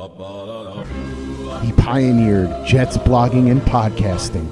He 0.00 1.72
pioneered 1.72 2.64
Jets 2.64 2.96
blogging 2.96 3.50
and 3.50 3.60
podcasting. 3.60 4.46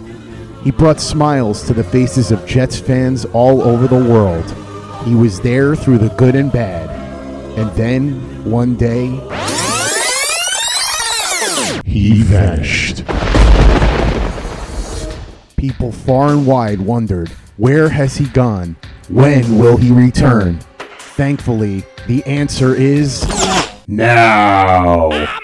He 0.62 0.70
brought 0.70 1.00
smiles 1.00 1.66
to 1.66 1.72
the 1.72 1.84
faces 1.84 2.30
of 2.30 2.44
Jets 2.44 2.78
fans 2.78 3.24
all 3.32 3.62
over 3.62 3.86
the 3.86 3.96
world. 3.96 4.44
He 5.06 5.14
was 5.14 5.40
there 5.40 5.74
through 5.74 5.98
the 5.98 6.10
good 6.10 6.34
and 6.34 6.52
bad. 6.52 6.90
And 7.58 7.70
then, 7.78 8.44
one 8.44 8.76
day, 8.76 9.06
he 11.86 12.20
vanished. 12.24 13.06
People 15.56 15.92
far 15.92 16.28
and 16.28 16.46
wide 16.46 16.82
wondered, 16.82 17.30
where 17.56 17.88
has 17.88 18.18
he 18.18 18.26
gone? 18.26 18.76
When 19.08 19.58
will 19.58 19.78
he 19.78 19.90
return? 19.92 20.58
Thankfully, 20.98 21.84
the 22.06 22.22
answer 22.26 22.74
is 22.74 23.26
now. 23.86 25.37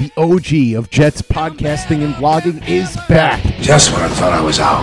The 0.00 0.10
OG 0.16 0.78
of 0.78 0.88
Jets 0.88 1.20
podcasting 1.20 2.02
and 2.02 2.14
vlogging 2.14 2.66
is 2.66 2.96
back. 3.06 3.42
Just 3.60 3.92
when 3.92 4.00
I 4.00 4.08
thought 4.08 4.32
I 4.32 4.40
was 4.40 4.58
out, 4.58 4.82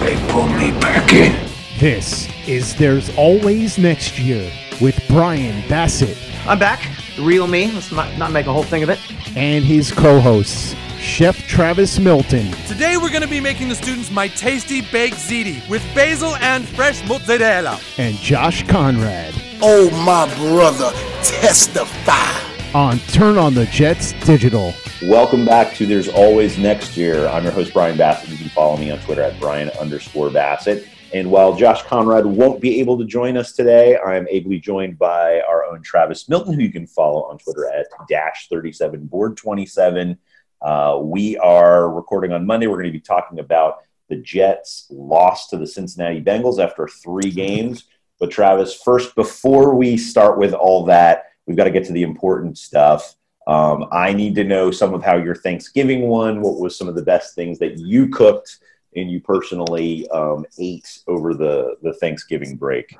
they 0.00 0.16
pulled 0.32 0.50
me 0.52 0.70
back 0.80 1.12
in. 1.12 1.32
This 1.78 2.26
is 2.48 2.74
There's 2.74 3.14
Always 3.18 3.76
Next 3.76 4.18
Year 4.18 4.50
with 4.80 4.98
Brian 5.08 5.68
Bassett 5.68 6.16
I'm 6.46 6.58
back. 6.58 6.88
The 7.16 7.22
real 7.22 7.46
me. 7.46 7.70
Let's 7.70 7.92
not, 7.92 8.16
not 8.16 8.32
make 8.32 8.46
a 8.46 8.52
whole 8.52 8.62
thing 8.62 8.82
of 8.82 8.88
it. 8.88 8.98
and 9.36 9.62
his 9.62 9.92
co 9.92 10.18
hosts, 10.20 10.74
Chef 10.98 11.36
Travis 11.46 11.98
Milton 11.98 12.50
Today 12.66 12.96
we're 12.96 13.10
going 13.10 13.20
to 13.20 13.28
be 13.28 13.40
making 13.40 13.68
the 13.68 13.74
students 13.74 14.10
my 14.10 14.28
tasty 14.28 14.80
baked 14.90 15.16
ziti 15.16 15.68
with 15.68 15.82
basil 15.94 16.34
and 16.36 16.66
fresh 16.66 17.06
mozzarella. 17.06 17.78
and 17.98 18.16
Josh 18.16 18.66
Conrad 18.68 19.34
Oh, 19.60 19.90
my 20.06 20.26
brother, 20.36 20.90
testify. 21.22 22.43
On 22.74 22.98
Turn 22.98 23.38
on 23.38 23.54
the 23.54 23.66
Jets 23.66 24.12
Digital. 24.24 24.74
Welcome 25.02 25.44
back 25.44 25.74
to 25.76 25.86
There's 25.86 26.08
Always 26.08 26.58
Next 26.58 26.96
Year. 26.96 27.28
I'm 27.28 27.44
your 27.44 27.52
host, 27.52 27.72
Brian 27.72 27.96
Bassett. 27.96 28.30
You 28.30 28.36
can 28.36 28.48
follow 28.48 28.76
me 28.76 28.90
on 28.90 28.98
Twitter 29.00 29.22
at 29.22 29.38
Brian 29.38 29.70
underscore 29.78 30.28
Bassett. 30.28 30.88
And 31.12 31.30
while 31.30 31.54
Josh 31.54 31.82
Conrad 31.82 32.26
won't 32.26 32.60
be 32.60 32.80
able 32.80 32.98
to 32.98 33.04
join 33.04 33.36
us 33.36 33.52
today, 33.52 33.96
I'm 33.96 34.26
ably 34.28 34.58
joined 34.58 34.98
by 34.98 35.40
our 35.42 35.64
own 35.64 35.82
Travis 35.82 36.28
Milton, 36.28 36.54
who 36.54 36.62
you 36.62 36.72
can 36.72 36.88
follow 36.88 37.22
on 37.24 37.38
Twitter 37.38 37.70
at 37.72 37.86
dash 38.08 38.48
37 38.48 39.06
board 39.06 39.36
27. 39.36 40.18
Uh, 40.60 40.98
we 41.00 41.36
are 41.38 41.88
recording 41.88 42.32
on 42.32 42.44
Monday. 42.44 42.66
We're 42.66 42.78
going 42.78 42.86
to 42.86 42.92
be 42.92 42.98
talking 42.98 43.38
about 43.38 43.84
the 44.08 44.16
Jets' 44.16 44.88
loss 44.90 45.46
to 45.48 45.56
the 45.56 45.66
Cincinnati 45.66 46.20
Bengals 46.20 46.58
after 46.58 46.88
three 46.88 47.30
games. 47.30 47.84
But 48.18 48.32
Travis, 48.32 48.74
first, 48.74 49.14
before 49.14 49.76
we 49.76 49.96
start 49.96 50.38
with 50.38 50.54
all 50.54 50.86
that, 50.86 51.26
we've 51.46 51.56
got 51.56 51.64
to 51.64 51.70
get 51.70 51.84
to 51.86 51.92
the 51.92 52.02
important 52.02 52.58
stuff. 52.58 53.14
Um, 53.46 53.86
I 53.92 54.12
need 54.12 54.34
to 54.36 54.44
know 54.44 54.70
some 54.70 54.94
of 54.94 55.02
how 55.04 55.16
your 55.16 55.34
Thanksgiving 55.34 56.08
won. 56.08 56.40
What 56.40 56.58
was 56.58 56.76
some 56.78 56.88
of 56.88 56.94
the 56.94 57.02
best 57.02 57.34
things 57.34 57.58
that 57.58 57.78
you 57.78 58.08
cooked 58.08 58.58
and 58.96 59.10
you 59.10 59.20
personally 59.20 60.08
um, 60.10 60.46
ate 60.58 61.00
over 61.06 61.34
the 61.34 61.76
the 61.82 61.92
Thanksgiving 61.94 62.56
break? 62.56 62.96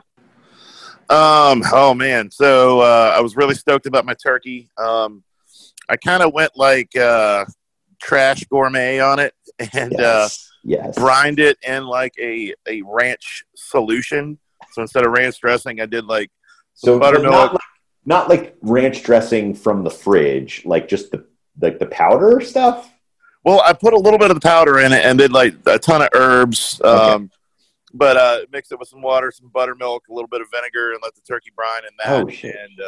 Um. 1.08 1.62
Oh 1.72 1.94
man. 1.94 2.30
So 2.30 2.80
uh, 2.80 3.14
I 3.16 3.20
was 3.20 3.36
really 3.36 3.54
stoked 3.54 3.86
about 3.86 4.04
my 4.04 4.14
turkey. 4.14 4.70
Um, 4.78 5.22
I 5.88 5.96
kind 5.96 6.22
of 6.22 6.32
went 6.32 6.52
like 6.56 6.96
uh, 6.96 7.44
trash 8.02 8.44
gourmet 8.44 9.00
on 9.00 9.18
it 9.18 9.34
and 9.72 9.98
uh, 10.00 10.28
yes. 10.62 10.94
brined 10.94 11.38
it 11.38 11.58
in 11.66 11.86
like 11.86 12.14
a 12.18 12.54
a 12.68 12.82
ranch 12.82 13.44
solution. 13.54 14.38
So 14.72 14.82
instead 14.82 15.06
of 15.06 15.12
ranch 15.12 15.40
dressing, 15.40 15.80
I 15.80 15.86
did 15.86 16.04
like 16.06 16.30
So 16.74 16.98
buttermilk. 16.98 17.32
not 17.32 17.52
like, 17.52 17.60
not 18.06 18.28
like 18.28 18.56
ranch 18.62 19.02
dressing 19.02 19.54
from 19.54 19.82
the 19.84 19.90
fridge, 19.90 20.62
like 20.64 20.88
just 20.88 21.10
the 21.10 21.26
like 21.60 21.78
the 21.78 21.86
powder 21.86 22.40
stuff. 22.40 22.90
well, 23.44 23.60
I 23.64 23.72
put 23.72 23.92
a 23.94 23.98
little 23.98 24.18
bit 24.18 24.30
of 24.30 24.34
the 24.40 24.40
powder 24.46 24.78
in 24.80 24.92
it 24.92 25.04
and 25.04 25.18
did 25.18 25.32
like 25.32 25.54
a 25.66 25.78
ton 25.78 26.02
of 26.02 26.08
herbs. 26.14 26.80
Um, 26.82 27.30
But 27.96 28.16
uh, 28.16 28.38
mixed 28.52 28.72
it 28.72 28.78
with 28.80 28.88
some 28.88 29.02
water, 29.02 29.30
some 29.30 29.48
buttermilk, 29.54 30.08
a 30.10 30.12
little 30.12 30.26
bit 30.28 30.40
of 30.40 30.48
vinegar, 30.52 30.92
and 30.92 31.00
let 31.02 31.14
the 31.14 31.20
turkey 31.20 31.50
brine 31.54 31.82
in 31.84 31.94
that. 32.04 32.24
Oh, 32.24 32.28
shit. 32.28 32.56
And 32.56 32.80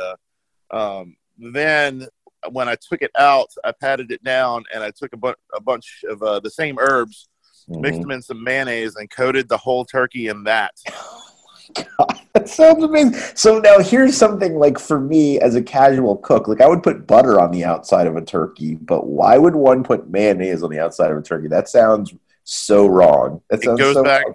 uh, 0.73 1.01
um, 1.01 1.17
then 1.39 2.09
when 2.51 2.69
I 2.69 2.75
took 2.75 3.03
it 3.03 3.13
out, 3.17 3.49
I 3.65 3.71
patted 3.71 4.11
it 4.11 4.25
down 4.25 4.65
and 4.75 4.83
I 4.83 4.91
took 4.91 5.13
a, 5.13 5.17
bu- 5.17 5.35
a 5.55 5.61
bunch 5.61 6.03
of 6.09 6.21
uh, 6.25 6.41
the 6.41 6.51
same 6.51 6.77
herbs, 6.81 7.29
mixed 7.69 8.01
Mhm. 8.01 8.03
them 8.03 8.11
in 8.11 8.23
some 8.23 8.43
mayonnaise, 8.43 8.97
and 8.97 9.09
coated 9.09 9.49
the 9.49 9.57
whole 9.57 9.85
turkey 9.85 10.27
in 10.27 10.43
that. 10.45 10.73
That 12.35 12.51
sounds 12.51 12.85
amazing. 12.85 13.15
So 13.35 13.61
now 13.61 13.79
here's 13.79 14.15
something 14.15 14.59
like 14.59 14.79
for 14.79 15.01
me 15.01 15.41
as 15.41 15.55
a 15.55 15.63
casual 15.63 16.19
cook, 16.19 16.49
like 16.49 16.61
I 16.61 16.69
would 16.69 16.83
put 16.83 17.07
butter 17.07 17.41
on 17.41 17.51
the 17.51 17.65
outside 17.65 18.07
of 18.07 18.15
a 18.15 18.21
turkey, 18.21 18.75
but 18.75 19.07
why 19.07 19.39
would 19.39 19.57
one 19.57 19.83
put 19.83 20.11
mayonnaise 20.11 20.63
on 20.63 20.71
the 20.71 20.79
outside 20.79 21.11
of 21.11 21.17
a 21.17 21.23
turkey? 21.23 21.49
That 21.49 21.67
sounds 21.71 22.13
so 22.45 22.87
wrong. 22.87 23.41
That 23.49 23.65
It 23.65 23.79
goes 23.79 23.95
so 23.95 24.05
back. 24.05 24.25
wrong. 24.27 24.35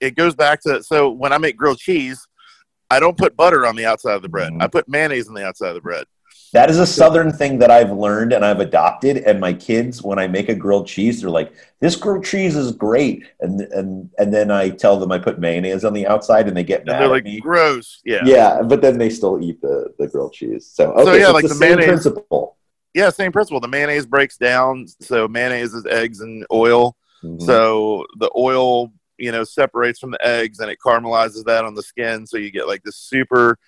It 0.00 0.14
goes 0.14 0.36
back 0.36 0.60
to 0.62 0.80
so 0.84 1.10
when 1.10 1.32
I 1.32 1.38
make 1.38 1.56
grilled 1.56 1.78
cheese, 1.78 2.24
I 2.88 3.00
don't 3.00 3.18
put 3.18 3.36
butter 3.36 3.66
on 3.66 3.74
the 3.74 3.86
outside 3.86 4.14
of 4.14 4.22
the 4.22 4.28
bread. 4.28 4.52
Mhm. 4.52 4.62
I 4.62 4.68
put 4.68 4.88
mayonnaise 4.88 5.26
on 5.28 5.34
the 5.34 5.44
outside 5.44 5.70
of 5.70 5.74
the 5.74 5.80
bread. 5.80 6.04
That 6.54 6.70
is 6.70 6.78
a 6.78 6.86
southern 6.86 7.32
thing 7.32 7.58
that 7.58 7.70
I've 7.72 7.90
learned 7.90 8.32
and 8.32 8.44
I've 8.44 8.60
adopted. 8.60 9.16
And 9.18 9.40
my 9.40 9.52
kids, 9.52 10.02
when 10.02 10.20
I 10.20 10.28
make 10.28 10.48
a 10.48 10.54
grilled 10.54 10.86
cheese, 10.86 11.20
they're 11.20 11.28
like, 11.28 11.52
"This 11.80 11.96
grilled 11.96 12.24
cheese 12.24 12.54
is 12.54 12.70
great," 12.70 13.24
and 13.40 13.60
and 13.60 14.08
and 14.18 14.32
then 14.32 14.52
I 14.52 14.70
tell 14.70 14.96
them 14.98 15.10
I 15.10 15.18
put 15.18 15.40
mayonnaise 15.40 15.84
on 15.84 15.92
the 15.94 16.06
outside, 16.06 16.46
and 16.46 16.56
they 16.56 16.62
get 16.62 16.82
And 16.82 16.90
mad 16.90 17.00
they're 17.00 17.08
like, 17.08 17.26
gross. 17.42 18.00
Yeah. 18.04 18.20
Yeah, 18.24 18.62
but 18.62 18.80
then 18.82 18.98
they 18.98 19.10
still 19.10 19.42
eat 19.42 19.60
the, 19.60 19.92
the 19.98 20.06
grilled 20.06 20.32
cheese. 20.32 20.70
So 20.72 20.92
okay, 20.92 21.18
yeah, 21.18 21.24
it's 21.24 21.32
like 21.32 21.42
the, 21.42 21.48
the 21.48 21.54
same 21.56 21.76
mayonnaise- 21.76 21.86
principle. 22.02 22.56
Yeah, 22.94 23.10
same 23.10 23.32
principle. 23.32 23.58
The 23.58 23.66
mayonnaise 23.66 24.06
breaks 24.06 24.36
down. 24.36 24.86
So 25.00 25.26
mayonnaise 25.26 25.74
is 25.74 25.84
eggs 25.86 26.20
and 26.20 26.46
oil. 26.52 26.96
Mhm. 27.24 27.42
So 27.42 28.06
the 28.20 28.30
oil, 28.36 28.92
you 29.18 29.32
know, 29.32 29.42
separates 29.42 29.98
from 29.98 30.12
the 30.12 30.24
eggs 30.24 30.60
and 30.60 30.70
it 30.70 30.78
caramelizes 30.78 31.42
that 31.46 31.64
on 31.64 31.74
the 31.74 31.82
skin. 31.82 32.28
So 32.28 32.36
you 32.36 32.52
get 32.52 32.68
like 32.68 32.84
this 32.84 32.94
super, 32.96 33.58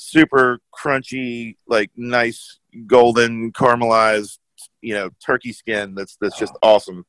super 0.00 0.60
crunchy, 0.74 1.56
like 1.68 1.90
nice 1.94 2.58
golden 2.86 3.52
caramelized, 3.52 4.38
you 4.80 4.94
know, 4.94 5.10
turkey 5.24 5.52
skin. 5.52 5.94
That's 5.94 6.16
that's 6.20 6.38
just 6.38 6.56
awesome. 6.62 7.04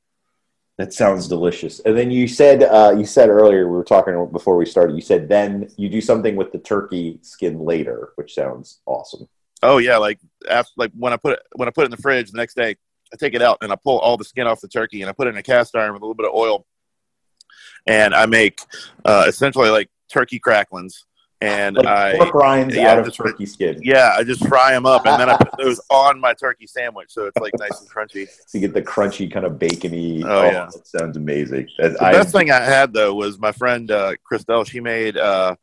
That 0.77 0.93
sounds 0.93 1.27
delicious. 1.27 1.79
And 1.81 1.97
then 1.97 2.11
you 2.11 2.27
said 2.27 2.63
uh, 2.63 2.93
you 2.97 3.05
said 3.05 3.29
earlier 3.29 3.67
we 3.67 3.77
were 3.77 3.83
talking 3.83 4.13
before 4.31 4.57
we 4.57 4.65
started. 4.65 4.95
You 4.95 5.01
said 5.01 5.29
then 5.29 5.69
you 5.77 5.89
do 5.89 6.01
something 6.01 6.35
with 6.35 6.51
the 6.51 6.59
turkey 6.59 7.19
skin 7.21 7.59
later, 7.59 8.11
which 8.15 8.33
sounds 8.33 8.81
awesome. 8.85 9.27
Oh 9.63 9.77
yeah, 9.77 9.97
like 9.97 10.19
after 10.49 10.71
like 10.75 10.91
when 10.97 11.13
I 11.13 11.17
put 11.17 11.33
it 11.33 11.39
when 11.55 11.67
I 11.67 11.71
put 11.71 11.83
it 11.83 11.85
in 11.85 11.91
the 11.91 11.97
fridge 11.97 12.31
the 12.31 12.37
next 12.37 12.55
day, 12.55 12.75
I 13.13 13.17
take 13.17 13.35
it 13.35 13.41
out 13.41 13.59
and 13.61 13.71
I 13.71 13.77
pull 13.81 13.99
all 13.99 14.17
the 14.17 14.25
skin 14.25 14.47
off 14.47 14.59
the 14.59 14.67
turkey 14.67 15.01
and 15.01 15.09
I 15.09 15.13
put 15.13 15.27
it 15.27 15.31
in 15.31 15.37
a 15.37 15.43
cast 15.43 15.75
iron 15.75 15.93
with 15.93 16.01
a 16.01 16.05
little 16.05 16.15
bit 16.15 16.27
of 16.27 16.33
oil, 16.33 16.65
and 17.85 18.13
I 18.13 18.25
make 18.25 18.59
uh, 19.05 19.25
essentially 19.27 19.69
like 19.69 19.89
turkey 20.11 20.39
cracklings. 20.39 21.05
And 21.41 21.75
Like 21.75 21.87
I 21.87 22.17
pork 22.17 22.35
rinds 22.35 22.75
yeah, 22.75 22.91
out 22.91 22.99
of 22.99 23.05
just- 23.05 23.17
turkey 23.17 23.47
skin. 23.47 23.79
yeah, 23.83 24.13
I 24.15 24.23
just 24.23 24.47
fry 24.47 24.71
them 24.73 24.85
up 24.85 25.05
and 25.07 25.19
then 25.19 25.27
I 25.27 25.37
put 25.37 25.49
those 25.57 25.81
on 25.89 26.19
my 26.19 26.33
turkey 26.35 26.67
sandwich, 26.67 27.07
so 27.09 27.25
it's 27.25 27.37
like 27.37 27.53
nice 27.57 27.79
and 27.81 27.89
crunchy. 27.89 28.27
So 28.45 28.57
you 28.57 28.61
get 28.61 28.73
the 28.75 28.81
crunchy 28.83 29.31
kind 29.31 29.45
of 29.45 29.53
bacony. 29.53 30.23
Oh, 30.23 30.43
yeah. 30.43 30.67
that 30.71 30.85
sounds 30.87 31.17
amazing. 31.17 31.67
That- 31.79 31.93
The 31.93 32.03
I- 32.03 32.11
best 32.13 32.31
thing 32.31 32.51
I 32.51 32.59
had 32.59 32.93
though 32.93 33.15
was 33.15 33.39
my 33.39 33.51
friend 33.51 33.89
uh, 33.89 34.13
Christelle. 34.31 34.67
She 34.69 34.79
made 34.79 35.17
uh, 35.17 35.55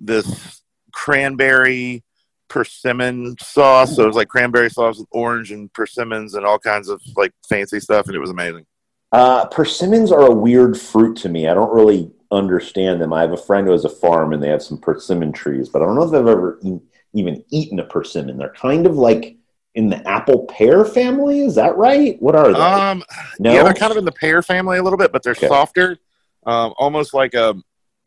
this 0.00 0.62
cranberry 0.92 2.02
persimmon 2.48 3.36
sauce. 3.40 3.96
So 3.96 4.04
it 4.04 4.06
was 4.06 4.16
like 4.16 4.28
cranberry 4.28 4.70
sauce 4.70 4.98
with 4.98 5.08
orange 5.10 5.52
and 5.52 5.72
persimmons 5.72 6.34
and 6.34 6.46
all 6.46 6.58
kinds 6.58 6.88
of 6.88 7.02
like 7.16 7.32
fancy 7.48 7.78
stuff, 7.80 8.06
and 8.06 8.14
it 8.16 8.20
was 8.20 8.30
amazing. 8.30 8.64
Uh, 9.12 9.44
persimmons 9.46 10.10
are 10.10 10.26
a 10.26 10.34
weird 10.34 10.78
fruit 10.80 11.16
to 11.18 11.28
me. 11.28 11.46
I 11.46 11.54
don't 11.54 11.72
really 11.74 12.10
understand 12.30 13.00
them. 13.00 13.12
I 13.12 13.20
have 13.22 13.32
a 13.32 13.36
friend 13.36 13.66
who 13.66 13.72
has 13.72 13.84
a 13.84 13.88
farm 13.90 14.32
and 14.32 14.42
they 14.42 14.48
have 14.48 14.62
some 14.62 14.78
persimmon 14.78 15.32
trees, 15.32 15.68
but 15.68 15.82
I 15.82 15.86
don't 15.86 15.94
know 15.96 16.02
if 16.02 16.08
I've 16.08 16.26
ever 16.26 16.58
e- 16.62 16.78
even 17.12 17.44
eaten 17.50 17.78
a 17.80 17.84
persimmon. 17.84 18.36
They're 18.36 18.52
kind 18.52 18.86
of 18.86 18.96
like 18.96 19.36
in 19.74 19.88
the 19.88 20.06
apple 20.08 20.46
pear 20.46 20.84
family. 20.84 21.40
Is 21.40 21.54
that 21.56 21.76
right? 21.76 22.20
What 22.20 22.34
are 22.36 22.52
they? 22.52 22.58
Um, 22.58 23.02
no. 23.38 23.52
yeah, 23.52 23.62
they're 23.62 23.74
kind 23.74 23.92
of 23.92 23.98
in 23.98 24.04
the 24.04 24.12
pear 24.12 24.42
family 24.42 24.78
a 24.78 24.82
little 24.82 24.98
bit, 24.98 25.12
but 25.12 25.22
they're 25.22 25.32
Okay. 25.32 25.48
softer, 25.48 25.98
um, 26.46 26.74
almost 26.76 27.14
like 27.14 27.34
a 27.34 27.54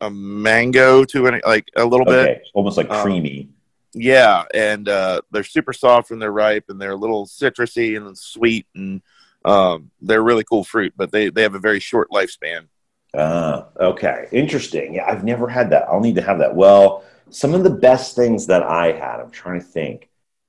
a 0.00 0.08
mango 0.10 1.04
to 1.04 1.26
an 1.26 1.40
like 1.44 1.66
a 1.76 1.84
little 1.84 2.06
bit. 2.06 2.42
almost 2.54 2.76
like 2.76 2.90
Um, 2.90 3.02
creamy. 3.02 3.48
Yeah, 3.94 4.44
and 4.54 4.88
uh, 4.88 5.22
they're 5.32 5.42
super 5.42 5.72
soft 5.72 6.10
when 6.10 6.18
they're 6.18 6.30
ripe, 6.30 6.66
and 6.68 6.80
they're 6.80 6.92
a 6.92 6.96
little 6.96 7.26
citrusy 7.26 7.96
and 7.96 8.16
sweet, 8.16 8.66
and 8.74 9.00
um, 9.44 9.90
they're 10.00 10.22
really 10.22 10.44
cool 10.44 10.62
fruit. 10.62 10.92
But 10.96 11.10
they 11.10 11.30
they 11.30 11.42
have 11.42 11.54
a 11.54 11.58
very 11.58 11.80
short 11.80 12.10
lifespan. 12.10 12.68
Ah, 13.16 13.68
okay. 13.80 14.28
Interesting. 14.32 14.94
Yeah, 14.94 15.06
I've 15.06 15.24
never 15.24 15.48
had 15.48 15.70
that. 15.70 15.88
I'll 15.88 16.00
need 16.00 16.16
to 16.16 16.22
have 16.22 16.38
that. 16.38 16.54
Well, 16.54 17.04
some 17.30 17.54
of 17.54 17.62
the 17.62 17.70
best 17.70 18.16
things 18.16 18.46
that 18.46 18.62
I 18.62 18.92
had, 18.92 19.20
I'm 19.20 19.30
trying 19.30 19.60
to 19.60 19.66
think. 19.66 20.08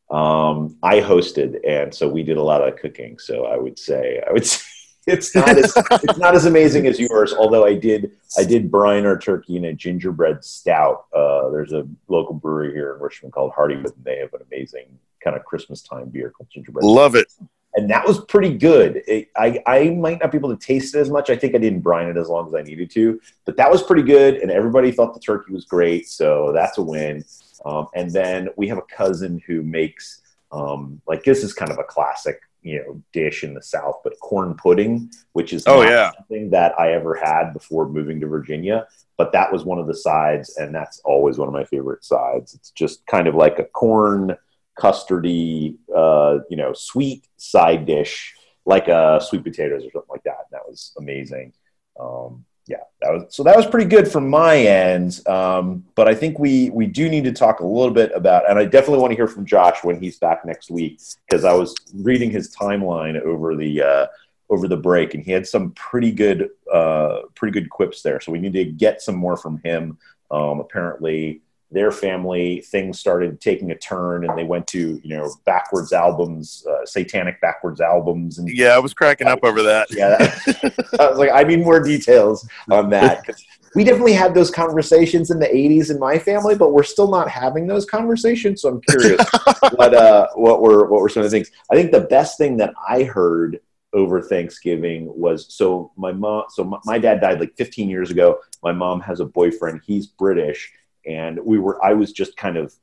Um, 0.09 0.77
I 0.81 1.01
hosted, 1.01 1.59
and 1.67 1.93
so 1.93 2.09
we 2.09 2.23
did 2.23 2.37
a 2.37 2.43
lot 2.43 2.67
of 2.67 2.75
cooking. 2.77 3.19
So 3.19 3.45
I 3.45 3.57
would 3.57 3.77
say, 3.77 4.21
I 4.27 4.31
would 4.31 4.45
say 4.45 4.63
it's 5.07 5.35
not 5.35 5.57
as 5.57 5.73
it's 5.75 6.17
not 6.17 6.35
as 6.35 6.45
amazing 6.45 6.87
as 6.87 6.99
yours. 6.99 7.33
Although 7.33 7.65
I 7.65 7.75
did 7.75 8.11
I 8.37 8.43
did 8.43 8.71
brine 8.71 9.05
our 9.05 9.17
turkey 9.17 9.55
in 9.57 9.65
a 9.65 9.73
gingerbread 9.73 10.43
stout. 10.43 11.05
Uh, 11.13 11.49
there's 11.49 11.73
a 11.73 11.87
local 12.07 12.33
brewery 12.33 12.73
here 12.73 12.95
in 12.95 13.01
Richmond 13.01 13.33
called 13.33 13.53
Hardywood, 13.53 13.95
and 13.95 14.03
they 14.03 14.17
have 14.17 14.33
an 14.33 14.41
amazing 14.51 14.97
kind 15.23 15.35
of 15.35 15.45
Christmas 15.45 15.81
time 15.81 16.09
beer 16.09 16.31
called 16.31 16.49
gingerbread. 16.51 16.83
Love 16.83 17.15
it. 17.15 17.31
And 17.79 17.89
that 17.89 18.05
was 18.05 18.23
pretty 18.25 18.53
good. 18.57 19.01
It, 19.07 19.29
I 19.37 19.61
I 19.65 19.89
might 19.91 20.19
not 20.21 20.31
be 20.31 20.37
able 20.37 20.55
to 20.55 20.65
taste 20.65 20.95
it 20.95 20.99
as 20.99 21.09
much. 21.09 21.29
I 21.29 21.35
think 21.35 21.55
I 21.55 21.57
didn't 21.57 21.79
brine 21.81 22.07
it 22.07 22.17
as 22.17 22.27
long 22.29 22.47
as 22.47 22.53
I 22.53 22.61
needed 22.61 22.91
to, 22.91 23.19
but 23.45 23.57
that 23.57 23.71
was 23.71 23.81
pretty 23.83 24.03
good. 24.03 24.35
And 24.35 24.51
everybody 24.51 24.91
thought 24.91 25.13
the 25.13 25.19
turkey 25.19 25.53
was 25.53 25.65
great, 25.65 26.07
so 26.07 26.51
that's 26.53 26.77
a 26.77 26.81
win. 26.81 27.23
Um, 27.65 27.87
and 27.95 28.11
then 28.11 28.49
we 28.57 28.67
have 28.67 28.77
a 28.77 28.83
cousin 28.95 29.41
who 29.45 29.61
makes 29.63 30.21
um, 30.51 31.01
like 31.07 31.23
this 31.23 31.43
is 31.43 31.53
kind 31.53 31.71
of 31.71 31.77
a 31.77 31.83
classic 31.83 32.41
you 32.61 32.79
know 32.79 33.01
dish 33.13 33.43
in 33.43 33.53
the 33.53 33.61
South, 33.61 34.01
but 34.03 34.19
corn 34.19 34.53
pudding, 34.55 35.09
which 35.33 35.53
is 35.53 35.63
Oh, 35.67 35.81
yeah. 35.81 36.11
something 36.11 36.49
that 36.49 36.77
I 36.79 36.91
ever 36.93 37.15
had 37.15 37.53
before 37.53 37.87
moving 37.87 38.19
to 38.21 38.27
Virginia. 38.27 38.87
But 39.17 39.31
that 39.33 39.51
was 39.51 39.63
one 39.65 39.79
of 39.79 39.87
the 39.87 39.95
sides, 39.95 40.57
and 40.57 40.73
that's 40.73 40.99
always 41.03 41.37
one 41.37 41.47
of 41.49 41.53
my 41.53 41.65
favorite 41.65 42.03
sides. 42.05 42.53
It's 42.55 42.71
just 42.71 43.05
kind 43.05 43.27
of 43.27 43.35
like 43.35 43.59
a 43.59 43.65
corn 43.65 44.35
custardy, 44.79 45.75
uh, 45.95 46.39
you 46.49 46.57
know, 46.57 46.73
sweet 46.73 47.27
side 47.37 47.85
dish, 47.85 48.35
like 48.65 48.87
uh, 48.87 49.19
sweet 49.19 49.43
potatoes 49.43 49.85
or 49.85 49.91
something 49.91 50.09
like 50.09 50.23
that. 50.23 50.45
And 50.45 50.51
that 50.51 50.67
was 50.67 50.93
amazing. 50.97 51.53
Um, 51.99 52.45
yeah, 52.69 52.83
that 53.01 53.11
was 53.11 53.35
so 53.35 53.43
that 53.43 53.57
was 53.57 53.65
pretty 53.65 53.87
good 53.87 54.07
from 54.07 54.29
my 54.29 54.55
end. 54.57 55.27
Um, 55.27 55.85
but 55.95 56.07
I 56.07 56.13
think 56.13 56.37
we 56.37 56.69
we 56.69 56.85
do 56.85 57.09
need 57.09 57.23
to 57.23 57.31
talk 57.31 57.61
a 57.61 57.65
little 57.65 57.93
bit 57.93 58.11
about, 58.13 58.47
and 58.47 58.59
I 58.59 58.65
definitely 58.65 58.99
want 58.99 59.11
to 59.11 59.15
hear 59.15 59.27
from 59.27 59.45
Josh 59.45 59.83
when 59.83 59.99
he's 59.99 60.19
back 60.19 60.45
next 60.45 60.69
week 60.69 61.01
because 61.27 61.45
I 61.45 61.53
was 61.53 61.73
reading 61.95 62.29
his 62.29 62.55
timeline 62.55 63.19
over 63.21 63.55
the 63.55 63.81
uh, 63.81 64.07
over 64.51 64.67
the 64.67 64.77
break, 64.77 65.15
and 65.15 65.23
he 65.23 65.31
had 65.31 65.47
some 65.47 65.71
pretty 65.71 66.11
good 66.11 66.49
uh, 66.71 67.21
pretty 67.33 67.59
good 67.59 67.71
quips 67.71 68.03
there. 68.03 68.21
So 68.21 68.31
we 68.31 68.39
need 68.39 68.53
to 68.53 68.65
get 68.65 69.01
some 69.01 69.15
more 69.15 69.35
from 69.35 69.59
him. 69.63 69.97
Um, 70.29 70.59
apparently, 70.59 71.41
their 71.71 71.91
family 71.91 72.61
things 72.61 72.99
started 72.99 73.39
taking 73.39 73.71
a 73.71 73.77
turn, 73.77 74.27
and 74.27 74.37
they 74.37 74.43
went 74.43 74.67
to 74.67 74.99
you 75.03 75.17
know 75.17 75.31
backwards 75.45 75.93
albums, 75.93 76.65
uh, 76.69 76.85
satanic 76.85 77.39
backwards 77.41 77.79
albums, 77.81 78.39
and 78.39 78.49
Yeah, 78.49 78.69
I 78.69 78.79
was 78.79 78.93
cracking 78.93 79.27
up 79.27 79.39
over 79.43 79.61
that. 79.63 79.87
yeah, 79.91 80.09
that, 80.17 80.85
I 80.99 81.09
was 81.09 81.19
like, 81.19 81.31
I 81.31 81.43
need 81.43 81.63
more 81.63 81.79
details 81.79 82.47
on 82.71 82.89
that. 82.91 83.27
We 83.75 83.83
definitely 83.83 84.13
had 84.13 84.33
those 84.33 84.49
conversations 84.49 85.29
in 85.29 85.39
the 85.39 85.45
'80s 85.47 85.91
in 85.91 85.99
my 85.99 86.17
family, 86.17 86.55
but 86.55 86.73
we're 86.73 86.83
still 86.83 87.09
not 87.09 87.29
having 87.29 87.67
those 87.67 87.85
conversations. 87.85 88.61
So 88.61 88.69
I'm 88.69 88.81
curious 88.81 89.23
what 89.75 89.93
uh, 89.93 90.27
what 90.35 90.61
were 90.61 90.89
what 90.89 91.01
were 91.01 91.09
some 91.09 91.23
of 91.23 91.29
the 91.29 91.35
things. 91.37 91.51
I 91.71 91.75
think 91.75 91.91
the 91.91 92.01
best 92.01 92.37
thing 92.37 92.57
that 92.57 92.73
I 92.87 93.03
heard 93.03 93.59
over 93.93 94.21
Thanksgiving 94.21 95.11
was 95.15 95.53
so 95.53 95.91
my 95.97 96.11
mom. 96.11 96.45
So 96.49 96.63
my, 96.63 96.79
my 96.85 96.97
dad 96.97 97.21
died 97.21 97.39
like 97.39 97.55
15 97.57 97.89
years 97.89 98.09
ago. 98.11 98.39
My 98.63 98.71
mom 98.71 99.01
has 99.01 99.19
a 99.19 99.25
boyfriend. 99.25 99.81
He's 99.85 100.07
British, 100.07 100.71
and 101.09 101.39
we 101.43 101.59
were. 101.59 101.83
I 101.83 101.93
was 101.93 102.11
just 102.11 102.37
kind 102.37 102.57
of. 102.57 102.73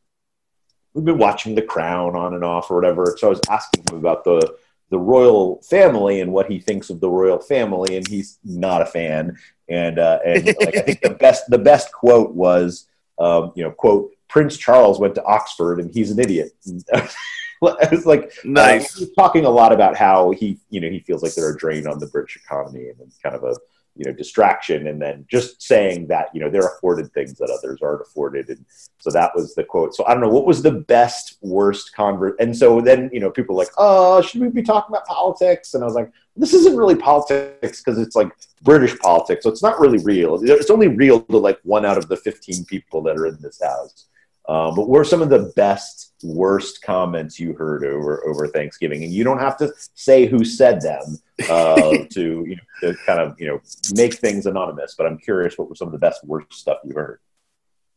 We've 0.93 1.05
been 1.05 1.19
watching 1.19 1.55
The 1.55 1.63
Crown 1.63 2.17
on 2.17 2.35
and 2.35 2.43
off 2.43 2.71
or 2.71 2.75
whatever. 2.75 3.17
So 3.19 3.27
I 3.27 3.31
was 3.31 3.41
asking 3.49 3.85
him 3.91 3.99
about 3.99 4.25
the 4.25 4.57
the 4.91 4.99
royal 4.99 5.61
family 5.63 6.21
and 6.21 6.33
what 6.33 6.51
he 6.51 6.59
thinks 6.59 6.91
of 6.91 7.01
the 7.01 7.11
royal 7.11 7.39
family, 7.39 7.97
and 7.97 8.07
he's 8.07 8.39
not 8.45 8.83
a 8.83 8.87
fan. 8.87 9.37
And 9.69 9.99
uh, 9.99 10.21
and 10.25 10.47
like, 10.47 10.77
I 10.77 10.81
think 10.81 11.01
the 11.01 11.11
best 11.11 11.49
the 11.49 11.59
best 11.59 11.93
quote 11.93 12.35
was, 12.35 12.87
um, 13.19 13.53
you 13.55 13.65
know, 13.65 13.71
quote 13.71 14.13
Prince 14.29 14.57
Charles 14.57 14.99
went 14.99 15.15
to 15.17 15.25
Oxford 15.25 15.81
and 15.81 15.93
he's 15.93 16.11
an 16.11 16.19
idiot. 16.19 16.53
I 17.65 17.89
was 17.91 18.07
like, 18.07 18.33
Nice. 18.45 19.01
uh, 19.01 19.07
talking 19.19 19.45
a 19.45 19.51
lot 19.51 19.73
about 19.73 19.97
how 19.97 20.31
he, 20.33 20.59
you 20.71 20.81
know, 20.81 20.89
he 20.91 21.01
feels 21.01 21.23
like 21.23 21.35
they're 21.35 21.55
a 21.55 21.57
drain 21.57 21.87
on 21.87 21.99
the 21.99 22.07
British 22.07 22.37
economy 22.37 22.89
and 22.89 23.01
it's 23.01 23.19
kind 23.19 23.35
of 23.35 23.45
a, 23.45 23.57
you 23.95 24.05
know, 24.05 24.13
distraction. 24.13 24.89
And 24.89 25.01
then 25.01 25.25
just 25.31 25.63
saying 25.63 26.09
that, 26.09 26.29
you 26.35 26.41
know, 26.41 26.51
they're 26.51 26.67
afforded 26.67 27.11
things 27.13 27.35
that 27.39 27.51
others 27.51 27.81
aren't 27.83 28.03
afforded. 28.03 28.49
And 28.51 28.65
so 28.99 29.11
that 29.11 29.33
was 29.35 29.55
the 29.55 29.65
quote. 29.65 29.95
So 29.95 30.05
I 30.07 30.13
don't 30.13 30.23
know 30.23 30.29
what 30.29 30.47
was 30.47 30.63
the 30.63 30.73
best, 30.73 31.39
worst 31.41 31.95
convert. 31.95 32.39
And 32.39 32.55
so 32.55 32.81
then, 32.83 33.09
you 33.13 33.21
know, 33.21 33.31
people 33.31 33.55
were 33.57 33.63
like, 33.63 33.73
oh, 33.79 34.21
should 34.21 34.43
we 34.43 34.49
be 34.49 34.63
talking 34.63 34.95
about 34.95 35.07
politics? 35.07 35.73
And 35.73 35.83
I 35.83 35.87
was 35.87 35.95
like, 35.95 36.13
this 36.37 36.53
isn't 36.53 36.77
really 36.77 36.97
politics 36.97 37.83
because 37.83 37.99
it's 37.99 38.15
like 38.15 38.31
British 38.63 38.99
politics. 38.99 39.45
So 39.45 39.51
it's 39.51 39.63
not 39.63 39.81
really 39.81 39.99
real. 40.05 40.39
It's 40.43 40.71
only 40.71 40.89
real 40.89 41.23
to 41.23 41.39
like 41.39 41.59
one 41.63 41.87
out 41.87 41.97
of 41.97 42.09
the 42.09 42.17
15 42.19 42.67
people 42.67 43.01
that 43.05 43.17
are 43.17 43.27
in 43.27 43.39
this 43.41 43.63
house. 43.63 44.09
Um, 44.49 44.75
but 44.77 44.89
what 44.89 45.01
are 45.01 45.05
some 45.05 45.23
of 45.23 45.29
the 45.29 45.53
best, 45.57 46.13
worst 46.23 46.83
comments 46.83 47.41
you 47.41 47.53
heard 47.55 47.85
over 47.85 48.25
over 48.27 48.47
Thanksgiving? 48.47 49.03
And 49.03 49.13
you 49.13 49.25
don't 49.25 49.41
have 49.41 49.57
to 49.59 49.73
say 49.95 50.27
who 50.27 50.45
said 50.45 50.81
them 50.81 51.19
uh, 51.49 52.05
to 52.11 52.45
you 52.47 52.57
know 52.57 52.63
to 52.93 52.95
kind 53.05 53.21
of 53.21 53.35
you 53.41 53.49
know 53.49 53.61
make 53.95 54.15
things 54.15 54.47
anonymous. 54.47 54.95
But 54.97 55.07
I'm 55.07 55.19
curious, 55.19 55.59
what 55.59 55.69
were 55.69 55.75
some 55.75 55.89
of 55.89 55.93
the 55.93 55.99
best, 55.99 56.25
worst 56.25 56.53
stuff 56.53 56.79
you 56.85 56.95
heard? 56.95 57.21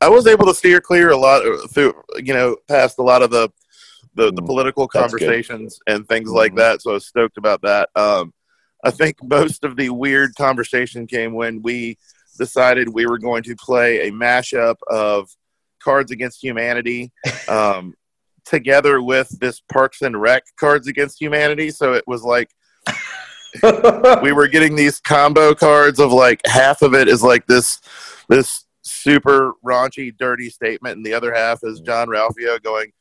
I 0.01 0.09
was 0.09 0.27
able 0.27 0.45
to 0.45 0.55
steer 0.55 0.79
clear 0.81 1.09
a 1.09 1.17
lot 1.17 1.45
uh, 1.45 1.67
through, 1.67 1.93
you 2.17 2.33
know, 2.33 2.55
past 2.67 2.99
a 2.99 3.03
lot 3.03 3.21
of 3.21 3.29
the 3.31 3.49
the, 4.15 4.31
the 4.31 4.41
Mm, 4.41 4.47
political 4.47 4.87
conversations 4.87 5.79
and 5.87 6.07
things 6.07 6.31
like 6.31 6.53
Mhm. 6.53 6.57
that. 6.57 6.81
So 6.81 6.91
I 6.91 6.93
was 6.95 7.05
stoked 7.05 7.37
about 7.37 7.61
that. 7.61 7.89
Um, 7.95 8.33
I 8.83 8.91
think 8.91 9.17
most 9.21 9.63
of 9.63 9.75
the 9.75 9.89
weird 9.91 10.35
conversation 10.35 11.05
came 11.05 11.33
when 11.33 11.61
we 11.61 11.97
decided 12.37 12.89
we 12.89 13.05
were 13.05 13.19
going 13.19 13.43
to 13.43 13.55
play 13.55 14.07
a 14.07 14.11
mashup 14.11 14.77
of 14.87 15.29
Cards 15.79 16.11
Against 16.11 16.43
Humanity 16.43 17.11
um, 17.47 17.95
together 18.45 19.01
with 19.01 19.29
this 19.39 19.61
Parks 19.71 20.01
and 20.01 20.19
Rec 20.19 20.43
Cards 20.59 20.87
Against 20.87 21.21
Humanity. 21.21 21.71
So 21.71 21.93
it 21.93 22.03
was 22.07 22.23
like 22.23 22.49
we 24.21 24.31
were 24.31 24.47
getting 24.47 24.75
these 24.75 24.99
combo 24.99 25.55
cards 25.55 25.99
of 25.99 26.11
like 26.11 26.41
half 26.45 26.81
of 26.81 26.93
it 26.93 27.07
is 27.07 27.23
like 27.23 27.45
this 27.47 27.79
this 28.27 28.65
super 28.83 29.53
raunchy 29.65 30.15
dirty 30.17 30.49
statement 30.49 30.97
and 30.97 31.05
the 31.05 31.13
other 31.13 31.33
half 31.33 31.59
is 31.63 31.79
jean 31.81 32.07
ralphio 32.07 32.61
going 32.61 32.91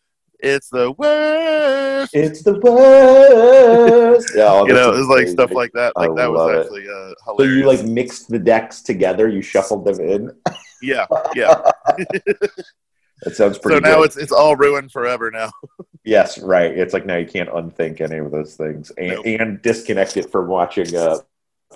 it's 0.40 0.68
the 0.70 0.92
worst 0.92 2.14
it's 2.14 2.42
the 2.42 2.58
worst. 2.60 4.32
Yeah, 4.36 4.62
you 4.62 4.72
know 4.72 4.92
is 4.92 5.00
it's 5.00 5.08
like 5.08 5.16
crazy. 5.18 5.32
stuff 5.32 5.50
like 5.50 5.72
that 5.72 5.92
I 5.96 6.06
like 6.06 6.16
that 6.16 6.30
was 6.30 6.64
actually 6.64 6.86
uh 6.88 7.34
So 7.36 7.42
you 7.42 7.66
like 7.66 7.84
mixed 7.84 8.28
the 8.28 8.38
decks 8.38 8.80
together, 8.82 9.28
you 9.28 9.42
shuffled 9.42 9.84
them 9.84 10.00
in. 10.00 10.30
yeah 10.82 11.06
yeah 11.34 11.60
That 13.24 13.34
sounds 13.34 13.58
pretty. 13.58 13.76
so 13.84 13.90
now 13.90 13.96
good. 13.96 14.04
it's 14.06 14.16
it's 14.16 14.32
all 14.32 14.54
ruined 14.54 14.92
forever 14.92 15.30
now 15.30 15.50
Yes, 16.04 16.38
right. 16.38 16.70
It's 16.70 16.94
like 16.94 17.04
now 17.04 17.16
you 17.16 17.26
can't 17.26 17.50
unthink 17.52 18.00
any 18.00 18.16
of 18.16 18.30
those 18.30 18.54
things 18.54 18.90
and, 18.96 19.08
Nope. 19.08 19.26
and 19.26 19.60
disconnect 19.60 20.16
it 20.16 20.30
from 20.32 20.46
watching 20.46 20.96
uh, 20.96 21.18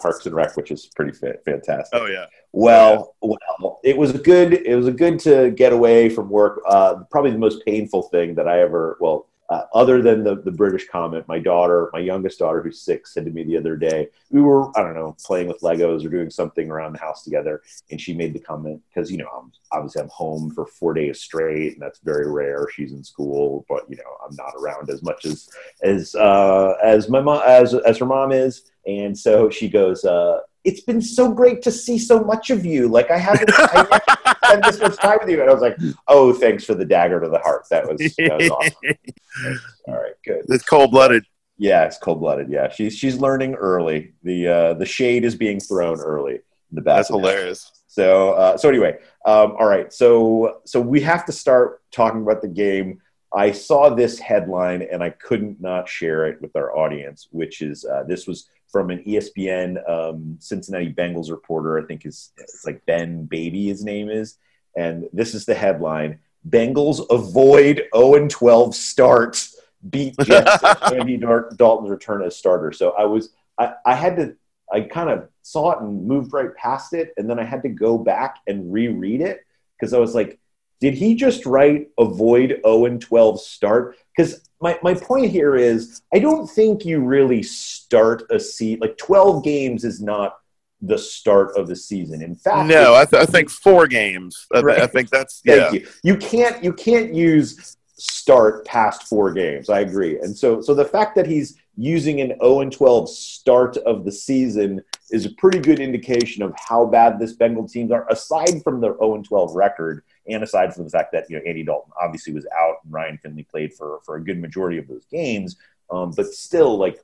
Parks 0.00 0.24
and 0.24 0.34
Rec, 0.34 0.56
which 0.56 0.70
is 0.70 0.86
pretty 0.96 1.12
fa- 1.12 1.36
fantastic. 1.44 2.00
oh 2.00 2.06
yeah 2.06 2.26
Well, 2.52 3.14
well, 3.20 3.80
it 3.84 3.98
was 3.98 4.14
a 4.14 4.18
good. 4.18 4.54
It 4.54 4.74
was 4.76 4.86
a 4.86 4.92
good 4.92 5.18
to 5.20 5.50
get 5.50 5.72
away 5.74 6.08
from 6.08 6.30
work. 6.30 6.62
Uh, 6.66 7.00
probably 7.10 7.32
the 7.32 7.38
most 7.38 7.62
painful 7.66 8.04
thing 8.04 8.34
that 8.36 8.48
I 8.48 8.60
ever. 8.62 8.96
Well, 9.00 9.26
uh, 9.52 9.66
other 9.74 10.00
than 10.00 10.24
the 10.24 10.36
the 10.36 10.50
British 10.50 10.88
comment, 10.88 11.28
my 11.28 11.38
daughter, 11.38 11.90
my 11.92 11.98
youngest 11.98 12.38
daughter, 12.38 12.62
who's 12.62 12.80
six, 12.80 13.12
said 13.12 13.26
to 13.26 13.30
me 13.30 13.44
the 13.44 13.58
other 13.58 13.76
day. 13.76 14.08
We 14.30 14.40
were, 14.40 14.76
I 14.78 14.82
don't 14.82 14.94
know, 14.94 15.14
playing 15.22 15.48
with 15.48 15.60
Legos 15.60 16.06
or 16.06 16.08
doing 16.08 16.30
something 16.30 16.70
around 16.70 16.94
the 16.94 17.00
house 17.00 17.22
together, 17.22 17.60
and 17.90 18.00
she 18.00 18.14
made 18.14 18.32
the 18.32 18.38
comment 18.38 18.80
because 18.88 19.10
you 19.10 19.18
know, 19.18 19.28
I'm 19.36 19.52
obviously 19.70 20.00
I'm 20.00 20.08
home 20.08 20.50
for 20.54 20.64
four 20.64 20.94
days 20.94 21.20
straight, 21.20 21.74
and 21.74 21.82
that's 21.82 22.00
very 22.00 22.30
rare. 22.30 22.66
She's 22.74 22.92
in 22.92 23.04
school, 23.04 23.66
but 23.68 23.84
you 23.90 23.96
know, 23.96 24.16
I'm 24.26 24.34
not 24.36 24.54
around 24.58 24.88
as 24.88 25.02
much 25.02 25.26
as 25.26 25.48
as 25.82 26.14
uh, 26.14 26.74
as 26.82 27.10
my 27.10 27.20
mom 27.20 27.42
as 27.46 27.74
as 27.74 27.98
her 27.98 28.06
mom 28.06 28.32
is, 28.32 28.70
and 28.86 29.16
so 29.16 29.50
she 29.50 29.68
goes. 29.68 30.04
Uh, 30.04 30.40
it's 30.64 30.82
been 30.82 31.02
so 31.02 31.32
great 31.32 31.62
to 31.62 31.70
see 31.70 31.98
so 31.98 32.22
much 32.22 32.50
of 32.50 32.64
you. 32.64 32.88
Like 32.88 33.10
I 33.10 33.18
haven't 33.18 33.50
I 33.52 33.86
never 33.90 34.36
spent 34.44 34.64
this 34.64 34.80
much 34.80 34.96
time 34.96 35.18
with 35.20 35.30
you. 35.30 35.40
And 35.40 35.50
I 35.50 35.52
was 35.52 35.62
like, 35.62 35.76
oh, 36.08 36.32
thanks 36.32 36.64
for 36.64 36.74
the 36.74 36.84
dagger 36.84 37.20
to 37.20 37.28
the 37.28 37.38
heart. 37.38 37.66
That 37.70 37.88
was, 37.88 37.98
that 37.98 38.38
was 38.38 38.50
awesome. 38.50 39.58
All 39.88 39.94
right, 39.94 40.14
good. 40.24 40.44
it's 40.48 40.64
cold-blooded 40.64 41.24
Yeah, 41.58 41.84
it's 41.84 41.98
cold 41.98 42.20
blooded. 42.20 42.50
Yeah, 42.50 42.68
she's 42.70 42.96
she's 42.96 43.16
learning 43.16 43.54
early. 43.54 44.14
The 44.22 44.48
uh, 44.48 44.74
the 44.74 44.86
shade 44.86 45.24
is 45.24 45.34
being 45.34 45.60
thrown 45.60 46.00
early. 46.00 46.34
in 46.34 46.40
The 46.72 46.80
that's 46.80 47.08
hilarious 47.08 47.70
So 47.88 48.32
uh, 48.32 48.56
so 48.56 48.68
anyway, 48.68 48.98
um, 49.26 49.56
all 49.58 49.66
right. 49.66 49.92
So 49.92 50.60
so 50.64 50.80
we 50.80 51.00
have 51.02 51.24
to 51.26 51.32
start 51.32 51.82
talking 51.90 52.22
about 52.22 52.42
the 52.42 52.48
game. 52.48 53.00
I 53.34 53.52
saw 53.52 53.88
this 53.88 54.18
headline 54.18 54.82
and 54.82 55.02
I 55.02 55.10
couldn't 55.10 55.60
not 55.60 55.88
share 55.88 56.26
it 56.26 56.40
with 56.42 56.54
our 56.54 56.76
audience, 56.76 57.28
which 57.30 57.62
is 57.62 57.84
uh, 57.84 58.04
this 58.06 58.26
was 58.26 58.48
from 58.72 58.90
an 58.90 59.04
ESPN 59.04 59.88
um, 59.88 60.36
Cincinnati 60.40 60.92
Bengals 60.92 61.30
reporter. 61.30 61.78
I 61.78 61.84
think 61.84 62.06
is 62.06 62.32
it's 62.38 62.64
like 62.66 62.84
Ben 62.86 63.26
Baby. 63.26 63.68
His 63.68 63.84
name 63.84 64.08
is, 64.08 64.38
and 64.76 65.08
this 65.12 65.34
is 65.34 65.44
the 65.44 65.54
headline: 65.54 66.18
Bengals 66.48 67.04
avoid 67.10 67.84
0 67.94 68.14
and 68.14 68.30
12 68.30 68.74
starts, 68.74 69.60
beat 69.88 70.16
Jets. 70.24 70.64
Andy 70.90 71.18
Dal- 71.18 71.50
Dalton's 71.54 71.90
return 71.90 72.22
as 72.22 72.36
starter. 72.36 72.72
So 72.72 72.90
I 72.92 73.04
was 73.04 73.28
I, 73.58 73.74
I 73.84 73.94
had 73.94 74.16
to 74.16 74.36
I 74.72 74.80
kind 74.80 75.10
of 75.10 75.28
saw 75.42 75.72
it 75.72 75.82
and 75.82 76.06
moved 76.06 76.32
right 76.32 76.54
past 76.56 76.94
it, 76.94 77.12
and 77.16 77.28
then 77.28 77.38
I 77.38 77.44
had 77.44 77.62
to 77.62 77.68
go 77.68 77.98
back 77.98 78.38
and 78.46 78.72
reread 78.72 79.20
it 79.20 79.44
because 79.78 79.92
I 79.92 79.98
was 79.98 80.14
like, 80.14 80.40
did 80.82 80.94
he 80.94 81.14
just 81.14 81.46
write 81.46 81.90
avoid 81.96 82.60
0 82.66 82.86
and 82.86 83.00
12 83.00 83.40
start? 83.40 83.96
Because 84.14 84.48
my, 84.60 84.76
my 84.82 84.94
point 84.94 85.30
here 85.30 85.54
is 85.54 86.02
I 86.12 86.18
don't 86.18 86.48
think 86.48 86.84
you 86.84 86.98
really 86.98 87.44
start 87.44 88.24
a 88.30 88.40
seat 88.40 88.80
like 88.80 88.98
12 88.98 89.44
games 89.44 89.84
is 89.84 90.02
not 90.02 90.38
the 90.80 90.98
start 90.98 91.56
of 91.56 91.68
the 91.68 91.76
season. 91.76 92.20
In 92.20 92.34
fact, 92.34 92.68
No, 92.68 92.96
I, 92.96 93.04
th- 93.04 93.22
I 93.22 93.26
think 93.26 93.48
four 93.48 93.86
games. 93.86 94.48
I, 94.52 94.60
th- 94.60 94.80
I 94.80 94.88
think 94.88 95.08
that's 95.08 95.40
yeah. 95.44 95.70
Thank 95.70 95.74
you. 95.74 95.88
You 96.02 96.16
can't 96.16 96.64
you 96.64 96.72
can't 96.72 97.14
use 97.14 97.76
start 97.96 98.64
past 98.66 99.04
four 99.04 99.32
games. 99.32 99.70
I 99.70 99.80
agree. 99.80 100.18
And 100.18 100.36
so 100.36 100.60
so 100.60 100.74
the 100.74 100.84
fact 100.84 101.14
that 101.14 101.28
he's 101.28 101.56
using 101.76 102.20
an 102.20 102.32
0 102.42 102.62
and 102.62 102.72
12 102.72 103.08
start 103.08 103.76
of 103.76 104.04
the 104.04 104.10
season 104.10 104.82
is 105.12 105.26
a 105.26 105.30
pretty 105.34 105.60
good 105.60 105.78
indication 105.78 106.42
of 106.42 106.52
how 106.56 106.86
bad 106.86 107.20
this 107.20 107.34
Bengal 107.34 107.68
teams 107.68 107.92
are, 107.92 108.04
aside 108.10 108.64
from 108.64 108.80
their 108.80 108.96
0 108.98 109.14
and 109.14 109.24
12 109.24 109.54
record, 109.54 110.02
and 110.28 110.42
aside 110.42 110.74
from 110.74 110.84
the 110.84 110.90
fact 110.90 111.12
that 111.12 111.28
you 111.28 111.36
know 111.36 111.42
Andy 111.46 111.62
Dalton 111.64 111.92
obviously 112.00 112.32
was 112.32 112.46
out 112.56 112.76
and 112.84 112.92
Ryan 112.92 113.18
Finley 113.18 113.44
played 113.44 113.72
for 113.72 114.00
for 114.04 114.16
a 114.16 114.24
good 114.24 114.38
majority 114.38 114.78
of 114.78 114.88
those 114.88 115.04
games. 115.06 115.56
Um, 115.90 116.12
but 116.16 116.26
still, 116.26 116.78
like, 116.78 116.98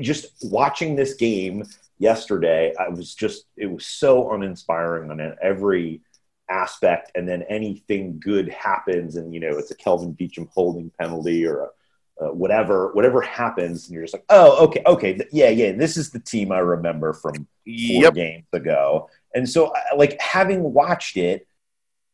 just 0.00 0.26
watching 0.42 0.96
this 0.96 1.14
game 1.14 1.64
yesterday, 1.98 2.74
I 2.78 2.88
was 2.88 3.14
just 3.14 3.46
it 3.56 3.66
was 3.66 3.86
so 3.86 4.32
uninspiring 4.32 5.10
on 5.10 5.36
every 5.40 6.00
aspect. 6.48 7.12
And 7.14 7.28
then 7.28 7.42
anything 7.48 8.18
good 8.20 8.48
happens, 8.48 9.16
and 9.16 9.32
you 9.32 9.40
know 9.40 9.58
it's 9.58 9.70
a 9.70 9.76
Kelvin 9.76 10.14
Beachum 10.14 10.48
holding 10.50 10.90
penalty 10.98 11.46
or 11.46 11.64
a 11.64 11.68
uh, 12.20 12.26
whatever 12.32 12.92
whatever 12.92 13.20
happens, 13.20 13.86
and 13.86 13.94
you're 13.94 14.04
just 14.04 14.14
like, 14.14 14.24
oh, 14.28 14.64
okay, 14.66 14.82
okay, 14.86 15.14
th- 15.14 15.28
yeah, 15.32 15.48
yeah, 15.48 15.72
this 15.72 15.96
is 15.96 16.10
the 16.10 16.20
team 16.20 16.52
I 16.52 16.58
remember 16.58 17.12
from 17.12 17.34
four 17.34 17.46
Yep. 17.64 18.14
games 18.14 18.46
ago. 18.52 19.08
And 19.34 19.48
so, 19.48 19.74
I- 19.74 19.94
like 19.96 20.20
having 20.20 20.72
watched 20.72 21.16
it, 21.16 21.46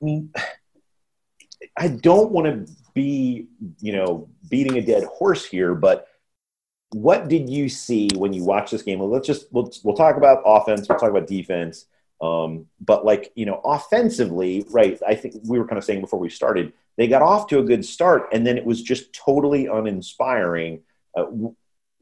I 0.01 0.05
mean, 0.05 0.33
I 1.77 1.89
don't 1.89 2.31
want 2.31 2.47
to 2.67 2.73
be, 2.95 3.47
you 3.81 3.93
know, 3.93 4.29
beating 4.49 4.79
a 4.79 4.83
dead 4.83 5.05
horse 5.05 5.45
here, 5.45 5.75
but 5.75 6.07
what 6.93 7.29
did 7.29 7.51
you 7.51 7.69
see 7.69 8.09
when 8.15 8.33
you 8.33 8.45
watched 8.45 8.71
this 8.71 8.83
game? 8.83 8.99
Well, 9.01 9.11
let's 9.11 9.27
just 9.27 9.53
we'll, 9.53 9.71
we'll 9.85 9.97
talk 9.97 10.17
about 10.17 10.43
offense, 10.47 10.89
we'll 10.89 10.99
talk 10.99 11.11
about 11.11 11.27
defense. 11.27 11.87
Um, 12.21 12.67
but 12.81 13.05
like 13.05 13.31
you 13.35 13.47
know, 13.47 13.61
offensively, 13.65 14.65
right? 14.71 14.99
I 15.07 15.15
think 15.15 15.37
we 15.45 15.59
were 15.59 15.67
kind 15.67 15.79
of 15.79 15.85
saying 15.85 16.01
before 16.01 16.19
we 16.19 16.31
started, 16.31 16.73
they 16.99 17.07
got 17.07 17.23
off 17.23 17.47
to 17.47 17.61
a 17.61 17.63
good 17.63 17.85
start, 17.85 18.29
and 18.33 18.45
then 18.45 18.59
it 18.59 18.67
was 18.67 18.83
just 18.83 19.13
totally 19.15 19.67
uninspiring. 19.67 20.83
Uh, 21.17 21.27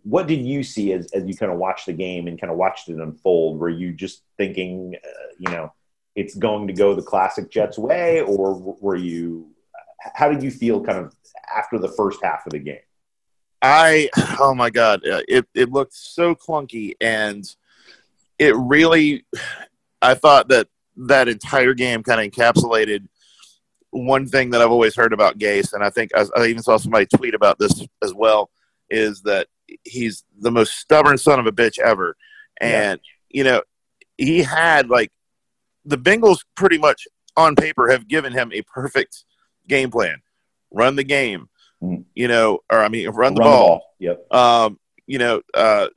what 0.02 0.26
did 0.26 0.40
you 0.40 0.64
see 0.64 0.92
as, 0.94 1.12
as 1.12 1.24
you 1.26 1.36
kind 1.36 1.52
of 1.52 1.58
watched 1.58 1.84
the 1.84 1.92
game 1.92 2.26
and 2.26 2.40
kind 2.40 2.50
of 2.50 2.56
watched 2.56 2.88
it 2.88 2.96
unfold? 2.96 3.60
Were 3.60 3.68
you 3.68 3.92
just 3.92 4.22
thinking, 4.38 4.96
uh, 5.04 5.34
you 5.38 5.50
know, 5.50 5.72
it's 6.14 6.34
going 6.34 6.66
to 6.68 6.72
go 6.72 6.94
the 6.94 7.02
classic 7.02 7.50
Jets 7.50 7.78
way, 7.78 8.22
or 8.22 8.54
were 8.54 8.96
you? 8.96 9.50
How 10.14 10.30
did 10.30 10.42
you 10.42 10.50
feel 10.50 10.82
kind 10.82 10.98
of 10.98 11.14
after 11.54 11.78
the 11.78 11.88
first 11.88 12.20
half 12.22 12.46
of 12.46 12.52
the 12.52 12.58
game? 12.58 12.78
I 13.60 14.08
oh 14.40 14.54
my 14.54 14.70
god, 14.70 15.06
uh, 15.06 15.20
it 15.28 15.46
it 15.54 15.70
looked 15.70 15.94
so 15.94 16.34
clunky, 16.34 16.94
and 17.00 17.44
it 18.38 18.56
really. 18.56 19.26
I 20.02 20.14
thought 20.14 20.48
that 20.48 20.68
that 20.96 21.26
entire 21.26 21.74
game 21.74 22.02
kind 22.02 22.20
of 22.20 22.30
encapsulated 22.30 23.08
one 24.04 24.26
thing 24.26 24.50
that 24.50 24.60
I've 24.60 24.70
always 24.70 24.94
heard 24.94 25.12
about 25.12 25.38
Gase, 25.38 25.72
and 25.72 25.82
I 25.82 25.90
think 25.90 26.10
I, 26.14 26.24
I 26.36 26.46
even 26.46 26.62
saw 26.62 26.76
somebody 26.76 27.06
tweet 27.06 27.34
about 27.34 27.58
this 27.58 27.84
as 28.02 28.12
well. 28.14 28.50
Is 28.90 29.22
that 29.22 29.48
he's 29.84 30.24
the 30.40 30.50
most 30.50 30.76
stubborn 30.78 31.18
son 31.18 31.40
of 31.40 31.46
a 31.46 31.52
bitch 31.52 31.78
ever, 31.78 32.16
and 32.60 33.00
you 33.28 33.44
know 33.44 33.62
he 34.16 34.42
had 34.42 34.88
like 34.88 35.10
the 35.84 35.98
Bengals 35.98 36.38
pretty 36.56 36.78
much 36.78 37.06
on 37.36 37.54
paper 37.56 37.90
have 37.90 38.08
given 38.08 38.32
him 38.32 38.50
a 38.52 38.62
perfect 38.62 39.24
game 39.68 39.90
plan: 39.90 40.20
run 40.70 40.96
the 40.96 41.04
game, 41.04 41.48
Mm. 41.82 42.04
you 42.14 42.26
know, 42.26 42.60
or 42.70 42.78
I 42.80 42.88
mean, 42.88 43.08
run 43.10 43.34
the 43.34 43.40
Run 43.40 43.50
ball 43.50 43.82
Yep. 43.98 44.32
um, 44.32 44.78
you 45.06 45.18
know, 45.18 45.42
uh, 45.52 45.88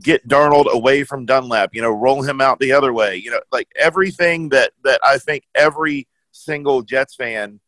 get 0.00 0.26
Darnold 0.28 0.70
away 0.72 1.04
from 1.04 1.26
Dunlap, 1.26 1.74
you 1.74 1.82
know, 1.82 1.90
roll 1.90 2.22
him 2.22 2.40
out 2.40 2.58
the 2.60 2.72
other 2.72 2.92
way, 2.92 3.16
you 3.16 3.30
know, 3.30 3.40
like 3.50 3.68
everything 3.76 4.50
that 4.50 4.72
that 4.84 5.00
I 5.04 5.18
think 5.18 5.44
every 5.54 6.06
single 6.34 6.82
Jets 6.82 7.14
fan 7.14 7.60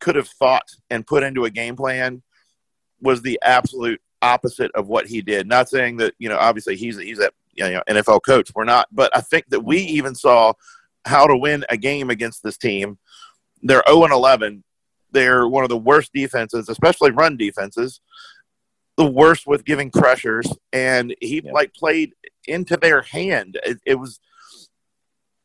could 0.00 0.16
have 0.16 0.28
thought 0.28 0.68
and 0.90 1.06
put 1.06 1.22
into 1.22 1.44
a 1.44 1.50
game 1.50 1.76
plan 1.76 2.22
was 3.00 3.22
the 3.22 3.38
absolute 3.42 4.00
opposite 4.22 4.70
of 4.74 4.88
what 4.88 5.06
he 5.06 5.22
did. 5.22 5.46
Not 5.48 5.68
saying 5.68 5.96
that 5.98 6.14
you 6.18 6.28
know, 6.28 6.38
obviously 6.38 6.76
he's 6.76 6.98
he's 6.98 7.18
a 7.18 7.30
you 7.54 7.70
know, 7.70 7.82
NFL 7.88 8.20
coach. 8.24 8.50
We're 8.54 8.64
not, 8.64 8.86
but 8.92 9.10
I 9.16 9.20
think 9.20 9.46
that 9.48 9.64
we 9.64 9.78
even 9.78 10.14
saw 10.14 10.52
how 11.06 11.26
to 11.26 11.36
win 11.36 11.64
a 11.70 11.76
game 11.76 12.10
against 12.10 12.42
this 12.42 12.58
team. 12.58 12.98
They're 13.62 13.82
0 13.88 14.04
and 14.04 14.12
11. 14.12 14.62
They're 15.12 15.48
one 15.48 15.64
of 15.64 15.70
the 15.70 15.78
worst 15.78 16.12
defenses, 16.12 16.68
especially 16.68 17.12
run 17.12 17.36
defenses 17.36 18.00
the 18.96 19.06
worst 19.06 19.46
with 19.46 19.64
giving 19.64 19.90
pressures, 19.90 20.46
and 20.72 21.14
he 21.20 21.42
Yeah. 21.44 21.52
like 21.52 21.74
played 21.74 22.14
into 22.46 22.76
their 22.76 23.02
hand. 23.02 23.58
It, 23.64 23.78
it 23.84 23.94
was, 23.96 24.20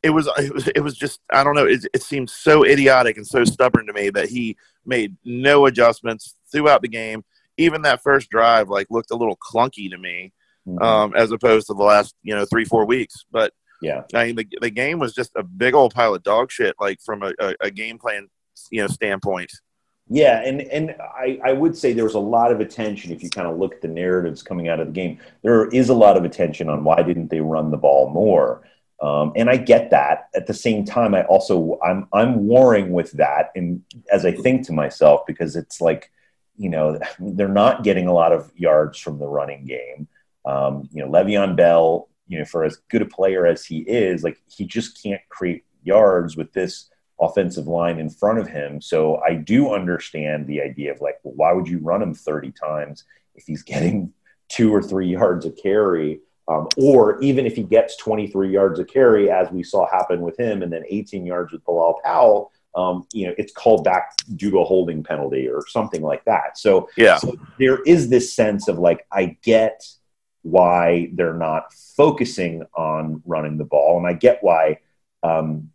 it 0.03 0.09
was, 0.09 0.27
it 0.37 0.53
was, 0.53 0.67
it 0.69 0.79
was 0.81 0.95
just 0.97 1.19
I 1.31 1.43
don't 1.43 1.55
know. 1.55 1.65
It, 1.65 1.85
it 1.93 2.01
seemed 2.03 2.29
so 2.29 2.65
idiotic 2.65 3.17
and 3.17 3.27
so 3.27 3.43
stubborn 3.45 3.87
to 3.87 3.93
me 3.93 4.09
that 4.11 4.29
he 4.29 4.57
made 4.85 5.15
no 5.23 5.65
adjustments 5.67 6.35
throughout 6.51 6.81
the 6.81 6.87
game. 6.87 7.23
Even 7.57 7.83
that 7.83 8.01
first 8.01 8.29
drive 8.29 8.69
like 8.69 8.87
looked 8.89 9.11
a 9.11 9.15
little 9.15 9.37
clunky 9.37 9.89
to 9.91 9.97
me, 9.97 10.33
Mhm. 10.67 10.81
um, 10.81 11.13
as 11.15 11.31
opposed 11.31 11.67
to 11.67 11.73
the 11.73 11.83
last 11.83 12.15
you 12.23 12.35
know 12.35 12.45
three 12.45 12.65
four 12.65 12.85
weeks. 12.85 13.25
But 13.31 13.51
yeah. 13.81 14.03
I 14.13 14.27
mean, 14.27 14.35
the, 14.35 14.47
the 14.61 14.69
game 14.69 14.99
was 14.99 15.13
just 15.13 15.31
a 15.35 15.41
big 15.43 15.73
old 15.73 15.93
pile 15.93 16.13
of 16.13 16.21
dog 16.23 16.51
shit, 16.51 16.75
like 16.79 16.99
from 17.03 17.23
a, 17.23 17.33
a, 17.39 17.55
a 17.61 17.71
game 17.71 17.97
plan 17.97 18.27
you 18.69 18.81
know 18.81 18.87
standpoint. 18.87 19.51
Yeah, 20.07 20.41
and 20.43 20.61
and 20.61 20.95
I, 20.99 21.39
I 21.43 21.53
would 21.53 21.77
say 21.77 21.93
there 21.93 22.03
was 22.03 22.15
a 22.15 22.19
lot 22.19 22.51
of 22.51 22.59
attention 22.59 23.11
if 23.11 23.23
you 23.23 23.29
kind 23.29 23.47
of 23.47 23.57
look 23.57 23.75
at 23.75 23.81
the 23.81 23.87
narratives 23.87 24.43
coming 24.43 24.67
out 24.67 24.79
of 24.79 24.87
the 24.87 24.93
game. 24.93 25.19
There 25.41 25.67
is 25.69 25.89
a 25.89 25.93
lot 25.93 26.17
of 26.17 26.25
attention 26.25 26.69
on 26.69 26.83
why 26.83 27.01
didn't 27.01 27.29
they 27.29 27.39
run 27.41 27.71
the 27.71 27.77
ball 27.77 28.09
more, 28.09 28.61
um, 29.01 29.33
and 29.35 29.49
I 29.49 29.57
get 29.57 29.89
that. 29.89 30.29
At 30.35 30.47
the 30.47 30.53
same 30.53 30.85
time, 30.85 31.15
I 31.15 31.23
also 31.23 31.79
I'm 31.83 32.07
I'm 32.13 32.45
warring 32.45 32.91
with 32.91 33.11
that, 33.13 33.51
and 33.55 33.81
as 34.11 34.25
I 34.25 34.31
think 34.31 34.65
to 34.67 34.73
myself 34.73 35.25
because 35.25 35.55
it's 35.55 35.81
like, 35.81 36.11
you 36.55 36.69
know, 36.69 36.99
they're 37.19 37.47
not 37.47 37.83
getting 37.83 38.07
a 38.07 38.13
lot 38.13 38.31
of 38.31 38.51
yards 38.55 38.99
from 38.99 39.19
the 39.19 39.27
running 39.27 39.65
game. 39.65 40.07
Um, 40.45 40.87
you 40.91 41.03
know, 41.03 41.11
Le'Veon 41.11 41.55
Bell, 41.55 42.09
you 42.27 42.39
know, 42.39 42.45
for 42.45 42.63
as 42.63 42.77
good 42.89 43.01
a 43.01 43.05
player 43.05 43.45
as 43.45 43.65
he 43.65 43.79
is, 43.79 44.23
like 44.23 44.41
he 44.47 44.65
just 44.65 45.01
can't 45.01 45.21
create 45.29 45.63
yards 45.83 46.37
with 46.37 46.53
this 46.53 46.89
offensive 47.19 47.67
line 47.67 47.99
in 47.99 48.09
front 48.09 48.39
of 48.39 48.47
him. 48.47 48.81
So 48.81 49.17
I 49.17 49.35
do 49.35 49.73
understand 49.73 50.47
the 50.47 50.61
idea 50.61 50.91
of 50.91 51.01
like, 51.01 51.19
well, 51.23 51.35
why 51.35 51.53
would 51.53 51.67
you 51.67 51.79
run 51.79 52.01
him 52.01 52.13
30 52.13 52.51
times 52.51 53.03
if 53.35 53.45
he's 53.45 53.63
getting 53.63 54.13
two 54.47 54.73
or 54.73 54.81
three 54.81 55.07
yards 55.07 55.45
a 55.45 55.51
carry? 55.51 56.19
Um, 56.47 56.67
or 56.77 57.21
even 57.21 57.45
if 57.45 57.55
he 57.55 57.63
gets 57.63 57.95
23 57.97 58.51
yards 58.51 58.79
of 58.79 58.87
carry, 58.87 59.29
as 59.29 59.49
we 59.51 59.63
saw 59.63 59.89
happen 59.89 60.21
with 60.21 60.37
him, 60.39 60.63
and 60.63 60.73
then 60.73 60.83
18 60.87 61.25
yards 61.25 61.51
with 61.53 61.63
Bilal 61.65 61.99
Powell, 62.03 62.51
um, 62.75 63.05
you 63.13 63.27
know, 63.27 63.33
it's 63.37 63.53
called 63.53 63.83
back 63.83 64.15
due 64.35 64.49
to 64.51 64.59
a 64.59 64.63
holding 64.63 65.03
penalty 65.03 65.47
or 65.47 65.65
something 65.67 66.01
like 66.01 66.23
that. 66.25 66.57
So, 66.57 66.89
Yeah. 66.97 67.17
so 67.17 67.37
there 67.59 67.81
is 67.83 68.09
this 68.09 68.33
sense 68.33 68.67
of 68.67 68.79
like, 68.79 69.05
I 69.11 69.37
get 69.43 69.83
why 70.43 71.09
they're 71.13 71.33
not 71.33 71.73
focusing 71.73 72.63
on 72.75 73.21
running 73.25 73.57
the 73.57 73.65
ball, 73.65 73.97
and 73.97 74.07
I 74.07 74.13
get 74.13 74.39
why 74.41 74.79
um, 75.23 75.69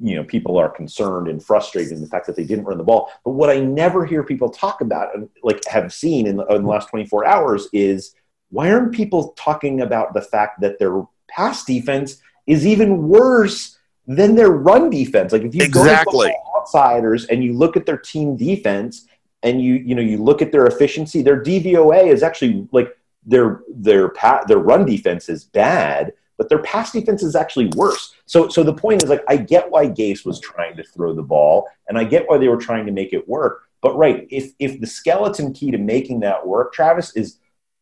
you 0.00 0.16
know 0.16 0.24
people 0.24 0.58
are 0.58 0.68
concerned 0.68 1.28
and 1.28 1.44
frustrated 1.44 1.92
in 1.92 2.00
the 2.00 2.06
fact 2.06 2.26
that 2.26 2.36
they 2.36 2.44
didn't 2.44 2.64
run 2.64 2.78
the 2.78 2.84
ball. 2.84 3.10
But 3.24 3.32
what 3.32 3.50
I 3.50 3.60
never 3.60 4.06
hear 4.06 4.22
people 4.22 4.48
talk 4.48 4.80
about, 4.80 5.14
and 5.14 5.28
like 5.42 5.62
have 5.66 5.92
seen 5.92 6.26
in 6.26 6.36
the, 6.36 6.46
in 6.46 6.62
the 6.62 6.68
last 6.68 6.88
24 6.88 7.26
hours, 7.26 7.68
is 7.72 8.14
why 8.50 8.70
aren't 8.70 8.94
people 8.94 9.34
talking 9.36 9.80
about 9.80 10.14
the 10.14 10.22
fact 10.22 10.60
that 10.60 10.78
their 10.78 11.02
pass 11.28 11.64
defense 11.64 12.20
is 12.46 12.66
even 12.66 13.08
worse 13.08 13.78
than 14.06 14.34
their 14.34 14.50
run 14.50 14.90
defense? 14.90 15.32
Like 15.32 15.42
if 15.42 15.54
you 15.54 15.68
go 15.68 15.84
to 15.84 15.90
Exactly. 15.90 16.34
Outsiders 16.56 17.26
and 17.26 17.42
you 17.42 17.52
look 17.52 17.76
at 17.76 17.86
their 17.86 17.98
team 17.98 18.36
defense 18.36 19.06
and 19.42 19.62
you 19.62 19.74
you 19.74 19.94
know 19.94 20.02
you 20.02 20.18
look 20.18 20.42
at 20.42 20.52
their 20.52 20.66
efficiency, 20.66 21.22
their 21.22 21.42
DVOA 21.42 22.08
is 22.08 22.22
actually 22.22 22.66
like 22.72 22.96
their 23.24 23.62
their 23.72 24.08
pa- 24.10 24.44
their 24.46 24.58
run 24.58 24.84
defense 24.84 25.28
is 25.28 25.44
bad, 25.44 26.12
but 26.36 26.48
their 26.48 26.62
pass 26.62 26.92
defense 26.92 27.22
is 27.22 27.36
actually 27.36 27.70
worse. 27.76 28.14
So 28.26 28.48
so 28.48 28.62
the 28.62 28.74
point 28.74 29.02
is 29.02 29.10
like 29.10 29.24
I 29.28 29.36
get 29.36 29.70
why 29.70 29.86
Gase 29.86 30.24
was 30.24 30.40
trying 30.40 30.76
to 30.76 30.82
throw 30.82 31.14
the 31.14 31.22
ball, 31.22 31.68
and 31.88 31.98
I 31.98 32.04
get 32.04 32.28
why 32.28 32.38
they 32.38 32.48
were 32.48 32.56
trying 32.56 32.86
to 32.86 32.92
make 32.92 33.12
it 33.12 33.28
work. 33.28 33.68
But 33.80 33.96
right, 33.96 34.26
if 34.30 34.52
if 34.58 34.80
the 34.80 34.86
skeleton 34.86 35.52
key 35.52 35.70
to 35.70 35.78
making 35.78 36.20
that 36.20 36.46
work, 36.46 36.72
Travis, 36.72 37.14
is 37.14 37.38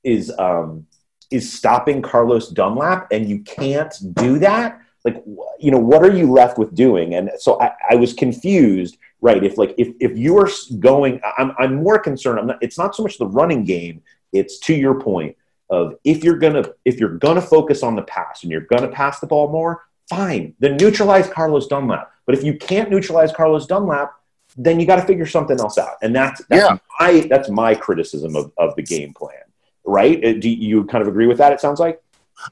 is 0.07 0.33
um 0.39 0.87
is 1.31 1.53
stopping 1.53 2.01
Carlos 2.01 2.49
Dunlap, 2.51 3.09
and 3.11 3.29
you 3.29 3.41
can't 3.41 3.93
do 4.15 4.39
that. 4.39 4.81
Like 5.05 5.23
you 5.59 5.71
know, 5.71 5.79
what 5.79 6.03
are 6.03 6.13
you 6.21 6.33
left 6.33 6.57
with 6.59 6.75
doing? 6.75 7.15
And 7.15 7.31
so 7.39 7.61
I, 7.61 7.73
I 7.91 7.95
was 7.97 8.13
confused. 8.13 8.97
Right, 9.21 9.43
if 9.43 9.59
like 9.59 9.75
if 9.79 9.89
if 10.01 10.17
you 10.17 10.37
are 10.39 10.49
going, 10.79 11.21
I'm 11.39 11.53
I'm 11.59 11.75
more 11.77 11.99
concerned. 11.99 12.39
I'm 12.39 12.47
not. 12.47 12.59
It's 12.63 12.79
not 12.79 12.95
so 12.95 13.03
much 13.03 13.19
the 13.19 13.27
running 13.27 13.65
game. 13.65 14.03
It's 14.33 14.59
to 14.61 14.75
your 14.75 15.01
point 15.01 15.37
of 15.71 15.95
if 16.05 16.23
you're 16.23 16.39
gonna 16.39 16.65
if 16.85 17.01
you're 17.01 17.17
gonna 17.19 17.41
focus 17.41 17.83
on 17.83 17.97
the 17.97 18.03
pass 18.03 18.43
and 18.43 18.53
you're 18.53 18.69
gonna 18.73 18.89
pass 18.89 19.19
the 19.19 19.27
ball 19.27 19.49
more, 19.51 19.85
fine. 20.09 20.55
Then 20.61 20.77
neutralize 20.77 21.29
Carlos 21.29 21.67
Dunlap. 21.67 22.13
But 22.27 22.35
if 22.37 22.45
you 22.45 22.55
can't 22.59 22.91
neutralize 22.91 23.33
Carlos 23.33 23.67
Dunlap, 23.67 24.13
then 24.57 24.79
you 24.81 24.87
got 24.87 24.97
to 24.97 25.03
figure 25.03 25.27
something 25.27 25.59
else 25.61 25.79
out. 25.79 25.97
And 26.03 26.15
that's, 26.15 26.43
that's 26.49 26.63
Yeah. 26.71 26.79
my 27.01 27.27
that's 27.31 27.49
my 27.49 27.75
criticism 27.75 28.37
of, 28.37 28.53
of 28.59 28.75
the 28.77 28.83
game 28.83 29.13
plan. 29.15 29.46
Right? 29.87 30.23
Uh, 30.25 30.33
Do 30.35 30.49
you 30.51 30.85
kind 30.85 31.03
of 31.03 31.09
agree 31.09 31.27
with 31.27 31.39
that? 31.39 31.53
It 31.53 31.61
sounds 31.61 31.81
like. 31.81 32.03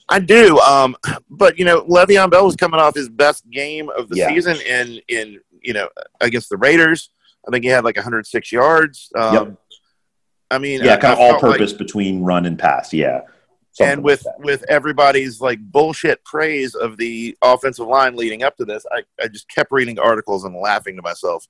I 0.09 0.19
do. 0.19 0.59
Um, 0.61 0.97
but 1.29 1.59
you 1.59 1.65
know, 1.65 1.83
Le'Veon 1.85 2.31
Bell 2.31 2.47
was 2.47 2.57
coming 2.57 2.81
off 2.81 2.95
his 2.95 3.09
best 3.09 3.49
game 3.51 3.91
of 3.91 4.09
the 4.09 4.17
Yeah. 4.17 4.29
season 4.29 4.57
in 4.63 5.01
in 5.09 5.41
you 5.61 5.73
know 5.75 5.89
against 6.21 6.49
the 6.49 6.57
Raiders. 6.57 7.11
I 7.47 7.51
think 7.51 7.65
he 7.65 7.71
had 7.71 7.85
like 7.85 7.97
106 7.97 8.51
yards. 8.53 9.11
Um, 9.15 9.35
Yep. 9.35 9.57
I 10.51 10.59
mean, 10.59 10.83
Yeah, 10.85 10.95
I- 10.95 10.97
kind 10.97 11.13
of 11.15 11.19
all 11.19 11.31
felt 11.33 11.43
like- 11.43 11.53
purpose 11.59 11.73
between 11.75 12.23
run 12.23 12.47
and 12.47 12.59
pass. 12.59 12.93
Yeah. 12.93 13.23
Something 13.73 13.93
and 13.95 14.05
with 14.05 14.25
like 14.25 14.39
with 14.39 14.65
everybody's 14.69 15.41
like 15.41 15.59
bullshit 15.61 16.25
praise 16.25 16.75
of 16.77 16.97
the 16.97 17.37
offensive 17.43 17.87
line 17.89 18.15
leading 18.17 18.45
up 18.45 18.57
to 18.59 18.65
this, 18.65 18.87
I, 18.93 19.03
I 19.21 19.27
just 19.29 19.49
kept 19.49 19.73
reading 19.73 19.99
articles 19.99 20.45
and 20.45 20.55
laughing 20.57 20.95
to 20.97 21.03
myself. 21.03 21.47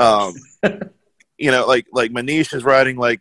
Um, 0.00 0.34
you 1.38 1.50
know, 1.52 1.64
like 1.66 1.86
like 1.92 2.10
Manish 2.10 2.52
is 2.54 2.64
writing 2.64 2.96
like, 2.96 3.20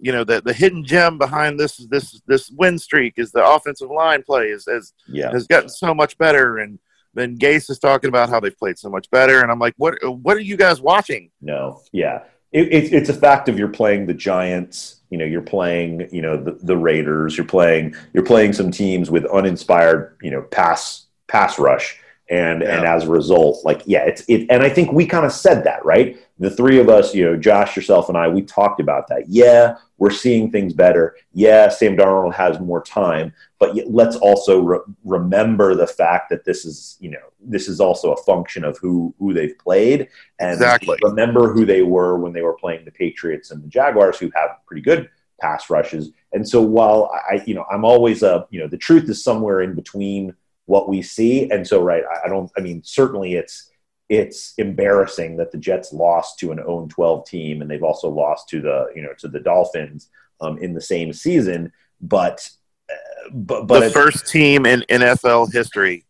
you 0.00 0.12
know, 0.12 0.24
the 0.24 0.40
the 0.40 0.52
hidden 0.52 0.84
gem 0.84 1.18
behind 1.18 1.60
this 1.60 1.76
this 1.90 2.20
this 2.26 2.50
win 2.50 2.78
streak 2.78 3.14
is 3.16 3.32
the 3.32 3.44
offensive 3.44 3.90
line 3.90 4.22
play 4.22 4.46
is 4.46 4.66
has 4.66 4.92
yeah. 5.06 5.30
has 5.30 5.46
gotten 5.46 5.68
so 5.68 5.94
much 5.94 6.16
better, 6.18 6.58
and 6.58 6.78
then 7.14 7.36
Gase 7.36 7.70
is 7.70 7.78
talking 7.78 8.08
about 8.08 8.28
how 8.28 8.40
they've 8.40 8.56
played 8.56 8.78
so 8.78 8.88
much 8.88 9.10
better, 9.10 9.42
and 9.42 9.50
I'm 9.50 9.58
like, 9.58 9.74
what 9.76 9.94
what 10.04 10.36
are 10.36 10.40
you 10.40 10.56
guys 10.56 10.80
watching? 10.80 11.30
No, 11.40 11.82
yeah, 11.92 12.22
it, 12.52 12.68
it, 12.72 12.92
it's 12.92 13.08
a 13.10 13.14
fact 13.14 13.48
of 13.48 13.58
you're 13.58 13.68
playing 13.68 14.06
the 14.06 14.14
Giants. 14.14 15.00
You 15.10 15.18
know, 15.18 15.24
you're 15.24 15.42
playing 15.42 16.08
you 16.12 16.22
know 16.22 16.42
the, 16.42 16.52
the 16.52 16.76
Raiders. 16.76 17.36
You're 17.36 17.46
playing 17.46 17.94
you're 18.14 18.24
playing 18.24 18.54
some 18.54 18.70
teams 18.70 19.10
with 19.10 19.26
uninspired 19.26 20.16
you 20.22 20.30
know 20.30 20.42
pass 20.42 21.06
pass 21.28 21.58
rush, 21.58 21.99
and 22.30 22.62
and 22.62 22.86
as 22.86 23.04
a 23.04 23.10
result, 23.10 23.64
like 23.64 23.82
yeah, 23.86 24.04
it's 24.04 24.22
it. 24.28 24.46
And 24.50 24.62
I 24.62 24.68
think 24.68 24.92
we 24.92 25.04
kind 25.04 25.26
of 25.26 25.32
said 25.32 25.64
that 25.64 25.84
right. 25.84 26.16
The 26.38 26.50
three 26.50 26.78
of 26.78 26.88
us, 26.88 27.14
you 27.14 27.24
know, 27.24 27.36
Josh, 27.36 27.76
yourself, 27.76 28.08
and 28.08 28.16
I, 28.16 28.28
we 28.28 28.42
talked 28.42 28.80
about 28.80 29.08
that. 29.08 29.24
Yeah, 29.28 29.76
we're 29.98 30.10
seeing 30.10 30.50
things 30.50 30.72
better. 30.72 31.16
Yeah, 31.34 31.68
Sam 31.68 31.96
Darnold 31.96 32.32
has 32.34 32.60
more 32.60 32.82
time, 32.82 33.34
but 33.58 33.76
let's 33.88 34.16
also 34.16 34.60
re- 34.60 34.78
remember 35.04 35.74
the 35.74 35.88
fact 35.88 36.30
that 36.30 36.44
this 36.44 36.64
is 36.64 36.96
you 37.00 37.10
know 37.10 37.18
this 37.40 37.68
is 37.68 37.80
also 37.80 38.12
a 38.12 38.22
function 38.22 38.64
of 38.64 38.78
who 38.78 39.12
who 39.18 39.34
they've 39.34 39.58
played 39.58 40.08
and 40.38 40.52
Exactly. 40.52 40.98
remember 41.02 41.52
who 41.52 41.66
they 41.66 41.82
were 41.82 42.16
when 42.16 42.32
they 42.32 42.42
were 42.42 42.54
playing 42.54 42.84
the 42.84 42.92
Patriots 42.92 43.50
and 43.50 43.62
the 43.62 43.68
Jaguars, 43.68 44.18
who 44.18 44.30
have 44.34 44.50
pretty 44.66 44.82
good 44.82 45.10
pass 45.40 45.68
rushes. 45.68 46.10
And 46.32 46.48
so 46.48 46.62
while 46.62 47.10
I, 47.30 47.42
you 47.44 47.54
know, 47.54 47.66
I'm 47.70 47.84
always 47.84 48.22
a, 48.22 48.46
you 48.50 48.60
know, 48.60 48.68
the 48.68 48.76
truth 48.76 49.08
is 49.08 49.24
somewhere 49.24 49.62
in 49.62 49.74
between 49.74 50.34
what 50.70 50.88
we 50.88 51.02
see. 51.02 51.50
And 51.50 51.66
so, 51.66 51.82
right, 51.82 52.04
I, 52.08 52.26
I 52.26 52.28
don't, 52.28 52.48
I 52.56 52.60
mean, 52.60 52.80
certainly 52.84 53.34
it's, 53.34 53.72
it's 54.08 54.54
embarrassing 54.56 55.36
that 55.38 55.50
the 55.50 55.58
Jets 55.58 55.92
lost 55.92 56.38
to 56.38 56.52
an 56.52 56.58
0-12 56.58 57.26
team, 57.26 57.60
and 57.60 57.68
they've 57.68 57.82
also 57.82 58.08
lost 58.08 58.48
to 58.50 58.60
the, 58.60 58.86
you 58.94 59.02
know, 59.02 59.12
to 59.18 59.26
the 59.26 59.40
Dolphins 59.40 60.10
um, 60.40 60.58
in 60.58 60.72
the 60.72 60.80
same 60.80 61.12
season. 61.12 61.72
But, 62.00 62.48
uh, 62.88 63.30
but, 63.32 63.66
but 63.66 63.80
the 63.80 63.90
first 63.90 64.28
team 64.28 64.64
in 64.64 64.84
NFL 64.88 65.52
history 65.52 66.04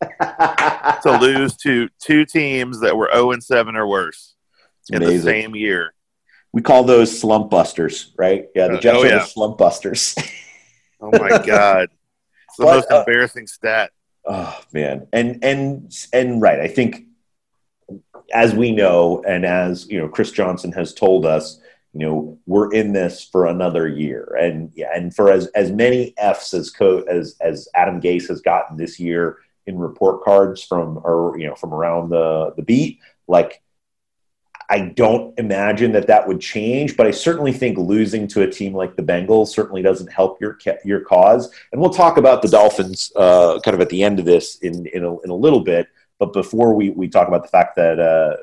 to 0.20 1.18
lose 1.20 1.56
to 1.56 1.88
two 2.00 2.24
teams 2.24 2.78
that 2.82 2.96
were 2.96 3.10
0 3.12 3.32
and 3.32 3.42
7 3.42 3.74
or 3.74 3.88
worse 3.88 4.36
in 4.92 5.02
the 5.02 5.18
same 5.20 5.56
year. 5.56 5.92
we 6.52 6.62
call 6.62 6.84
those 6.84 7.18
slump 7.20 7.50
busters, 7.50 8.12
right? 8.16 8.46
Yeah, 8.54 8.68
the 8.68 8.74
Uh, 8.74 8.80
Jets 8.80 8.98
oh, 8.98 9.02
are 9.02 9.06
yeah. 9.08 9.18
the 9.18 9.24
slump 9.24 9.58
busters. 9.58 10.14
Oh 11.00 11.10
my 11.10 11.42
god. 11.44 11.88
It's 12.52 12.58
the 12.58 12.64
But, 12.64 12.74
most 12.74 12.90
uh, 12.90 13.04
embarrassing 13.06 13.46
stat. 13.46 13.92
Oh 14.26 14.60
man, 14.72 15.08
and 15.12 15.42
and 15.42 15.92
and 16.12 16.40
right. 16.40 16.60
I 16.60 16.68
think 16.68 17.06
as 18.32 18.54
we 18.54 18.70
know, 18.72 19.22
and 19.26 19.44
as 19.44 19.88
you 19.88 19.98
know, 19.98 20.08
Chris 20.08 20.30
Johnson 20.30 20.70
has 20.72 20.94
told 20.94 21.26
us, 21.26 21.60
you 21.92 22.00
know, 22.00 22.38
we're 22.46 22.72
in 22.72 22.92
this 22.92 23.24
for 23.24 23.46
another 23.46 23.88
year, 23.88 24.36
and 24.38 24.70
yeah, 24.74 24.90
and 24.94 25.14
for 25.14 25.30
as 25.30 25.46
as 25.48 25.72
many 25.72 26.14
Fs 26.18 26.54
as 26.54 26.70
co- 26.70 27.02
as 27.08 27.36
as 27.40 27.68
Adam 27.74 28.00
Gase 28.00 28.28
has 28.28 28.40
gotten 28.42 28.76
this 28.76 29.00
year 29.00 29.38
in 29.66 29.78
report 29.78 30.22
cards 30.22 30.62
from 30.62 30.98
or 31.02 31.36
you 31.38 31.46
know 31.48 31.54
from 31.54 31.72
around 31.72 32.10
the 32.10 32.52
the 32.56 32.62
beat, 32.62 32.98
like. 33.26 33.60
I 34.72 34.88
don't 34.96 35.38
imagine 35.38 35.92
that 35.92 36.06
that 36.06 36.26
would 36.26 36.40
change, 36.40 36.96
but 36.96 37.06
I 37.06 37.10
certainly 37.10 37.52
think 37.52 37.76
losing 37.76 38.26
to 38.28 38.40
a 38.40 38.50
team 38.50 38.72
like 38.72 38.96
the 38.96 39.02
Bengals 39.02 39.48
certainly 39.48 39.82
doesn't 39.82 40.10
help 40.10 40.40
your 40.40 40.56
your 40.82 41.00
cause. 41.00 41.52
And 41.72 41.80
we'll 41.80 41.90
talk 41.90 42.16
about 42.16 42.40
the 42.40 42.48
Dolphins 42.48 43.12
uh, 43.14 43.60
kind 43.62 43.74
of 43.74 43.82
at 43.82 43.90
the 43.90 44.02
end 44.02 44.18
of 44.18 44.24
this 44.24 44.56
in 44.60 44.86
in 44.86 45.04
a, 45.04 45.20
in 45.20 45.28
a 45.28 45.34
little 45.34 45.60
bit. 45.60 45.88
But 46.18 46.32
before 46.32 46.72
we, 46.72 46.88
we 46.88 47.06
talk 47.06 47.28
about 47.28 47.42
the 47.42 47.50
fact 47.50 47.76
that 47.76 48.00
uh, 48.00 48.36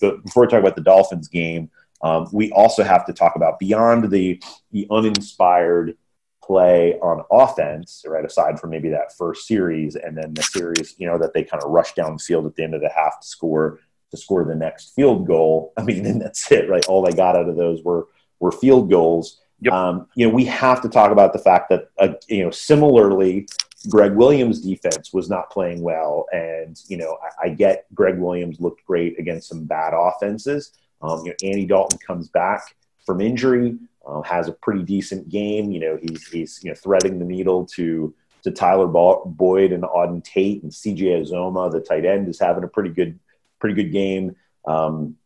the, 0.00 0.20
before 0.24 0.42
we 0.42 0.48
talk 0.48 0.58
about 0.58 0.74
the 0.74 0.82
Dolphins 0.82 1.28
game, 1.28 1.70
um, 2.02 2.28
we 2.32 2.50
also 2.50 2.82
have 2.82 3.06
to 3.06 3.12
talk 3.12 3.36
about 3.36 3.60
beyond 3.60 4.10
the 4.10 4.42
the 4.72 4.88
uninspired 4.90 5.96
play 6.42 6.98
on 7.00 7.22
offense, 7.30 8.04
right? 8.08 8.24
Aside 8.24 8.58
from 8.58 8.70
maybe 8.70 8.88
that 8.88 9.16
first 9.16 9.46
series 9.46 9.94
and 9.94 10.18
then 10.18 10.34
the 10.34 10.42
series, 10.42 10.96
you 10.98 11.06
know, 11.06 11.18
that 11.18 11.32
they 11.32 11.44
kind 11.44 11.62
of 11.62 11.70
rushed 11.70 11.94
down 11.94 12.14
the 12.14 12.18
field 12.18 12.46
at 12.46 12.56
the 12.56 12.64
end 12.64 12.74
of 12.74 12.80
the 12.80 12.88
half 12.88 13.20
to 13.20 13.26
score 13.26 13.78
to 14.10 14.16
score 14.16 14.44
the 14.44 14.54
next 14.54 14.94
field 14.94 15.26
goal. 15.26 15.72
I 15.78 15.82
mean, 15.82 16.06
and 16.06 16.20
that's 16.20 16.50
it, 16.50 16.68
right? 16.68 16.84
All 16.86 17.02
they 17.02 17.12
got 17.12 17.36
out 17.36 17.48
of 17.48 17.56
those 17.56 17.82
were 17.82 18.08
were 18.40 18.52
field 18.52 18.90
goals. 18.90 19.40
Yep. 19.60 19.72
Um, 19.72 20.06
you 20.14 20.28
know, 20.28 20.34
we 20.34 20.44
have 20.44 20.82
to 20.82 20.88
talk 20.88 21.10
about 21.10 21.32
the 21.32 21.38
fact 21.38 21.70
that 21.70 21.88
uh, 21.98 22.14
you 22.28 22.44
know, 22.44 22.50
similarly, 22.50 23.48
Gregg 23.88 24.14
Williams' 24.14 24.60
defense 24.60 25.12
was 25.12 25.30
not 25.30 25.50
playing 25.50 25.80
well, 25.80 26.26
and 26.32 26.78
you 26.88 26.96
know, 26.96 27.18
I, 27.22 27.46
I 27.46 27.48
get 27.50 27.86
Gregg 27.94 28.18
Williams 28.18 28.60
looked 28.60 28.84
great 28.84 29.18
against 29.18 29.48
some 29.48 29.64
bad 29.64 29.94
offenses. 29.94 30.72
Um, 31.00 31.20
you 31.24 31.30
know, 31.30 31.48
Andy 31.48 31.66
Dalton 31.66 31.98
comes 31.98 32.28
back 32.28 32.74
from 33.04 33.20
injury, 33.20 33.76
uh, 34.06 34.22
has 34.22 34.48
a 34.48 34.52
pretty 34.52 34.82
decent 34.82 35.28
game. 35.28 35.70
You 35.70 35.80
know, 35.80 35.98
he's 36.02 36.26
he's 36.28 36.60
you 36.62 36.70
know 36.70 36.74
threading 36.74 37.18
the 37.18 37.24
needle 37.24 37.64
to 37.76 38.14
to 38.42 38.50
Tyler 38.50 38.86
Boyd 38.86 39.72
and 39.72 39.82
Auden 39.82 40.22
Tate 40.22 40.62
and 40.62 40.70
CJ 40.70 41.26
Uzomah, 41.26 41.72
the 41.72 41.80
tight 41.80 42.04
end, 42.04 42.28
is 42.28 42.38
having 42.38 42.62
a 42.62 42.68
pretty 42.68 42.90
good 42.90 43.18
pretty 43.66 43.82
good 43.82 43.92
game. 43.92 44.36
Um, 44.66 45.16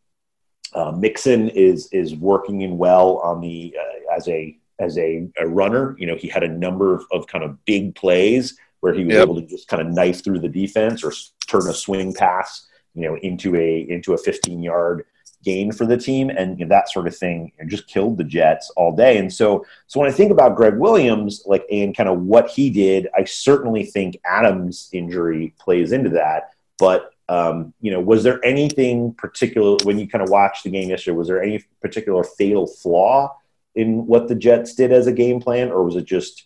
uh, 0.75 0.93
Mixon 0.93 1.49
is 1.51 1.89
is 1.93 2.15
working 2.15 2.63
in 2.63 2.79
well 2.79 3.19
on 3.19 3.41
the 3.41 3.77
uh, 3.79 4.15
as 4.17 4.29
a 4.29 4.57
as 4.79 4.97
a, 4.99 5.29
a 5.39 5.47
runner. 5.47 5.95
You 5.99 6.07
know, 6.07 6.17
he 6.17 6.29
had 6.29 6.43
a 6.43 6.49
number 6.49 6.95
of, 6.95 7.05
of 7.13 7.27
kind 7.27 7.45
of 7.45 7.63
big 7.65 7.95
plays 7.95 8.59
where 8.81 8.95
he 8.95 9.05
was 9.05 9.15
Yep. 9.15 9.23
able 9.23 9.35
to 9.41 9.47
just 9.47 9.69
kind 9.69 9.83
of 9.87 9.93
knife 9.93 10.25
through 10.25 10.39
the 10.39 10.49
defense 10.49 11.05
or 11.05 11.13
turn 11.47 11.69
a 11.69 11.75
swing 11.75 12.15
pass, 12.15 12.67
you 12.95 13.03
know, 13.03 13.17
into 13.19 13.57
a 13.57 13.81
into 13.91 14.15
a 14.15 14.19
15 14.19 14.63
yard 14.63 15.05
gain 15.43 15.73
for 15.73 15.87
the 15.87 15.97
team, 15.97 16.31
and 16.31 16.59
you 16.59 16.65
know, 16.65 16.69
that 16.69 16.91
sort 16.91 17.07
of 17.07 17.17
thing 17.17 17.53
you 17.59 17.65
know, 17.65 17.69
just 17.69 17.89
killed 17.89 18.17
the 18.17 18.25
Jets 18.25 18.71
all 18.77 18.95
day. 18.95 19.19
And 19.19 19.33
so, 19.33 19.67
so 19.87 19.99
when 20.01 20.09
I 20.09 20.13
think 20.13 20.31
about 20.31 20.55
Gregg 20.57 20.77
Williams, 20.77 21.43
like 21.47 21.65
and 21.71 21.97
kind 21.97 22.09
of 22.09 22.21
what 22.23 22.49
he 22.49 22.71
did, 22.71 23.09
I 23.17 23.25
certainly 23.25 23.85
think 23.85 24.19
Adams' 24.25 24.89
injury 24.93 25.55
plays 25.59 25.93
into 25.93 26.11
that, 26.11 26.51
but 26.79 27.10
um, 27.31 27.73
you 27.81 27.91
know, 27.93 28.01
was 28.01 28.23
there 28.23 28.45
anything 28.45 29.15
particular 29.15 29.77
when 29.85 29.99
you 29.99 30.09
kind 30.09 30.23
of 30.23 30.31
watched 30.31 30.65
the 30.65 30.71
game 30.71 30.91
yesterday? 30.91 31.17
Was 31.17 31.29
there 31.29 31.43
any 31.43 31.65
particular 31.81 32.25
fatal 32.25 32.67
flaw 32.67 33.37
in 33.75 34.07
what 34.07 34.29
the 34.29 34.35
Jets 34.35 34.75
did 34.75 34.93
as 34.93 35.07
a 35.07 35.13
game 35.13 35.41
plan, 35.41 35.71
or 35.71 35.85
was 35.85 35.97
it 35.97 36.05
just 36.05 36.45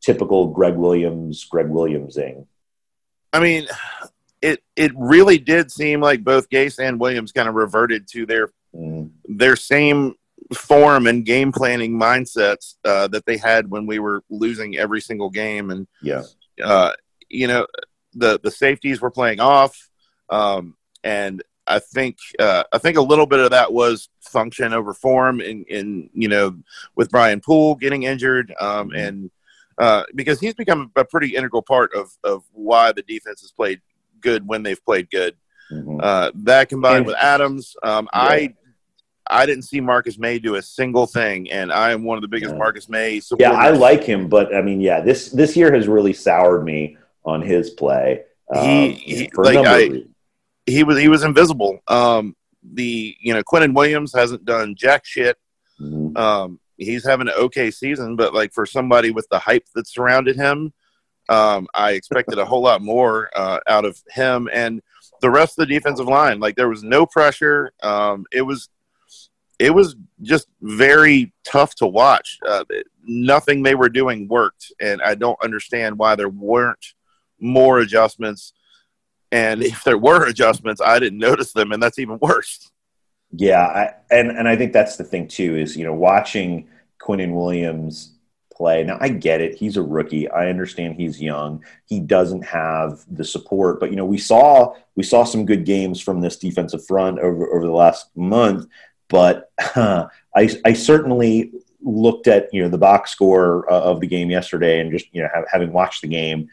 typical 0.00 0.48
Gregg 0.48 0.74
Williams, 0.74 1.44
Gregg 1.44 1.66
Williamsing? 1.66 2.46
I 3.32 3.40
mean, 3.40 3.68
it 4.42 4.62
it 4.76 4.92
really 4.96 5.38
did 5.38 5.70
seem 5.70 6.00
like 6.00 6.24
both 6.24 6.50
Gase 6.50 6.78
and 6.78 6.98
Williams 6.98 7.32
kind 7.32 7.48
of 7.48 7.54
reverted 7.54 8.08
to 8.08 8.26
their 8.26 8.52
Mm, 8.74 9.10
their 9.24 9.56
same 9.56 10.14
form 10.54 11.06
and 11.06 11.24
game 11.24 11.52
planning 11.52 11.98
mindsets 11.98 12.76
uh, 12.84 13.08
that 13.08 13.26
they 13.26 13.36
had 13.36 13.68
when 13.68 13.86
we 13.86 13.98
were 13.98 14.22
losing 14.30 14.76
every 14.76 15.00
single 15.00 15.30
game. 15.30 15.70
And 15.70 15.86
yeah, 16.02 16.22
uh, 16.62 16.92
you 17.28 17.48
know, 17.48 17.66
the 18.14 18.38
the 18.42 18.50
safeties 18.50 19.00
were 19.00 19.10
playing 19.10 19.40
off, 19.40 19.89
um, 20.30 20.74
and 21.04 21.42
I 21.66 21.78
think 21.78 22.16
uh, 22.38 22.64
I 22.72 22.78
think 22.78 22.96
a 22.96 23.02
little 23.02 23.26
bit 23.26 23.38
of 23.40 23.50
that 23.50 23.72
was 23.72 24.08
function 24.20 24.72
over 24.72 24.92
form, 24.94 25.40
in 25.40 25.64
in 25.64 26.10
you 26.14 26.28
know, 26.28 26.56
with 26.96 27.10
Brian 27.10 27.40
Poole 27.40 27.74
getting 27.74 28.04
injured, 28.04 28.54
um, 28.60 28.90
Mhm. 28.90 29.06
and 29.08 29.30
uh, 29.78 30.02
because 30.14 30.40
he's 30.40 30.54
become 30.54 30.90
a 30.96 31.04
pretty 31.04 31.34
integral 31.36 31.62
part 31.62 31.94
of 31.94 32.10
of 32.24 32.42
why 32.52 32.92
the 32.92 33.02
defense 33.02 33.40
has 33.42 33.52
played 33.52 33.80
good 34.20 34.46
when 34.46 34.62
they've 34.62 34.84
played 34.84 35.10
good. 35.10 35.36
Mhm. 35.72 36.00
Uh, 36.02 36.30
that 36.34 36.68
combined 36.68 36.98
And- 36.98 37.06
with 37.06 37.16
Adams, 37.16 37.76
um, 37.82 38.08
Yeah. 38.12 38.20
I 38.20 38.54
I 39.32 39.46
didn't 39.46 39.62
see 39.62 39.80
Marcus 39.80 40.18
Maye 40.18 40.40
do 40.40 40.56
a 40.56 40.62
single 40.62 41.06
thing, 41.06 41.48
and 41.52 41.72
I 41.72 41.92
am 41.92 42.02
one 42.02 42.18
of 42.18 42.22
the 42.22 42.26
biggest 42.28 42.52
Yeah. 42.52 42.58
Marcus 42.58 42.88
Maye 42.88 43.20
supporters. 43.20 43.52
yeah, 43.52 43.60
I 43.60 43.70
like 43.70 44.02
him, 44.02 44.28
but 44.28 44.52
I 44.52 44.60
mean, 44.60 44.80
yeah, 44.80 45.00
this 45.00 45.30
this 45.30 45.56
year 45.56 45.72
has 45.72 45.86
really 45.86 46.12
soured 46.14 46.64
me 46.64 46.96
on 47.24 47.42
his 47.42 47.70
play. 47.70 48.22
um, 48.52 48.66
He- 48.68 48.90
he- 48.94 49.30
for 49.32 49.44
like, 49.44 49.52
a 49.54 49.62
number 49.62 49.70
I-. 49.70 50.02
he 50.70 50.84
was 50.84 50.98
he 50.98 51.08
was 51.08 51.22
invisible. 51.22 51.80
Um, 51.88 52.36
the 52.62 53.16
you 53.20 53.34
know 53.34 53.42
Quinnen 53.42 53.74
Williams 53.74 54.12
hasn't 54.14 54.44
done 54.44 54.74
jack 54.76 55.04
shit. 55.04 55.36
Mhm. 55.80 56.16
Um, 56.16 56.60
he's 56.76 57.06
having 57.06 57.28
an 57.28 57.34
okay 57.34 57.70
season, 57.70 58.16
but 58.16 58.34
like 58.34 58.52
for 58.52 58.66
somebody 58.66 59.10
with 59.10 59.26
the 59.30 59.38
hype 59.38 59.66
that 59.74 59.86
surrounded 59.86 60.36
him, 60.36 60.72
um, 61.28 61.68
I 61.74 61.92
expected 61.92 62.38
a 62.38 62.44
whole 62.44 62.62
lot 62.62 62.82
more 62.82 63.30
uh, 63.34 63.60
out 63.66 63.84
of 63.84 64.02
him. 64.10 64.48
And 64.52 64.82
the 65.20 65.30
rest 65.30 65.58
of 65.58 65.68
the 65.68 65.74
defensive 65.74 66.06
line. 66.06 66.40
Like 66.40 66.56
there 66.56 66.68
was 66.68 66.82
no 66.82 67.06
pressure. 67.06 67.72
Um, 67.82 68.26
it 68.32 68.42
was 68.42 68.68
it 69.58 69.74
was 69.74 69.94
just 70.22 70.48
very 70.62 71.32
tough 71.44 71.74
to 71.76 71.86
watch. 71.86 72.38
Uh, 72.46 72.64
nothing 73.04 73.62
they 73.62 73.74
were 73.74 73.90
doing 73.90 74.26
worked, 74.26 74.72
and 74.80 75.02
I 75.02 75.14
don't 75.14 75.42
understand 75.42 75.98
why 75.98 76.16
there 76.16 76.30
weren't 76.30 76.94
more 77.38 77.80
adjustments. 77.80 78.54
And 79.32 79.62
if 79.62 79.84
there 79.84 79.98
were 79.98 80.26
adjustments, 80.26 80.80
I 80.80 80.98
didn't 80.98 81.18
notice 81.18 81.52
them, 81.52 81.72
and 81.72 81.82
that's 81.82 81.98
even 81.98 82.18
worse. 82.20 82.70
Yeah, 83.32 83.62
I, 83.62 83.94
and 84.10 84.30
and 84.30 84.48
I 84.48 84.56
think 84.56 84.72
that's 84.72 84.96
the 84.96 85.04
thing 85.04 85.28
too 85.28 85.56
is 85.56 85.76
you 85.76 85.84
know 85.84 85.94
watching 85.94 86.68
Quinnen 87.00 87.34
Williams 87.34 88.12
play. 88.52 88.82
Now 88.82 88.98
I 89.00 89.08
get 89.08 89.40
it; 89.40 89.54
he's 89.54 89.76
a 89.76 89.82
rookie. 89.82 90.28
I 90.28 90.48
understand 90.48 90.96
he's 90.96 91.22
young. 91.22 91.64
He 91.86 92.00
doesn't 92.00 92.42
have 92.42 93.04
the 93.08 93.24
support, 93.24 93.78
but 93.78 93.90
you 93.90 93.96
know 93.96 94.04
we 94.04 94.18
saw 94.18 94.74
we 94.96 95.04
saw 95.04 95.22
some 95.22 95.46
good 95.46 95.64
games 95.64 96.00
from 96.00 96.20
this 96.20 96.36
defensive 96.36 96.84
front 96.84 97.20
over 97.20 97.46
over 97.54 97.64
the 97.64 97.72
last 97.72 98.14
month. 98.16 98.66
But 99.08 99.50
uh, 99.76 100.06
I 100.36 100.50
I 100.64 100.72
certainly 100.72 101.52
looked 101.82 102.26
at 102.26 102.52
you 102.52 102.62
know 102.62 102.68
the 102.68 102.78
box 102.78 103.12
score 103.12 103.70
uh, 103.72 103.80
of 103.80 104.00
the 104.00 104.08
game 104.08 104.30
yesterday, 104.30 104.80
and 104.80 104.90
just 104.90 105.06
you 105.12 105.22
know 105.22 105.28
having 105.52 105.72
watched 105.72 106.02
the 106.02 106.08
game, 106.08 106.48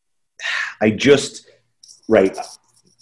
I 0.80 0.90
just 0.90 1.46
right. 2.10 2.36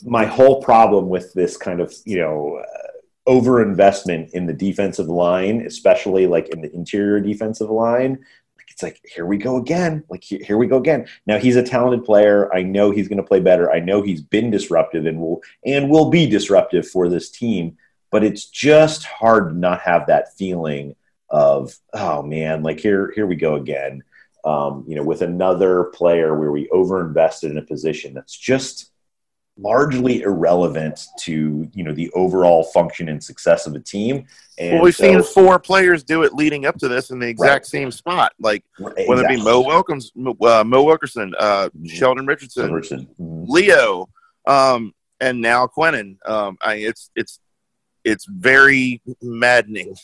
My 0.05 0.27
whole 0.27 0.63
problem 0.63 1.09
with 1.09 1.33
this 1.35 1.57
kind 1.57 1.81
of 1.81 1.93
you 2.05 2.19
know 2.19 2.63
uh, 2.63 3.31
over 3.31 3.63
investment 3.63 4.31
in 4.33 4.47
the 4.47 4.55
defensive 4.55 5.09
line 5.09 5.61
especially 5.67 6.27
like 6.27 6.49
in 6.49 6.63
the 6.63 6.73
interior 6.75 7.21
defensive 7.21 7.69
line 7.69 8.13
like 8.57 8.71
it's 8.71 8.83
like 8.83 9.01
here 9.05 9.27
we 9.27 9.37
go 9.37 9.57
again. 9.57 10.05
Like 10.09 10.25
here, 10.25 10.41
here 10.43 10.57
we 10.57 10.67
go 10.67 10.79
again. 10.79 11.07
Now 11.27 11.39
he's 11.39 11.57
a 11.57 11.63
talented 11.63 12.05
player. 12.05 12.53
I 12.55 12.63
know 12.63 12.91
he's 12.91 13.09
going 13.09 13.19
to 13.19 13.29
play 13.29 13.41
better. 13.41 13.71
I 13.71 13.81
know 13.81 14.03
he's 14.03 14.23
been 14.23 14.51
disruptive 14.51 15.05
and 15.07 15.21
will 15.21 15.43
and 15.67 15.91
will 15.91 16.11
be 16.11 16.27
disruptive 16.27 16.89
for 16.89 17.09
this 17.09 17.31
team 17.31 17.77
but 18.11 18.25
it's 18.25 18.47
just 18.47 19.05
hard 19.05 19.51
to 19.51 19.57
not 19.57 19.81
have 19.81 20.07
that 20.07 20.37
feeling 20.37 20.95
of 21.31 21.75
oh 21.93 22.23
man 22.23 22.63
like 22.63 22.81
here 22.81 23.13
here 23.15 23.27
we 23.27 23.37
go 23.37 23.57
again. 23.57 24.03
Um, 24.45 24.85
you 24.87 24.95
know 24.95 25.03
with 25.03 25.23
another 25.23 25.85
player 25.85 26.39
where 26.39 26.53
we 26.53 26.69
overinvested 26.69 27.51
in 27.51 27.59
a 27.59 27.63
position 27.63 28.15
that's 28.15 28.37
just 28.37 28.91
largely 29.61 30.23
irrelevant 30.23 31.07
to 31.21 31.69
you 31.75 31.85
know 31.85 31.93
the 31.93 32.11
overall 32.13 32.65
function 32.65 33.09
and 33.09 33.23
success 33.23 33.67
of 33.67 33.75
a 33.75 33.81
team. 33.81 34.27
And 34.59 34.75
well, 34.75 34.83
we've 34.83 34.95
so, 34.97 35.05
seen 35.05 35.23
four 35.23 35.59
players 35.59 36.03
do 36.03 36.23
it 36.23 36.33
leading 36.35 36.67
up 36.67 36.77
to 36.79 36.89
this 36.89 37.11
in 37.11 37.19
the 37.19 37.29
exact 37.29 37.65
Right. 37.65 37.67
same 37.67 37.91
spot, 37.91 38.33
like 38.41 38.65
Right, 38.79 39.09
whether 39.09 39.23
it 39.25 39.29
be 39.29 39.35
exactly. 39.35 39.53
Mo 39.53 39.61
Welcomes, 39.61 40.13
uh, 40.17 40.65
Mo 40.65 40.83
Wilkerson, 40.83 41.35
uh, 41.39 41.69
Mhm. 41.71 41.91
Sheldon 41.91 42.27
Richardson, 42.27 42.67
Robertson. 42.67 43.09
Mhm. 43.21 43.45
Leo, 43.49 44.09
um, 44.47 44.95
and 45.21 45.41
now 45.41 45.67
Quinnen. 45.67 46.17
Um, 46.27 46.59
I, 46.63 46.75
it's 46.77 47.11
it's 47.17 47.41
it's 48.05 48.27
very 48.27 49.03
maddening. 49.21 49.95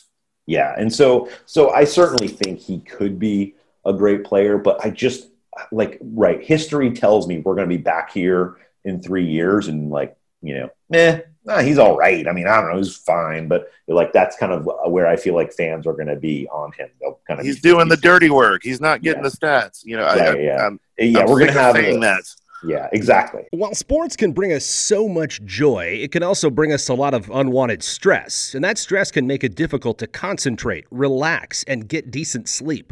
Yeah, 0.47 0.75
and 0.77 0.93
so 0.93 1.29
so 1.45 1.71
I 1.71 1.85
certainly 1.85 2.27
think 2.27 2.59
he 2.59 2.79
could 2.79 3.17
be 3.19 3.55
a 3.85 3.93
great 3.93 4.23
player, 4.23 4.57
but 4.57 4.83
I 4.85 4.89
just 4.89 5.29
like 5.71 5.97
right. 6.01 6.43
History 6.43 6.91
tells 6.91 7.27
me 7.27 7.39
we're 7.39 7.55
going 7.55 7.69
to 7.69 7.75
be 7.77 7.81
back 7.81 8.11
here 8.11 8.57
in 8.85 9.01
three 9.01 9.25
years, 9.25 9.67
and 9.67 9.89
like 9.89 10.15
you 10.41 10.55
know, 10.59 10.69
eh, 10.93 11.21
nah, 11.43 11.59
he's 11.59 11.77
all 11.79 11.97
right. 11.97 12.27
I 12.27 12.31
mean, 12.31 12.47
I 12.47 12.61
don't 12.61 12.69
know, 12.71 12.77
he's 12.77 12.95
fine, 12.95 13.47
but 13.47 13.71
like 13.87 14.13
that's 14.13 14.37
kind 14.37 14.51
of 14.51 14.69
where 14.91 15.07
I 15.07 15.15
feel 15.15 15.33
like 15.33 15.51
fans 15.53 15.87
are 15.87 15.93
going 15.93 16.07
to 16.07 16.15
be 16.15 16.47
on 16.51 16.71
him. 16.73 16.89
They'll 17.01 17.19
kind 17.27 17.39
of 17.39 17.45
He's 17.45 17.59
be 17.59 17.69
doing 17.69 17.87
the 17.87 17.95
50-50. 17.95 18.01
dirty 18.01 18.29
work. 18.29 18.61
He's 18.63 18.79
not 18.79 19.01
getting 19.01 19.23
Yeah. 19.23 19.29
the 19.29 19.35
stats. 19.37 19.81
You 19.83 19.97
know, 19.97 20.03
I, 20.03 20.15
Right, 20.17 20.35
I, 20.37 20.39
yeah. 20.39 20.65
I'm, 20.67 20.79
Yeah, 20.99 21.19
I'm 21.21 21.25
we're 21.29 21.39
going 21.39 21.53
to 21.53 21.59
have 21.59 21.75
saying 21.75 21.99
the- 21.99 22.05
that. 22.05 22.23
Yeah, 22.63 22.87
exactly. 22.93 23.43
While 23.51 23.75
sports 23.75 24.15
can 24.15 24.31
bring 24.31 24.51
us 24.51 24.65
so 24.65 25.07
much 25.07 25.43
joy, 25.45 25.99
it 26.01 26.11
can 26.11 26.23
also 26.23 26.49
bring 26.49 26.71
us 26.71 26.89
a 26.89 26.95
lot 26.95 27.13
of 27.13 27.29
unwanted 27.29 27.83
stress. 27.83 28.55
And 28.55 28.63
that 28.63 28.77
stress 28.79 29.11
can 29.11 29.27
make 29.27 29.43
it 29.43 29.53
difficult 29.55 29.99
to 29.99 30.07
concentrate, 30.07 30.85
relax, 30.89 31.63
and 31.67 31.87
get 31.87 32.09
decent 32.09 32.49
sleep. 32.49 32.91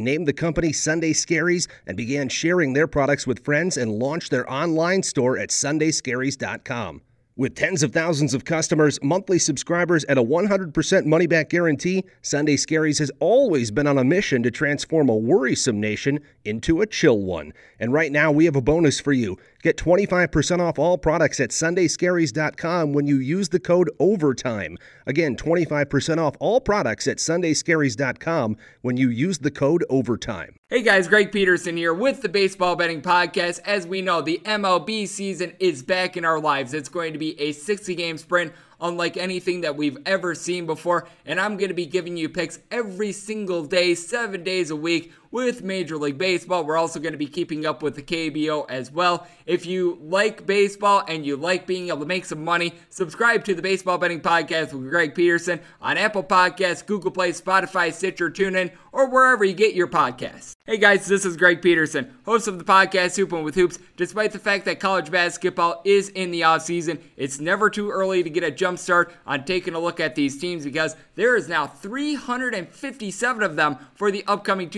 named 0.00 0.26
the 0.28 0.32
company 0.32 0.72
Sunday 0.72 1.12
Scaries 1.12 1.68
and 1.86 1.96
began 1.96 2.28
sharing 2.28 2.72
their 2.72 2.86
products 2.86 3.26
with 3.26 3.44
friends 3.44 3.76
and 3.76 3.92
launched 3.92 4.30
their 4.30 4.50
online 4.50 5.02
store 5.02 5.38
at 5.38 5.50
sundayscaries.com. 5.50 7.02
With 7.36 7.56
tens 7.56 7.82
of 7.82 7.92
thousands 7.92 8.32
of 8.32 8.44
customers, 8.44 9.00
monthly 9.02 9.40
subscribers, 9.40 10.04
and 10.04 10.20
a 10.20 10.22
100% 10.22 11.04
money 11.04 11.26
back 11.26 11.50
guarantee, 11.50 12.04
Sunday 12.22 12.54
Scaries 12.54 13.00
has 13.00 13.10
always 13.18 13.72
been 13.72 13.88
on 13.88 13.98
a 13.98 14.04
mission 14.04 14.44
to 14.44 14.52
transform 14.52 15.08
a 15.08 15.16
worrisome 15.16 15.80
nation 15.80 16.20
into 16.44 16.80
a 16.80 16.86
chill 16.86 17.18
one. 17.18 17.52
And 17.80 17.92
right 17.92 18.12
now, 18.12 18.30
we 18.30 18.44
have 18.44 18.54
a 18.54 18.62
bonus 18.62 19.00
for 19.00 19.12
you. 19.12 19.36
Get 19.64 19.78
25% 19.78 20.60
off 20.60 20.78
all 20.78 20.98
products 20.98 21.40
at 21.40 21.48
sundayscaries.com 21.48 22.92
when 22.92 23.06
you 23.06 23.16
use 23.16 23.48
the 23.48 23.58
code 23.58 23.90
OVERTIME. 23.98 24.76
Again, 25.06 25.36
25% 25.36 26.18
off 26.18 26.36
all 26.38 26.60
products 26.60 27.08
at 27.08 27.16
sundayscaries.com 27.16 28.58
when 28.82 28.98
you 28.98 29.08
use 29.08 29.38
the 29.38 29.50
code 29.50 29.82
OVERTIME. 29.88 30.56
Hey 30.68 30.82
guys, 30.82 31.08
Greg 31.08 31.32
Peterson 31.32 31.78
here 31.78 31.94
with 31.94 32.20
the 32.20 32.28
Baseball 32.28 32.76
Betting 32.76 33.00
Podcast. 33.00 33.60
As 33.64 33.86
we 33.86 34.02
know, 34.02 34.20
the 34.20 34.42
MLB 34.44 35.08
season 35.08 35.54
is 35.58 35.82
back 35.82 36.18
in 36.18 36.26
our 36.26 36.38
lives. 36.38 36.74
It's 36.74 36.90
going 36.90 37.14
to 37.14 37.18
be 37.18 37.40
a 37.40 37.52
60 37.52 37.94
game 37.94 38.18
sprint 38.18 38.52
unlike 38.82 39.16
anything 39.16 39.62
that 39.62 39.76
we've 39.76 39.96
ever 40.04 40.34
seen 40.34 40.66
before. 40.66 41.08
And 41.24 41.40
I'm 41.40 41.56
going 41.56 41.68
to 41.68 41.74
be 41.74 41.86
giving 41.86 42.18
you 42.18 42.28
picks 42.28 42.58
every 42.70 43.12
single 43.12 43.64
day, 43.64 43.94
seven 43.94 44.44
days 44.44 44.70
a 44.70 44.76
week 44.76 45.12
with 45.34 45.64
Major 45.64 45.96
League 45.96 46.16
Baseball. 46.16 46.62
We're 46.62 46.76
also 46.76 47.00
going 47.00 47.12
to 47.12 47.18
be 47.18 47.26
keeping 47.26 47.66
up 47.66 47.82
with 47.82 47.96
the 47.96 48.02
KBO 48.02 48.70
as 48.70 48.92
well. 48.92 49.26
If 49.46 49.66
you 49.66 49.98
like 50.00 50.46
baseball 50.46 51.02
and 51.08 51.26
you 51.26 51.36
like 51.36 51.66
being 51.66 51.88
able 51.88 51.98
to 51.98 52.06
make 52.06 52.24
some 52.24 52.44
money, 52.44 52.72
subscribe 52.88 53.44
to 53.46 53.54
the 53.56 53.60
Baseball 53.60 53.98
Betting 53.98 54.20
Podcast 54.20 54.72
with 54.72 54.88
Greg 54.88 55.12
Peterson 55.12 55.58
on 55.82 55.98
Apple 55.98 56.22
Podcasts, 56.22 56.86
Google 56.86 57.10
Play, 57.10 57.32
Spotify, 57.32 57.92
Stitcher, 57.92 58.30
TuneIn, 58.30 58.70
or 58.92 59.10
wherever 59.10 59.44
you 59.44 59.54
get 59.54 59.74
your 59.74 59.88
podcasts. 59.88 60.54
Hey 60.66 60.78
guys, 60.78 61.06
this 61.06 61.26
is 61.26 61.36
Greg 61.36 61.60
Peterson, 61.60 62.16
host 62.24 62.48
of 62.48 62.58
the 62.58 62.64
podcast 62.64 63.18
Hoopin' 63.18 63.44
with 63.44 63.54
Hoops. 63.54 63.78
Despite 63.98 64.32
the 64.32 64.38
fact 64.38 64.64
that 64.64 64.80
college 64.80 65.10
basketball 65.10 65.82
is 65.84 66.08
in 66.08 66.30
the 66.30 66.44
off 66.44 66.62
season, 66.62 67.00
it's 67.18 67.38
never 67.38 67.68
too 67.68 67.90
early 67.90 68.22
to 68.22 68.30
get 68.30 68.44
a 68.44 68.50
jump 68.50 68.78
start 68.78 69.12
on 69.26 69.44
taking 69.44 69.74
a 69.74 69.78
look 69.78 70.00
at 70.00 70.14
these 70.14 70.38
teams 70.38 70.64
because 70.64 70.96
there 71.16 71.36
is 71.36 71.50
now 71.50 71.66
357 71.66 73.42
of 73.42 73.56
them 73.56 73.76
for 73.94 74.10
the 74.10 74.24
upcoming 74.26 74.70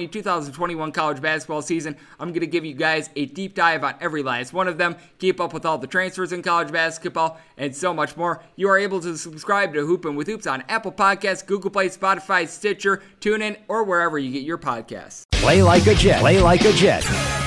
2020-2021 0.00 0.94
college 0.94 1.20
basketball 1.20 1.62
season. 1.62 1.96
I'm 2.18 2.28
going 2.28 2.40
to 2.40 2.46
give 2.46 2.64
you 2.64 2.74
guys 2.74 3.10
a 3.16 3.26
deep 3.26 3.54
dive 3.54 3.84
on 3.84 3.94
every 4.00 4.22
last 4.22 4.52
one 4.52 4.68
of 4.68 4.78
them, 4.78 4.96
keep 5.18 5.40
up 5.40 5.52
with 5.52 5.64
all 5.64 5.78
the 5.78 5.86
transfers 5.86 6.32
in 6.32 6.42
college 6.42 6.72
basketball, 6.72 7.38
and 7.56 7.74
so 7.74 7.92
much 7.92 8.16
more. 8.16 8.42
You 8.56 8.68
are 8.68 8.78
able 8.78 9.00
to 9.00 9.16
subscribe 9.16 9.74
to 9.74 9.80
Hoopin' 9.86 10.16
with 10.16 10.26
Hoops 10.26 10.46
on 10.46 10.64
Apple 10.68 10.92
Podcasts, 10.92 11.46
Google 11.46 11.70
Play, 11.70 11.88
Spotify, 11.88 12.48
Stitcher, 12.48 13.02
TuneIn, 13.20 13.58
or 13.68 13.84
wherever 13.84 14.18
you 14.18 14.32
get 14.32 14.42
your 14.42 14.58
podcasts. 14.58 15.22
Play 15.32 15.62
like 15.62 15.86
a 15.86 15.94
Jet. 15.94 16.20
Play 16.20 16.40
like 16.40 16.64
a 16.64 16.72
Jet. 16.72 17.41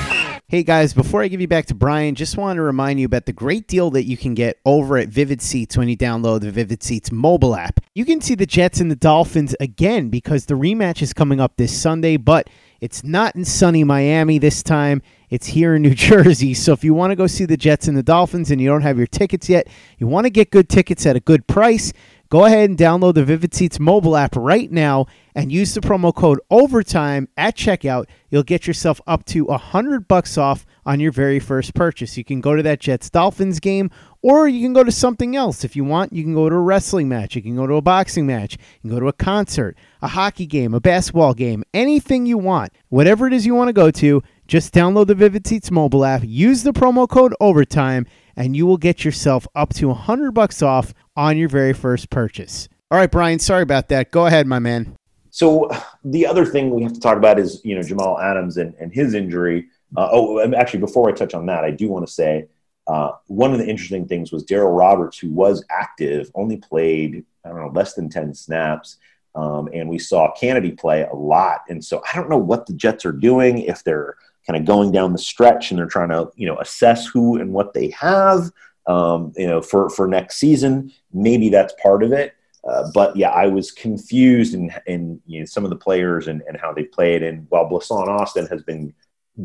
Hey 0.48 0.62
guys, 0.62 0.94
before 0.94 1.24
I 1.24 1.26
give 1.26 1.40
you 1.40 1.48
back 1.48 1.66
to 1.66 1.74
Brian, 1.74 2.14
just 2.14 2.36
want 2.36 2.58
to 2.58 2.62
remind 2.62 3.00
you 3.00 3.06
about 3.06 3.26
the 3.26 3.32
great 3.32 3.66
deal 3.66 3.90
that 3.90 4.04
you 4.04 4.16
can 4.16 4.32
get 4.34 4.60
over 4.64 4.96
at 4.96 5.08
Vivid 5.08 5.42
Seats 5.42 5.76
when 5.76 5.88
you 5.88 5.96
download 5.96 6.42
the 6.42 6.52
Vivid 6.52 6.84
Seats 6.84 7.10
mobile 7.10 7.56
app. 7.56 7.80
You 7.94 8.04
can 8.04 8.20
see 8.20 8.36
the 8.36 8.46
Jets 8.46 8.78
and 8.78 8.88
the 8.88 8.94
Dolphins 8.94 9.56
again 9.58 10.08
because 10.08 10.46
the 10.46 10.54
rematch 10.54 11.02
is 11.02 11.12
coming 11.12 11.40
up 11.40 11.56
this 11.56 11.76
Sunday, 11.76 12.16
but 12.16 12.48
it's 12.80 13.02
not 13.02 13.34
in 13.34 13.44
sunny 13.44 13.82
Miami 13.82 14.38
this 14.38 14.62
time. 14.62 15.02
It's 15.30 15.48
here 15.48 15.74
in 15.74 15.82
New 15.82 15.94
Jersey. 15.96 16.54
So 16.54 16.72
if 16.72 16.84
you 16.84 16.94
want 16.94 17.10
to 17.10 17.16
go 17.16 17.26
see 17.26 17.44
the 17.44 17.56
Jets 17.56 17.88
and 17.88 17.96
the 17.96 18.04
Dolphins 18.04 18.52
and 18.52 18.60
you 18.60 18.68
don't 18.68 18.82
have 18.82 18.98
your 18.98 19.08
tickets 19.08 19.48
yet, 19.48 19.66
you 19.98 20.06
want 20.06 20.26
to 20.26 20.30
get 20.30 20.52
good 20.52 20.68
tickets 20.68 21.06
at 21.06 21.16
a 21.16 21.20
good 21.20 21.48
price, 21.48 21.92
go 22.28 22.44
ahead 22.44 22.68
and 22.70 22.78
download 22.78 23.14
the 23.14 23.24
Vivid 23.24 23.54
Seats 23.54 23.78
mobile 23.78 24.16
app 24.16 24.34
right 24.36 24.70
now 24.70 25.06
and 25.34 25.52
use 25.52 25.74
the 25.74 25.80
promo 25.80 26.14
code 26.14 26.40
OVERTIME 26.50 27.28
at 27.36 27.56
checkout. 27.56 28.06
You'll 28.30 28.42
get 28.42 28.66
yourself 28.66 29.00
up 29.06 29.24
to 29.26 29.46
a 29.46 29.58
hundred 29.58 30.08
bucks 30.08 30.38
off 30.38 30.64
on 30.84 31.00
your 31.00 31.12
very 31.12 31.38
first 31.38 31.74
purchase. 31.74 32.16
You 32.16 32.24
can 32.24 32.40
go 32.40 32.54
to 32.56 32.62
that 32.62 32.80
Jets 32.80 33.10
Dolphins 33.10 33.60
game 33.60 33.90
Or 34.22 34.48
you 34.48 34.60
can 34.60 34.72
go 34.72 34.82
to 34.82 34.90
something 34.90 35.36
else. 35.36 35.62
If 35.62 35.76
you 35.76 35.84
want, 35.84 36.12
you 36.12 36.24
can 36.24 36.34
go 36.34 36.48
to 36.48 36.56
a 36.56 36.60
wrestling 36.60 37.08
match. 37.08 37.36
You 37.36 37.42
can 37.42 37.54
go 37.54 37.66
to 37.66 37.74
a 37.74 37.80
boxing 37.80 38.26
match. 38.26 38.54
You 38.82 38.90
can 38.90 38.90
go 38.90 39.00
to 39.00 39.06
a 39.08 39.12
concert, 39.12 39.76
a 40.02 40.08
hockey 40.08 40.46
game, 40.46 40.74
a 40.74 40.80
basketball 40.80 41.32
game, 41.32 41.62
anything 41.72 42.26
you 42.26 42.36
want. 42.36 42.72
Whatever 42.88 43.28
it 43.28 43.32
is 43.32 43.46
you 43.46 43.54
want 43.54 43.68
to 43.68 43.72
go 43.72 43.92
to, 43.92 44.24
just 44.48 44.74
download 44.74 45.06
the 45.06 45.14
Vivid 45.14 45.46
Seats 45.46 45.70
mobile 45.70 46.04
app, 46.04 46.22
use 46.24 46.64
the 46.64 46.72
promo 46.72 47.08
code 47.08 47.34
OVERTIME, 47.40 48.06
and 48.36 48.56
you 48.56 48.66
will 48.66 48.76
get 48.76 49.04
yourself 49.04 49.46
up 49.54 49.72
to 49.74 49.88
100 49.88 50.32
bucks 50.32 50.62
off 50.62 50.92
on 51.16 51.36
your 51.36 51.48
very 51.48 51.72
first 51.72 52.10
purchase. 52.10 52.68
All 52.90 52.98
right, 52.98 53.10
Brian, 53.10 53.38
sorry 53.38 53.62
about 53.62 53.88
that. 53.88 54.10
Go 54.10 54.26
ahead, 54.26 54.46
my 54.46 54.58
man. 54.58 54.94
So 55.30 55.70
the 56.04 56.26
other 56.26 56.44
thing 56.44 56.70
we 56.70 56.82
have 56.82 56.92
to 56.92 57.00
talk 57.00 57.16
about 57.16 57.38
is, 57.38 57.60
you 57.64 57.74
know, 57.74 57.82
Jamal 57.82 58.18
Adams 58.20 58.56
and, 58.56 58.74
and 58.80 58.92
his 58.92 59.14
injury. 59.14 59.66
Uh, 59.96 60.08
oh, 60.12 60.54
actually, 60.54 60.80
before 60.80 61.08
I 61.08 61.12
touch 61.12 61.34
on 61.34 61.46
that, 61.46 61.64
I 61.64 61.70
do 61.70 61.88
want 61.88 62.06
to 62.06 62.12
say 62.12 62.46
uh, 62.86 63.12
one 63.26 63.52
of 63.52 63.58
the 63.58 63.66
interesting 63.66 64.06
things 64.06 64.30
was 64.30 64.44
Darryl 64.44 64.76
Roberts, 64.76 65.18
who 65.18 65.30
was 65.30 65.64
active, 65.70 66.30
only 66.34 66.56
played, 66.56 67.24
I 67.44 67.48
don't 67.48 67.58
know, 67.58 67.72
less 67.74 67.94
than 67.94 68.08
10 68.08 68.34
snaps. 68.34 68.98
Um, 69.34 69.68
and 69.74 69.88
we 69.88 69.98
saw 69.98 70.32
Kennedy 70.32 70.70
play 70.70 71.02
a 71.02 71.14
lot. 71.14 71.62
And 71.68 71.84
so 71.84 72.02
I 72.10 72.16
don't 72.16 72.30
know 72.30 72.38
what 72.38 72.66
the 72.66 72.72
Jets 72.72 73.04
are 73.04 73.12
doing, 73.12 73.58
if 73.58 73.84
they're 73.84 74.16
kind 74.46 74.58
of 74.58 74.64
going 74.66 74.92
down 74.92 75.12
the 75.12 75.18
stretch 75.18 75.70
and 75.70 75.78
they're 75.78 75.86
trying 75.86 76.10
to, 76.10 76.30
you 76.36 76.46
know, 76.46 76.58
assess 76.58 77.06
who 77.06 77.40
and 77.40 77.52
what 77.52 77.74
they 77.74 77.90
have, 77.90 78.50
um, 78.86 79.32
you 79.36 79.46
know, 79.46 79.60
for, 79.60 79.90
for 79.90 80.06
next 80.06 80.36
season. 80.36 80.92
Maybe 81.12 81.48
that's 81.48 81.74
part 81.82 82.02
of 82.02 82.12
it. 82.12 82.34
Uh, 82.66 82.90
but 82.92 83.16
yeah, 83.16 83.30
I 83.30 83.46
was 83.46 83.70
confused 83.70 84.54
in, 84.54 84.72
in 84.86 85.20
you 85.26 85.40
know, 85.40 85.46
some 85.46 85.64
of 85.64 85.70
the 85.70 85.76
players 85.76 86.28
and, 86.28 86.42
and 86.48 86.56
how 86.56 86.72
they 86.72 86.84
played. 86.84 87.22
And 87.22 87.46
while 87.48 87.68
Blessuan 87.68 88.08
Austin 88.08 88.46
has 88.46 88.62
been 88.62 88.92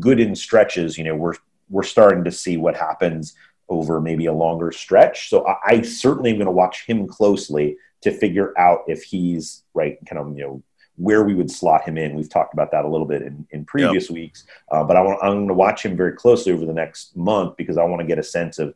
good 0.00 0.18
in 0.18 0.34
stretches, 0.34 0.98
you 0.98 1.04
know, 1.04 1.14
we're 1.14 1.34
we're 1.68 1.82
starting 1.82 2.24
to 2.24 2.30
see 2.30 2.56
what 2.56 2.76
happens 2.76 3.34
over 3.68 4.00
maybe 4.00 4.26
a 4.26 4.32
longer 4.32 4.72
stretch. 4.72 5.30
So 5.30 5.46
I, 5.46 5.56
I 5.64 5.82
certainly 5.82 6.30
am 6.30 6.36
going 6.36 6.46
to 6.46 6.52
watch 6.52 6.84
him 6.84 7.06
closely 7.06 7.76
to 8.02 8.10
figure 8.10 8.52
out 8.58 8.80
if 8.88 9.02
he's 9.04 9.62
right, 9.74 9.98
kind 10.06 10.20
of 10.20 10.36
you 10.36 10.44
know 10.44 10.62
where 10.96 11.24
we 11.24 11.34
would 11.34 11.50
slot 11.50 11.84
him 11.84 11.96
in. 11.96 12.14
We've 12.14 12.28
talked 12.28 12.54
about 12.54 12.70
that 12.72 12.84
a 12.84 12.88
little 12.88 13.06
bit 13.06 13.22
in, 13.22 13.46
in 13.50 13.64
previous 13.64 14.04
yep. 14.04 14.14
weeks, 14.14 14.44
uh, 14.70 14.84
but 14.84 14.96
I 14.96 15.00
want, 15.00 15.18
I'm 15.22 15.32
going 15.32 15.48
to 15.48 15.54
watch 15.54 15.84
him 15.84 15.96
very 15.96 16.12
closely 16.12 16.52
over 16.52 16.66
the 16.66 16.72
next 16.72 17.16
month 17.16 17.56
because 17.56 17.78
I 17.78 17.84
want 17.84 18.00
to 18.00 18.06
get 18.06 18.18
a 18.18 18.22
sense 18.22 18.58
of 18.58 18.74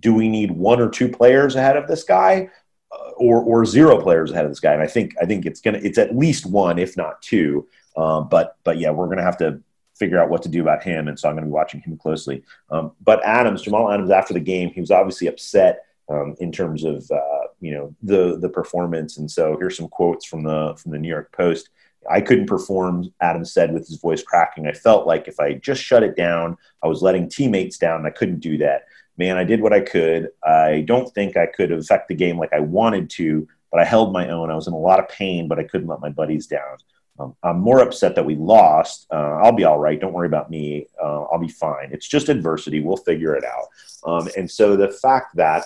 do 0.00 0.14
we 0.14 0.28
need 0.28 0.50
one 0.50 0.80
or 0.80 0.88
two 0.88 1.08
players 1.08 1.56
ahead 1.56 1.76
of 1.76 1.88
this 1.88 2.04
guy, 2.04 2.50
uh, 2.92 3.10
or 3.16 3.40
or 3.40 3.64
zero 3.64 4.00
players 4.00 4.30
ahead 4.30 4.44
of 4.44 4.50
this 4.50 4.60
guy? 4.60 4.72
And 4.72 4.82
I 4.82 4.86
think 4.86 5.14
I 5.20 5.26
think 5.26 5.46
it's 5.46 5.60
gonna 5.60 5.80
it's 5.82 5.98
at 5.98 6.16
least 6.16 6.46
one, 6.46 6.78
if 6.78 6.96
not 6.96 7.20
two. 7.22 7.66
Um, 7.96 8.28
but 8.28 8.56
but 8.62 8.78
yeah, 8.78 8.90
we're 8.90 9.08
gonna 9.08 9.22
have 9.22 9.38
to 9.38 9.60
figure 9.96 10.18
out 10.18 10.28
what 10.28 10.42
to 10.42 10.48
do 10.48 10.60
about 10.60 10.82
him. 10.82 11.08
And 11.08 11.18
so 11.18 11.28
I'm 11.28 11.34
going 11.34 11.44
to 11.44 11.48
be 11.48 11.52
watching 11.52 11.80
him 11.80 11.96
closely. 11.96 12.42
Um, 12.70 12.92
but 13.02 13.24
Adams, 13.24 13.62
Jamal 13.62 13.90
Adams, 13.90 14.10
after 14.10 14.34
the 14.34 14.40
game, 14.40 14.70
he 14.70 14.80
was 14.80 14.90
obviously 14.90 15.26
upset 15.26 15.86
um, 16.08 16.36
in 16.38 16.52
terms 16.52 16.84
of 16.84 17.10
uh, 17.10 17.35
you 17.60 17.72
know 17.72 17.94
the 18.02 18.38
the 18.38 18.48
performance. 18.48 19.18
And 19.18 19.30
so 19.30 19.56
here's 19.58 19.76
some 19.76 19.88
quotes 19.88 20.26
from 20.26 20.42
the 20.42 20.76
from 20.80 20.92
the 20.92 20.98
New 20.98 21.08
York 21.08 21.32
Post. 21.32 21.70
I 22.08 22.20
couldn't 22.20 22.46
perform, 22.46 23.12
Adam 23.20 23.44
said, 23.44 23.72
with 23.72 23.88
his 23.88 23.98
voice 23.98 24.22
cracking. 24.22 24.66
I 24.66 24.72
felt 24.72 25.06
like 25.06 25.26
if 25.26 25.40
I 25.40 25.54
just 25.54 25.82
shut 25.82 26.04
it 26.04 26.16
down, 26.16 26.56
I 26.82 26.86
was 26.86 27.02
letting 27.02 27.28
teammates 27.28 27.78
down, 27.78 28.06
I 28.06 28.10
couldn't 28.10 28.40
do 28.40 28.58
that. 28.58 28.84
Man, 29.18 29.36
I 29.38 29.44
did 29.44 29.60
what 29.60 29.72
I 29.72 29.80
could. 29.80 30.28
I 30.44 30.84
don't 30.86 31.12
think 31.14 31.36
I 31.36 31.46
could 31.46 31.72
affect 31.72 32.08
the 32.08 32.14
game 32.14 32.38
like 32.38 32.52
I 32.52 32.60
wanted 32.60 33.10
to, 33.10 33.48
but 33.72 33.80
I 33.80 33.84
held 33.84 34.12
my 34.12 34.28
own. 34.28 34.50
I 34.50 34.54
was 34.54 34.66
in 34.66 34.74
a 34.74 34.78
lot 34.78 35.00
of 35.00 35.08
pain, 35.08 35.48
but 35.48 35.58
I 35.58 35.64
couldn't 35.64 35.88
let 35.88 36.00
my 36.00 36.10
buddies 36.10 36.46
down. 36.46 36.76
Um, 37.18 37.34
I'm 37.42 37.60
more 37.60 37.80
upset 37.80 38.14
that 38.14 38.26
we 38.26 38.34
lost. 38.36 39.06
Uh, 39.10 39.40
I'll 39.42 39.52
be 39.52 39.64
all 39.64 39.78
right. 39.78 39.98
Don't 39.98 40.12
worry 40.12 40.26
about 40.26 40.50
me. 40.50 40.86
Uh, 41.02 41.22
I'll 41.24 41.38
be 41.38 41.48
fine. 41.48 41.88
It's 41.92 42.06
just 42.06 42.28
adversity. 42.28 42.80
We'll 42.80 42.98
figure 42.98 43.34
it 43.34 43.44
out. 43.44 43.68
Um, 44.04 44.28
and 44.36 44.50
so 44.50 44.76
the 44.76 44.90
fact 44.90 45.34
that 45.36 45.64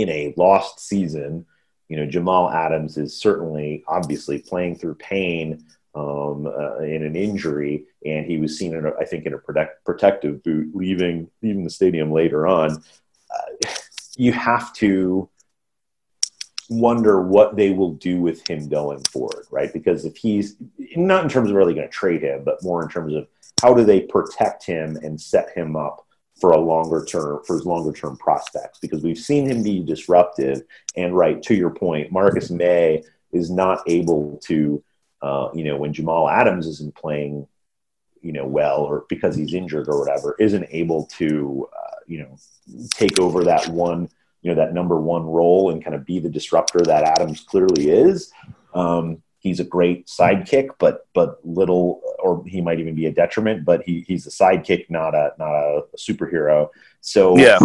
in 0.00 0.08
a 0.08 0.34
lost 0.36 0.80
season, 0.80 1.46
you 1.88 1.96
know, 1.96 2.06
Jamal 2.06 2.50
Adams 2.50 2.96
is 2.96 3.16
certainly 3.16 3.82
obviously 3.88 4.38
playing 4.38 4.76
through 4.76 4.94
pain 4.94 5.64
um, 5.94 6.46
uh, 6.46 6.78
in 6.78 7.04
an 7.04 7.16
injury, 7.16 7.84
and 8.06 8.24
he 8.24 8.38
was 8.38 8.56
seen, 8.56 8.74
in 8.74 8.86
a, 8.86 8.92
I 8.94 9.04
think, 9.04 9.26
in 9.26 9.34
a 9.34 9.38
protect, 9.38 9.84
protective 9.84 10.42
boot, 10.44 10.70
leaving 10.74 11.28
leaving 11.42 11.64
the 11.64 11.70
stadium 11.70 12.12
later 12.12 12.46
on. 12.46 12.82
Uh, 13.30 13.68
you 14.16 14.32
have 14.32 14.72
to 14.74 15.28
wonder 16.68 17.20
what 17.20 17.56
they 17.56 17.70
will 17.70 17.94
do 17.94 18.20
with 18.20 18.48
him 18.48 18.68
going 18.68 19.02
forward, 19.10 19.44
right? 19.50 19.72
Because 19.72 20.04
if 20.04 20.16
he's 20.16 20.56
not 20.94 21.24
in 21.24 21.30
terms 21.30 21.50
of 21.50 21.56
really 21.56 21.74
going 21.74 21.88
to 21.88 21.92
trade 21.92 22.22
him, 22.22 22.44
but 22.44 22.62
more 22.62 22.82
in 22.82 22.88
terms 22.88 23.14
of 23.14 23.26
how 23.60 23.74
do 23.74 23.84
they 23.84 24.00
protect 24.00 24.64
him 24.64 24.96
and 25.02 25.20
set 25.20 25.50
him 25.56 25.74
up 25.74 26.06
for 26.40 26.50
a 26.50 26.58
longer 26.58 27.04
term 27.04 27.42
for 27.44 27.54
his 27.56 27.66
longer 27.66 27.92
term 27.92 28.16
prospects 28.16 28.78
because 28.78 29.02
we've 29.02 29.18
seen 29.18 29.48
him 29.48 29.62
be 29.62 29.82
disruptive 29.82 30.62
and 30.96 31.16
right 31.16 31.42
to 31.42 31.54
your 31.54 31.70
point 31.70 32.10
marcus 32.10 32.50
maye 32.50 33.02
is 33.32 33.50
not 33.50 33.82
able 33.86 34.38
to 34.42 34.82
uh, 35.22 35.50
you 35.54 35.64
know 35.64 35.76
when 35.76 35.92
jamal 35.92 36.28
adams 36.28 36.66
isn't 36.66 36.94
playing 36.94 37.46
you 38.22 38.32
know 38.32 38.46
well 38.46 38.78
or 38.78 39.04
because 39.08 39.36
he's 39.36 39.54
injured 39.54 39.88
or 39.88 39.98
whatever 39.98 40.36
isn't 40.38 40.66
able 40.70 41.06
to 41.06 41.68
uh, 41.76 41.96
you 42.06 42.18
know 42.18 42.36
take 42.94 43.18
over 43.20 43.44
that 43.44 43.68
one 43.68 44.08
you 44.42 44.50
know 44.50 44.56
that 44.56 44.74
number 44.74 44.98
one 45.00 45.24
role 45.24 45.70
and 45.70 45.84
kind 45.84 45.94
of 45.94 46.06
be 46.06 46.18
the 46.18 46.28
disruptor 46.28 46.80
that 46.80 47.04
Adams 47.04 47.40
clearly 47.40 47.90
is. 47.90 48.32
Um, 48.74 49.22
he's 49.40 49.58
a 49.58 49.64
great 49.64 50.06
sidekick, 50.06 50.68
but 50.78 51.06
but 51.12 51.44
little, 51.44 52.00
or 52.22 52.44
he 52.46 52.60
might 52.60 52.78
even 52.78 52.94
be 52.94 53.06
a 53.06 53.12
detriment. 53.12 53.64
But 53.64 53.82
he 53.82 54.04
he's 54.06 54.26
a 54.26 54.30
sidekick, 54.30 54.88
not 54.88 55.14
a 55.14 55.32
not 55.38 55.52
a, 55.52 55.82
superhero. 55.96 56.68
So 57.00 57.36
yeah. 57.36 57.58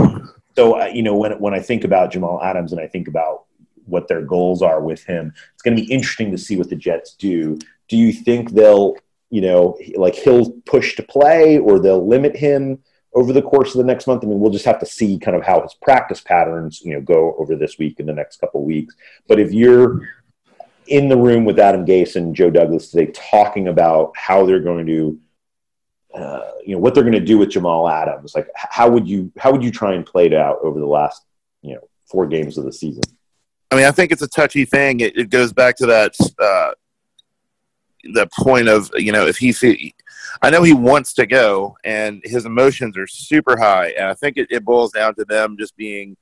So 0.55 0.79
uh, 0.79 0.85
you 0.85 1.03
know 1.03 1.15
when 1.15 1.33
when 1.39 1.53
I 1.53 1.59
think 1.59 1.83
about 1.83 2.11
Jamal 2.11 2.41
Adams 2.41 2.71
and 2.71 2.81
I 2.81 2.87
think 2.87 3.07
about 3.07 3.43
what 3.85 4.07
their 4.07 4.21
goals 4.21 4.61
are 4.61 4.81
with 4.81 5.03
him, 5.03 5.33
it's 5.53 5.61
going 5.61 5.77
to 5.77 5.83
be 5.83 5.91
interesting 5.91 6.31
to 6.31 6.37
see 6.37 6.57
what 6.57 6.69
the 6.69 6.75
Jets 6.75 7.13
do. 7.13 7.59
Do 7.87 7.97
you 7.97 8.11
think 8.11 8.51
they'll 8.51 8.95
you 9.29 9.41
know 9.41 9.77
like 9.95 10.15
he'll 10.15 10.51
push 10.65 10.95
to 10.95 11.03
play 11.03 11.59
or 11.59 11.79
they'll 11.79 12.05
limit 12.05 12.35
him? 12.35 12.79
over 13.17 13.31
the 13.31 13.41
course 13.41 13.73
of 13.73 13.77
the 13.77 13.85
next 13.85 14.07
month. 14.07 14.25
I 14.25 14.27
mean, 14.27 14.41
we'll 14.41 14.51
just 14.51 14.65
have 14.65 14.79
to 14.81 14.85
see 14.85 15.17
kind 15.17 15.37
of 15.37 15.43
how 15.43 15.61
his 15.61 15.73
practice 15.73 16.19
patterns, 16.19 16.81
you 16.83 16.93
know, 16.93 16.99
go 16.99 17.33
over 17.37 17.55
this 17.55 17.77
week 17.79 18.01
and 18.01 18.09
the 18.09 18.13
next 18.13 18.41
couple 18.41 18.59
of 18.59 18.65
weeks. 18.65 18.93
But 19.25 19.39
if 19.39 19.53
you're 19.53 20.01
in 20.87 21.09
the 21.09 21.17
room 21.17 21.45
with 21.45 21.59
Adam 21.59 21.85
Gase 21.85 22.15
and 22.15 22.35
Joe 22.35 22.49
Douglas 22.49 22.91
today, 22.91 23.11
talking 23.11 23.67
about 23.67 24.11
how 24.15 24.45
they're 24.45 24.59
going 24.59 24.85
to, 24.85 25.19
uh, 26.13 26.51
you 26.65 26.75
know, 26.75 26.79
what 26.79 26.93
they're 26.93 27.03
going 27.03 27.13
to 27.13 27.19
do 27.19 27.37
with 27.37 27.49
Jamal 27.49 27.89
Adams, 27.89 28.35
like 28.35 28.47
how 28.55 28.89
would 28.89 29.07
you 29.07 29.31
how 29.37 29.51
would 29.51 29.63
you 29.63 29.71
try 29.71 29.93
and 29.93 30.05
play 30.05 30.25
it 30.27 30.33
out 30.33 30.59
over 30.61 30.79
the 30.79 30.85
last, 30.85 31.23
you 31.61 31.75
know, 31.75 31.81
four 32.05 32.27
games 32.27 32.57
of 32.57 32.65
the 32.65 32.73
season? 32.73 33.03
I 33.71 33.75
mean, 33.75 33.85
I 33.85 33.91
think 33.91 34.11
it's 34.11 34.21
a 34.21 34.27
touchy 34.27 34.65
thing. 34.65 34.99
It, 35.01 35.17
it 35.17 35.29
goes 35.29 35.51
back 35.51 35.75
to 35.77 35.85
that 35.87 36.15
uh, 36.39 36.71
the 38.13 38.27
point 38.39 38.67
of 38.67 38.89
you 38.95 39.11
know 39.11 39.25
if 39.25 39.37
he 39.37 39.93
I 40.41 40.49
know 40.49 40.63
he 40.63 40.73
wants 40.73 41.13
to 41.15 41.25
go, 41.25 41.77
and 41.83 42.21
his 42.23 42.45
emotions 42.45 42.97
are 42.97 43.07
super 43.07 43.57
high, 43.57 43.89
and 43.97 44.07
I 44.07 44.13
think 44.13 44.37
it, 44.37 44.47
it 44.51 44.65
boils 44.65 44.91
down 44.91 45.15
to 45.15 45.25
them 45.25 45.57
just 45.57 45.75
being 45.75 46.17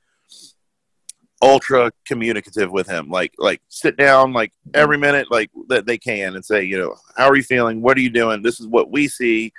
ultra 1.44 1.92
communicative 2.06 2.72
with 2.72 2.88
him. 2.88 3.10
Like, 3.10 3.34
like 3.38 3.60
sit 3.68 3.96
down, 3.96 4.32
like 4.32 4.52
every 4.72 4.96
minute, 4.96 5.30
like 5.30 5.50
that 5.68 5.84
they 5.86 5.98
can, 5.98 6.34
and 6.34 6.44
say, 6.44 6.64
you 6.64 6.78
know, 6.78 6.96
how 7.16 7.28
are 7.28 7.36
you 7.36 7.42
feeling? 7.42 7.82
What 7.82 7.98
are 7.98 8.00
you 8.00 8.10
doing? 8.10 8.42
This 8.42 8.60
is 8.60 8.66
what 8.66 8.90
we 8.90 9.08
see. 9.08 9.52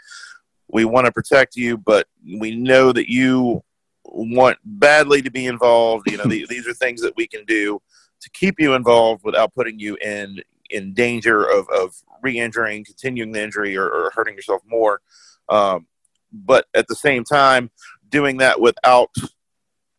We 0.68 0.84
want 0.84 1.06
to 1.06 1.12
protect 1.12 1.56
you, 1.56 1.78
but 1.78 2.08
we 2.40 2.56
know 2.56 2.92
that 2.92 3.10
you 3.10 3.64
want 4.04 4.58
badly 4.66 5.22
to 5.22 5.30
be 5.30 5.46
involved. 5.46 6.10
You 6.10 6.18
know, 6.18 6.24
the, 6.24 6.48
these 6.50 6.68
are 6.68 6.74
things 6.74 7.02
that 7.02 7.16
we 7.16 7.28
can 7.28 7.46
do 7.46 7.80
to 8.22 8.30
keep 8.32 8.60
you 8.60 8.74
involved 8.74 9.24
without 9.24 9.54
putting 9.54 9.80
you 9.80 9.96
in 9.98 10.42
in 10.72 10.96
danger 10.96 11.44
of, 11.44 11.70
of 11.70 11.94
re-injuring, 12.24 12.84
continuing 12.84 13.32
the 13.32 13.44
injury, 13.44 13.78
or, 13.78 13.88
or 13.88 14.12
hurting 14.16 14.34
yourself 14.34 14.64
more. 14.66 15.00
Um, 15.48 15.86
but 16.34 16.66
at 16.74 16.88
the 16.88 16.96
same 16.96 17.24
time, 17.24 17.70
doing 18.10 18.38
that 18.38 18.60
without 18.60 19.12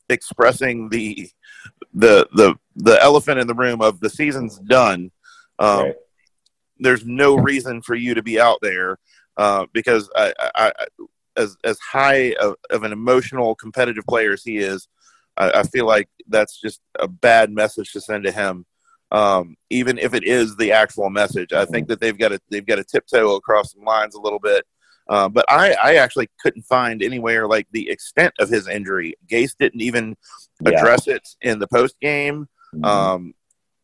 expressing 0.08 0.88
the 0.88 1.30
the 1.96 2.28
the 2.34 2.54
the 2.76 3.02
elephant 3.02 3.40
in 3.40 3.46
the 3.46 3.54
room 3.54 3.80
of 3.80 4.00
the 4.00 4.10
season's 4.10 4.58
done. 4.58 5.10
Um, 5.58 5.80
right. 5.80 5.94
There's 6.78 7.06
no 7.06 7.36
reason 7.36 7.80
for 7.80 7.94
you 7.94 8.14
to 8.14 8.22
be 8.22 8.38
out 8.38 8.58
there 8.60 8.98
uh, 9.38 9.66
because 9.72 10.10
I, 10.14 10.32
I, 10.38 10.50
I, 10.54 10.72
as 11.36 11.56
as 11.64 11.78
high 11.80 12.34
of, 12.34 12.56
of, 12.70 12.82
an 12.82 12.92
emotional 12.92 13.54
competitive 13.54 14.04
player 14.06 14.34
as 14.34 14.42
he 14.44 14.58
is, 14.58 14.86
I, 15.38 15.60
I, 15.60 15.62
feel 15.62 15.86
like 15.86 16.10
that's 16.28 16.60
just 16.60 16.82
a 16.98 17.08
bad 17.08 17.50
message 17.50 17.92
to 17.92 18.00
send 18.02 18.24
to 18.24 18.32
him 18.32 18.66
um, 19.12 19.56
even 19.70 19.98
if 19.98 20.14
it 20.14 20.24
is 20.24 20.56
the 20.56 20.72
actual 20.72 21.10
message. 21.10 21.52
I 21.52 21.64
think 21.64 21.88
that 21.88 22.00
they've 22.00 22.18
got 22.18 22.28
to 22.28 22.40
they've 22.50 22.66
got 22.66 22.76
to 22.76 22.84
tiptoe 22.84 23.36
across 23.36 23.72
some 23.72 23.84
lines 23.84 24.14
a 24.14 24.20
little 24.20 24.38
bit. 24.38 24.66
Uh, 25.08 25.28
but 25.28 25.44
I, 25.48 25.76
I 25.82 25.94
actually 25.96 26.28
couldn't 26.40 26.62
find 26.62 27.02
anywhere 27.02 27.46
like 27.46 27.68
the 27.70 27.88
extent 27.90 28.34
of 28.40 28.48
his 28.48 28.66
injury. 28.66 29.14
Gase 29.30 29.54
didn't 29.58 29.80
even 29.80 30.16
address 30.64 31.06
yeah. 31.06 31.14
it 31.14 31.28
in 31.42 31.58
the 31.58 31.68
post 31.68 31.98
game. 32.00 32.48
Mm-hmm. 32.74 32.84
Um, 32.84 33.34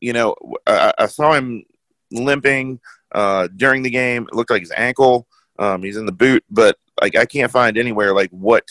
you 0.00 0.12
know, 0.12 0.35
I, 0.66 0.92
I, 0.98 1.06
saw 1.06 1.32
him 1.32 1.62
limping 2.11 2.80
uh, 3.12 3.48
during 3.54 3.82
the 3.82 3.90
game. 3.90 4.26
It 4.30 4.35
looked 4.35 4.50
like 4.50 4.62
his 4.62 4.72
ankle. 4.76 5.28
Um, 5.58 5.82
he's 5.82 5.96
in 5.96 6.06
the 6.06 6.12
boot, 6.12 6.44
but 6.50 6.76
like 7.00 7.16
I 7.16 7.24
can't 7.24 7.52
find 7.52 7.78
anywhere 7.78 8.12
like 8.12 8.30
what 8.30 8.68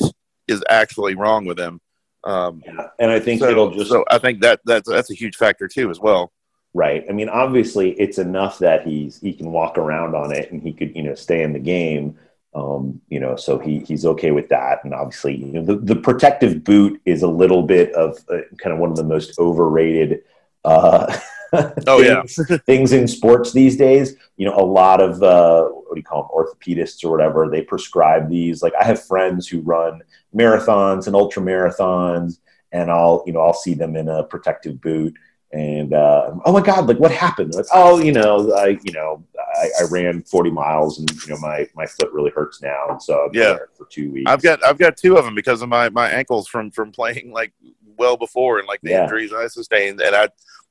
is 0.48 0.62
actually 0.70 1.16
wrong 1.16 1.46
with 1.46 1.58
him. 1.58 1.80
Um, 2.24 2.62
and 3.00 3.10
I 3.10 3.20
think 3.20 3.40
so, 3.40 3.50
it'll 3.50 3.72
just 3.72 3.90
so 3.90 4.04
I 4.12 4.18
think 4.18 4.42
that 4.42 4.60
that's 4.66 4.90
that's 4.90 5.10
a 5.10 5.16
huge 5.16 5.38
factor 5.38 5.68
too 5.68 5.90
as 5.90 6.00
well. 6.00 6.32
Right. 6.74 7.04
I 7.10 7.14
mean, 7.14 7.30
obviously, 7.30 7.92
it's 8.00 8.18
enough 8.18 8.60
that 8.60 8.86
he's 8.86 9.20
he 9.20 9.34
can 9.34 9.52
walk 9.52 9.78
around 9.78 10.16
on 10.16 10.32
it 10.32 10.52
and 10.52 10.62
he 10.62 10.72
could 10.72 10.96
you 10.96 11.04
know 11.04 11.16
stay 11.16 11.44
in 11.44 11.54
the 11.54 11.60
game. 11.60 12.18
Um, 12.54 13.02
you 13.10 13.20
know, 13.20 13.36
so 13.38 13.58
he 13.60 13.80
he's 13.80 14.06
okay 14.06 14.32
with 14.32 14.50
that. 14.50 14.84
And 14.84 14.94
obviously, 14.94 15.38
you 15.38 15.54
know, 15.54 15.64
the, 15.64 15.76
the 15.78 15.96
protective 15.96 16.64
boot 16.64 17.02
is 17.06 17.24
a 17.24 17.28
little 17.28 17.64
bit 17.64 17.94
of 17.94 18.18
uh, 18.30 18.40
kind 18.58 18.74
of 18.74 18.80
one 18.80 18.92
of 18.92 18.98
the 18.98 19.04
most 19.04 19.40
overrated. 19.40 20.24
Uh, 20.66 21.18
Oh, 21.86 22.00
yeah. 22.00 22.22
things, 22.24 22.62
things 22.66 22.94
in 22.94 23.08
sports 23.10 23.52
these 23.52 23.76
days. 23.76 24.16
You 24.38 24.46
know, 24.46 24.56
a 24.56 24.64
lot 24.64 25.02
of 25.02 25.22
uh, 25.22 25.66
what 25.66 25.96
do 25.96 26.00
you 26.00 26.04
call 26.04 26.22
them, 26.24 26.32
orthopedists 26.32 27.04
or 27.04 27.12
whatever. 27.12 27.50
They 27.50 27.62
prescribe 27.62 28.30
these. 28.30 28.64
Like 28.64 28.74
I 28.80 28.86
have 28.86 29.04
friends 29.04 29.50
who 29.50 29.60
run 29.60 30.02
marathons 30.34 31.08
and 31.08 31.16
ultra 31.16 31.42
marathons, 31.44 32.40
and 32.72 32.90
I'll 32.90 33.24
you 33.26 33.34
know 33.34 33.42
I'll 33.42 33.54
see 33.54 33.74
them 33.74 33.98
in 33.98 34.08
a 34.08 34.24
protective 34.24 34.80
boot 34.80 35.14
and 35.54 35.94
uh, 35.94 36.32
oh 36.46 36.52
my 36.54 36.62
god 36.62 36.88
like 36.88 36.98
what 37.00 37.12
happened 37.12 37.54
like 37.54 37.66
oh 37.74 38.00
you 38.00 38.12
know 38.14 38.54
i 38.54 38.68
you 38.84 38.94
know 38.94 39.22
I, 39.56 39.68
I 39.82 39.84
ran 39.92 40.24
40 40.24 40.50
miles 40.50 40.98
and 41.00 41.12
you 41.12 41.34
know 41.34 41.38
my 41.40 41.68
my 41.76 41.86
foot 41.86 42.10
really 42.14 42.32
hurts 42.32 42.62
now 42.62 42.88
and 42.90 43.02
so 43.04 43.26
I've 43.28 43.36
Yeah. 43.36 43.58
for 43.78 43.86
two 43.90 44.12
weeks 44.12 44.32
I've 44.32 44.42
got 44.42 44.64
I've 44.64 44.78
got 44.78 44.96
two 44.96 45.18
of 45.18 45.26
them 45.26 45.36
because 45.36 45.62
of 45.62 45.68
my 45.70 45.90
my 45.90 46.10
ankles 46.10 46.48
from 46.48 46.72
from 46.72 46.92
playing 46.94 47.32
like 47.34 47.52
well 47.98 48.16
before 48.16 48.60
and 48.60 48.68
like 48.68 48.80
the 48.82 48.92
Yeah. 48.92 49.04
injuries 49.04 49.34
I 49.34 49.48
sustained, 49.48 50.00
and 50.02 50.16
I 50.16 50.30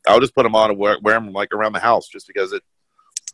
I'll 0.08 0.18
just 0.20 0.34
put 0.34 0.44
them 0.44 0.54
on 0.56 0.70
and 0.70 0.78
wear, 0.78 0.96
wear 1.02 1.14
them 1.14 1.30
like 1.32 1.52
around 1.52 1.74
the 1.74 1.78
house 1.80 2.08
just 2.08 2.26
because 2.26 2.52
it 2.52 2.62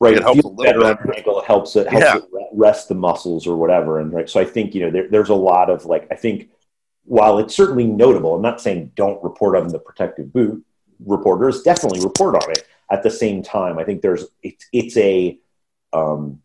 right 0.00 0.14
it 0.16 0.22
helps 0.22 0.42
a 0.42 0.48
little 0.48 0.64
bit. 0.82 0.98
your 1.04 1.14
ankle. 1.16 1.38
it 1.38 1.44
helps 1.46 1.76
it 1.76 1.86
helps 1.88 2.04
Yeah. 2.04 2.16
it 2.16 2.24
rest 2.52 2.88
the 2.88 2.96
muscles 2.96 3.46
or 3.46 3.56
whatever 3.56 4.00
and 4.00 4.12
right 4.12 4.28
so 4.28 4.40
i 4.40 4.44
think 4.44 4.74
you 4.74 4.80
know 4.82 4.90
there, 4.90 5.08
there's 5.08 5.28
a 5.30 5.34
lot 5.34 5.70
of 5.70 5.84
like 5.86 6.08
i 6.10 6.16
think 6.16 6.50
while 7.04 7.38
it's 7.38 7.54
certainly 7.54 7.84
notable 7.86 8.34
i'm 8.34 8.42
not 8.42 8.60
saying 8.60 8.90
don't 8.96 9.22
report 9.22 9.56
on 9.56 9.68
the 9.68 9.78
protective 9.78 10.32
boot 10.32 10.62
reporters 11.04 11.62
definitely 11.62 12.00
report 12.00 12.34
on 12.34 12.50
it 12.50 12.66
at 12.90 13.02
the 13.02 13.10
same 13.10 13.42
time 13.42 13.78
i 13.78 13.84
think 13.84 14.02
there's 14.02 14.24
it's 14.42 14.66
it's 14.72 14.96
a 14.96 15.38
um, 15.92 16.42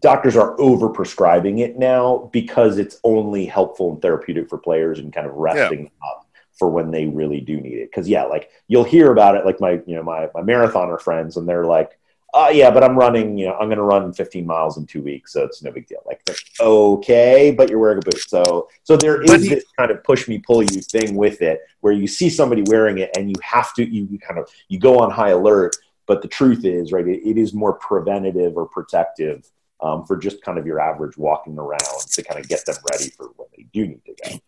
doctors 0.00 0.36
are 0.36 0.60
over 0.60 0.88
prescribing 0.88 1.58
it 1.58 1.78
now 1.78 2.28
because 2.32 2.78
it's 2.78 3.00
only 3.04 3.46
helpful 3.46 3.92
and 3.92 4.02
therapeutic 4.02 4.48
for 4.48 4.58
players 4.58 4.98
and 4.98 5.12
kind 5.12 5.26
of 5.26 5.34
resting 5.34 5.84
them 5.84 5.92
up 6.02 6.28
for 6.58 6.68
when 6.68 6.90
they 6.90 7.06
really 7.06 7.40
do 7.40 7.60
need 7.60 7.78
it. 7.78 7.90
Because 7.90 8.08
yeah, 8.08 8.24
like 8.24 8.50
you'll 8.66 8.84
hear 8.84 9.12
about 9.12 9.36
it, 9.36 9.46
like 9.46 9.60
my 9.60 9.80
you 9.86 9.94
know 9.94 10.02
my 10.02 10.28
my 10.34 10.42
marathoner 10.42 11.00
friends, 11.00 11.36
and 11.36 11.48
they're 11.48 11.64
like, 11.64 11.98
"Oh 12.34 12.48
yeah, 12.50 12.70
but 12.70 12.84
I'm 12.84 12.96
running, 12.96 13.38
you 13.38 13.46
know, 13.46 13.54
I'm 13.54 13.68
going 13.68 13.78
to 13.78 13.82
run 13.82 14.12
15 14.12 14.46
miles 14.46 14.76
in 14.78 14.86
two 14.86 15.02
weeks, 15.02 15.32
so 15.32 15.44
it's 15.44 15.62
no 15.62 15.70
big 15.70 15.86
deal." 15.86 16.02
Like, 16.06 16.22
okay, 16.60 17.50
but 17.50 17.70
you're 17.70 17.78
wearing 17.78 17.98
a 17.98 18.02
boot, 18.02 18.18
so 18.18 18.68
so 18.82 18.96
there 18.96 19.22
is 19.22 19.42
he- 19.42 19.48
this 19.50 19.64
kind 19.78 19.90
of 19.90 20.02
push 20.04 20.28
me 20.28 20.38
pull 20.38 20.62
you 20.62 20.80
thing 20.80 21.14
with 21.14 21.42
it, 21.42 21.60
where 21.80 21.92
you 21.92 22.06
see 22.06 22.30
somebody 22.30 22.62
wearing 22.66 22.98
it 22.98 23.10
and 23.16 23.28
you 23.30 23.36
have 23.42 23.72
to 23.74 23.84
you 23.84 24.06
you 24.10 24.18
kind 24.18 24.38
of 24.38 24.48
you 24.68 24.78
go 24.78 24.98
on 24.98 25.10
high 25.10 25.30
alert. 25.30 25.76
But 26.06 26.22
the 26.22 26.28
truth 26.28 26.64
is, 26.64 26.90
right, 26.90 27.06
it, 27.06 27.20
it 27.22 27.36
is 27.36 27.52
more 27.52 27.74
preventative 27.74 28.56
or 28.56 28.66
protective 28.66 29.50
um, 29.82 30.04
for 30.06 30.16
just 30.16 30.42
kind 30.42 30.58
of 30.58 30.66
your 30.66 30.80
average 30.80 31.16
walking 31.16 31.58
around 31.58 32.00
to 32.10 32.22
kind 32.22 32.40
of 32.40 32.48
get 32.48 32.64
them 32.66 32.76
ready 32.92 33.10
for 33.10 33.26
when 33.36 33.48
they 33.56 33.64
do 33.72 33.86
need 33.86 34.04
to 34.06 34.14
go. 34.24 34.38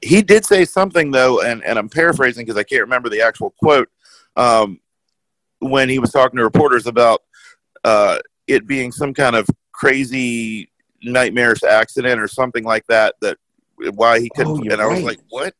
he 0.00 0.22
did 0.22 0.44
say 0.44 0.64
something 0.64 1.10
though, 1.10 1.42
and, 1.42 1.62
and 1.64 1.78
I'm 1.78 1.88
paraphrasing 1.88 2.44
because 2.46 2.58
I 2.58 2.62
can't 2.62 2.82
remember 2.82 3.08
the 3.08 3.22
actual 3.22 3.50
quote. 3.58 3.88
Um, 4.36 4.80
when 5.60 5.88
he 5.88 5.98
was 5.98 6.12
talking 6.12 6.36
to 6.36 6.44
reporters 6.44 6.86
about 6.86 7.22
uh, 7.88 8.18
it 8.46 8.66
being 8.66 8.92
some 8.92 9.14
kind 9.14 9.34
of 9.36 9.46
crazy 9.72 10.70
nightmarish 11.02 11.62
accident 11.62 12.20
or 12.20 12.28
something 12.28 12.64
like 12.64 12.86
that, 12.88 13.14
that 13.20 13.36
why 13.94 14.20
he 14.20 14.30
couldn't. 14.34 14.68
Oh, 14.68 14.72
and 14.72 14.80
I 14.82 14.86
was 14.86 15.02
like, 15.02 15.18
what? 15.30 15.54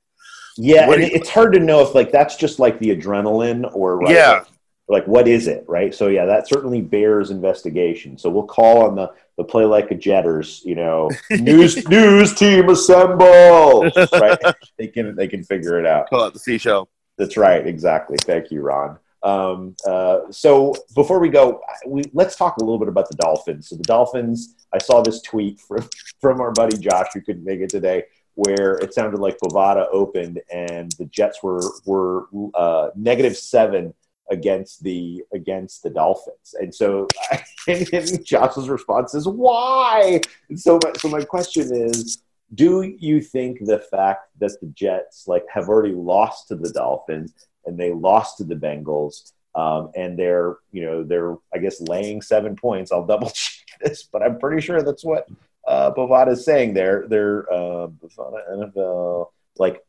Yeah, 0.57 0.89
What 0.89 1.01
and 1.01 1.13
it's 1.13 1.29
hard 1.29 1.53
to 1.53 1.61
know 1.61 1.83
if 1.83 1.95
like 1.95 2.11
that's 2.11 2.35
just 2.37 2.59
like 2.59 2.79
the 2.81 2.89
adrenaline 2.95 3.71
or 3.75 3.99
right, 3.99 4.11
Yeah. 4.15 4.33
like, 4.33 4.47
like 4.89 5.07
what 5.07 5.29
is 5.29 5.47
it, 5.47 5.65
right? 5.69 5.95
So 5.95 6.09
yeah, 6.09 6.27
that 6.27 6.49
certainly 6.49 6.81
bears 6.81 7.31
investigation. 7.31 8.19
So 8.19 8.29
we'll 8.29 8.43
call 8.47 8.85
on 8.87 8.97
the 8.97 9.13
the 9.37 9.45
play 9.45 9.65
like 9.65 9.93
a 9.93 9.95
jetters, 9.95 10.63
you 10.65 10.75
know, 10.75 11.11
news 11.31 11.89
news 11.89 12.35
team 12.35 12.69
assemble, 12.71 13.85
right? 14.13 14.39
They 14.79 14.89
can 14.89 15.15
they 15.15 15.29
can 15.29 15.45
figure 15.45 15.79
it 15.79 15.87
out. 15.87 16.11
Call 16.11 16.25
out 16.25 16.33
the 16.33 16.41
seashell. 16.41 16.89
That's 17.19 17.37
right, 17.37 17.65
exactly. 17.65 18.17
Thank 18.21 18.51
you, 18.51 18.61
Ron. 18.63 18.99
Um, 19.23 19.75
uh, 19.87 20.21
so 20.31 20.75
before 20.95 21.19
we 21.19 21.29
go, 21.29 21.61
we 21.87 22.05
let's 22.13 22.37
talk 22.37 22.57
a 22.59 22.61
little 22.61 22.79
bit 22.79 22.89
about 22.89 23.09
the 23.09 23.17
Dolphins. 23.17 23.69
So 23.69 23.77
the 23.77 23.83
Dolphins, 23.83 24.55
I 24.73 24.79
saw 24.79 25.03
this 25.03 25.23
tweet 25.23 25.61
from 25.61 25.89
from 26.21 26.41
our 26.41 26.53
buddy 26.53 26.77
Josh, 26.77 27.09
who 27.15 27.21
couldn't 27.21 27.45
make 27.45 27.61
it 27.61 27.71
today, 27.71 28.05
where 28.35 28.75
it 28.75 28.95
sounded 28.95 29.21
like 29.21 29.39
Bovada 29.39 29.87
opened 29.93 30.41
and 30.53 30.93
the 30.93 31.07
Jets 31.07 31.43
were 31.43 31.63
were 31.85 32.27
uh, 32.55 32.91
negative 32.95 33.37
seven 33.37 33.95
against 34.31 34.83
the 34.83 35.25
against 35.33 35.83
the 35.83 35.91
Dolphins, 35.91 36.55
and 36.61 36.73
so 36.75 37.09
and, 37.69 38.25
Josh's 38.25 38.69
response 38.69 39.15
is 39.15 39.27
why. 39.27 40.21
And 40.49 40.61
so 40.61 40.79
my, 40.83 40.93
so 40.99 41.09
my 41.09 41.25
question 41.25 41.75
is, 41.75 42.23
do 42.55 42.83
you 42.83 43.21
think 43.21 43.65
the 43.65 43.79
fact 43.79 44.31
that 44.39 44.61
the 44.61 44.69
Jets 44.69 45.27
like 45.27 45.45
have 45.53 45.69
already 45.69 45.95
lost 45.95 46.49
to 46.49 46.57
the 46.57 46.71
Dolphins 46.71 47.35
and 47.67 47.79
they 47.79 47.93
lost 47.93 48.39
to 48.39 48.45
the 48.45 48.55
Bengals 48.55 49.33
um, 49.55 49.91
and 49.97 50.19
they're 50.19 50.57
you 50.73 50.83
know 50.83 51.03
they're 51.03 51.37
I 51.53 51.59
guess 51.59 51.81
laying 51.81 52.23
seven 52.23 52.57
points. 52.57 52.93
I'll 52.93 53.07
double 53.07 53.31
check 53.35 53.67
this, 53.81 54.05
but 54.05 54.23
I'm 54.23 54.39
pretty 54.39 54.63
sure 54.63 54.83
that's 54.83 55.05
what 55.05 55.29
uh, 55.67 55.93
Bovada 55.93 56.33
is 56.33 56.45
saying 56.45 56.75
there. 56.75 57.07
They're 57.09 57.53
uh, 57.53 57.89
NFL 57.89 59.31
like. 59.59 59.85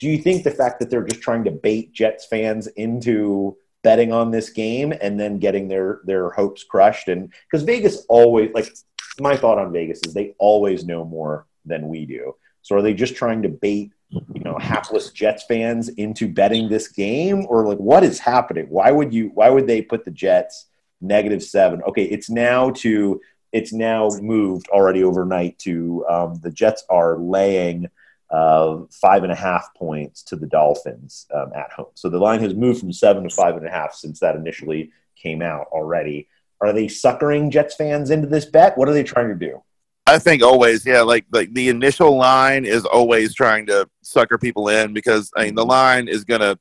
Do 0.00 0.08
you 0.08 0.18
think 0.18 0.42
the 0.42 0.50
fact 0.50 0.80
that 0.80 0.90
they're 0.90 1.04
just 1.04 1.22
trying 1.22 1.44
to 1.44 1.52
bait 1.52 1.92
Jets 1.92 2.26
fans 2.26 2.66
into 2.66 3.56
betting 3.84 4.12
on 4.12 4.32
this 4.32 4.50
game 4.50 4.92
and 5.00 5.20
then 5.20 5.38
getting 5.38 5.68
their 5.68 6.00
their 6.04 6.30
hopes 6.30 6.64
crushed 6.64 7.06
and 7.06 7.32
because 7.48 7.64
Vegas 7.64 8.04
always 8.08 8.50
like 8.54 8.74
my 9.20 9.36
thought 9.36 9.58
on 9.58 9.72
Vegas 9.72 10.00
is 10.04 10.12
they 10.12 10.34
always 10.38 10.84
know 10.84 11.04
more 11.04 11.46
than 11.64 11.88
we 11.88 12.06
do. 12.06 12.34
So 12.62 12.76
are 12.76 12.82
they 12.82 12.94
just 12.94 13.14
trying 13.14 13.42
to 13.42 13.48
bait, 13.48 13.92
you 14.34 14.40
know, 14.40 14.58
hapless 14.58 15.10
Jets 15.10 15.44
fans 15.44 15.88
into 15.90 16.28
betting 16.28 16.68
this 16.68 16.88
game 16.88 17.46
or 17.48 17.66
like 17.66 17.78
what 17.78 18.04
is 18.04 18.18
happening? 18.18 18.66
Why 18.68 18.90
would 18.90 19.12
you 19.12 19.30
why 19.34 19.50
would 19.50 19.66
they 19.66 19.82
put 19.82 20.04
the 20.04 20.10
Jets 20.10 20.66
negative 21.00 21.42
7? 21.42 21.82
Okay, 21.82 22.04
it's 22.04 22.30
now 22.30 22.70
to 22.70 23.20
it's 23.52 23.72
now 23.72 24.08
moved 24.20 24.68
already 24.70 25.04
overnight 25.04 25.58
to 25.60 26.04
um, 26.08 26.40
the 26.42 26.50
Jets 26.50 26.84
are 26.90 27.18
laying 27.18 27.88
uh, 28.30 28.78
five 28.90 29.22
and 29.22 29.30
a 29.30 29.36
half 29.36 29.72
points 29.76 30.22
to 30.24 30.36
the 30.36 30.46
Dolphins 30.46 31.26
um, 31.32 31.52
at 31.54 31.70
home. 31.70 31.86
So 31.94 32.08
the 32.08 32.18
line 32.18 32.40
has 32.40 32.54
moved 32.54 32.80
from 32.80 32.92
seven 32.92 33.22
to 33.22 33.30
five 33.34 33.56
and 33.56 33.66
a 33.66 33.70
half 33.70 33.94
since 33.94 34.18
that 34.20 34.34
initially 34.34 34.90
came 35.14 35.40
out 35.40 35.66
already. 35.70 36.28
Are 36.60 36.72
they 36.72 36.88
suckering 36.88 37.50
Jets 37.50 37.76
fans 37.76 38.10
into 38.10 38.26
this 38.26 38.44
bet? 38.44 38.76
What 38.76 38.88
are 38.88 38.92
they 38.92 39.04
trying 39.04 39.28
to 39.28 39.34
do? 39.34 39.62
I 40.06 40.18
think 40.18 40.42
always, 40.42 40.84
yeah. 40.84 41.00
Like 41.00 41.24
like 41.32 41.52
the 41.54 41.68
initial 41.68 42.16
line 42.16 42.64
is 42.64 42.84
always 42.84 43.34
trying 43.34 43.66
to 43.66 43.88
sucker 44.02 44.38
people 44.38 44.68
in 44.68 44.92
because 44.92 45.30
I 45.36 45.46
mean 45.46 45.54
the 45.54 45.64
line 45.64 46.08
is 46.08 46.24
gonna 46.24 46.58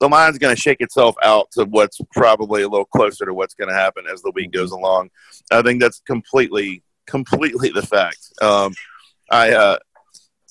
the 0.00 0.08
line's 0.08 0.38
gonna 0.38 0.56
shake 0.56 0.80
itself 0.80 1.14
out 1.22 1.50
to 1.52 1.64
what's 1.64 1.98
probably 2.12 2.62
a 2.62 2.68
little 2.68 2.84
closer 2.84 3.24
to 3.24 3.32
what's 3.32 3.54
gonna 3.54 3.74
happen 3.74 4.04
as 4.12 4.20
the 4.22 4.32
week 4.34 4.52
goes 4.52 4.72
along. 4.72 5.10
I 5.50 5.62
think 5.62 5.80
that's 5.80 6.00
completely 6.00 6.82
completely 7.06 7.70
the 7.70 7.82
fact. 7.82 8.20
Um, 8.42 8.74
I 9.30 9.52
uh, 9.52 9.78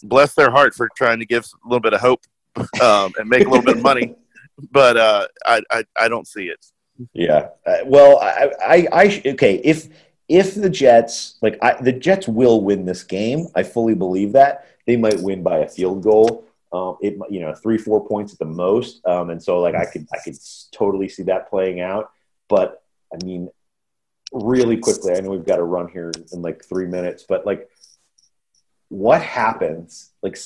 bless 0.04 0.34
their 0.34 0.50
heart 0.50 0.74
for 0.74 0.90
trying 0.98 1.20
to 1.20 1.26
give 1.26 1.44
a 1.44 1.68
little 1.68 1.82
bit 1.82 1.94
of 1.94 2.02
hope 2.02 2.22
um, 2.82 3.14
and 3.18 3.30
make 3.30 3.46
a 3.46 3.50
little 3.50 3.66
bit 3.66 3.78
of 3.78 3.84
money, 3.84 4.16
but 4.72 4.98
uh, 4.98 5.28
I, 5.46 5.62
I 5.70 5.84
I 5.96 6.08
don't 6.08 6.28
see 6.28 6.46
it. 6.46 6.66
Yeah. 7.14 7.50
Uh, 7.66 7.78
well, 7.86 8.20
I, 8.20 8.52
I, 8.64 8.88
I, 8.92 9.22
okay. 9.28 9.56
If 9.64 9.88
if 10.28 10.56
the 10.56 10.70
Jets, 10.70 11.38
like 11.42 11.58
I, 11.62 11.82
the 11.82 11.92
Jets, 11.92 12.28
will 12.28 12.62
win 12.64 12.86
this 12.86 13.04
game, 13.04 13.48
I 13.56 13.64
fully 13.64 13.96
believe 13.96 14.34
that 14.34 14.68
they 14.88 14.98
might 14.98 15.20
win 15.20 15.44
by 15.44 15.60
a 15.60 15.68
field 15.68 16.04
goal. 16.04 16.46
Um, 16.74 16.98
it, 17.02 17.18
you 17.30 17.42
know, 17.42 17.54
three, 17.54 17.78
four 17.78 18.08
points 18.08 18.32
at 18.32 18.40
the 18.40 18.46
most. 18.46 19.06
Um, 19.06 19.30
and 19.30 19.44
so, 19.44 19.60
like, 19.60 19.76
I 19.76 19.86
could, 19.86 20.08
I 20.14 20.20
could 20.24 20.38
totally 20.72 21.10
see 21.10 21.24
that 21.24 21.50
playing 21.50 21.82
out. 21.82 22.12
But 22.48 22.82
I 23.14 23.24
mean, 23.26 23.50
really 24.32 24.78
quickly, 24.78 25.14
I 25.14 25.20
know 25.20 25.32
we've 25.32 25.46
got 25.46 25.58
to 25.58 25.64
run 25.64 25.90
here 25.90 26.12
in 26.32 26.42
like 26.42 26.64
three 26.64 26.86
minutes, 26.88 27.26
but 27.28 27.46
like, 27.46 27.70
what 28.88 29.22
happens? 29.22 30.12
Like, 30.22 30.38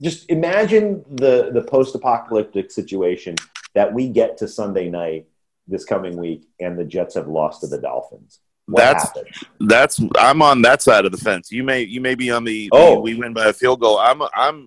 just 0.00 0.30
imagine 0.30 1.04
the 1.10 1.50
the 1.52 1.62
post 1.62 1.94
apocalyptic 1.94 2.70
situation 2.70 3.36
that 3.74 3.92
we 3.92 4.08
get 4.08 4.38
to 4.38 4.48
Sunday 4.48 4.88
night 4.88 5.26
this 5.66 5.84
coming 5.84 6.16
week, 6.16 6.48
and 6.60 6.78
the 6.78 6.84
Jets 6.84 7.14
have 7.14 7.28
lost 7.28 7.60
to 7.60 7.66
the 7.66 7.78
Dolphins. 7.78 8.40
What 8.66 8.80
That's 8.80 9.04
happens? 9.04 9.44
that's 9.60 10.00
I'm 10.18 10.42
on 10.42 10.60
that 10.62 10.82
side 10.82 11.04
of 11.04 11.12
the 11.12 11.18
fence. 11.18 11.52
You 11.52 11.62
may 11.62 11.82
you 11.82 12.00
may 12.00 12.14
be 12.16 12.30
on 12.30 12.42
the 12.44 12.68
Oh. 12.72 13.00
we 13.00 13.14
win 13.14 13.32
by 13.32 13.46
a 13.46 13.52
field 13.52 13.80
goal. 13.80 13.98
I'm 13.98 14.20
I'm 14.34 14.66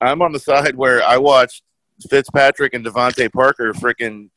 I'm 0.00 0.20
on 0.22 0.32
the 0.32 0.40
side 0.40 0.74
where 0.74 1.02
I 1.04 1.18
watched 1.18 1.62
Fitzpatrick 2.10 2.74
and 2.74 2.84
DeVante 2.84 3.32
Parker 3.32 3.72
freaking 3.74 4.28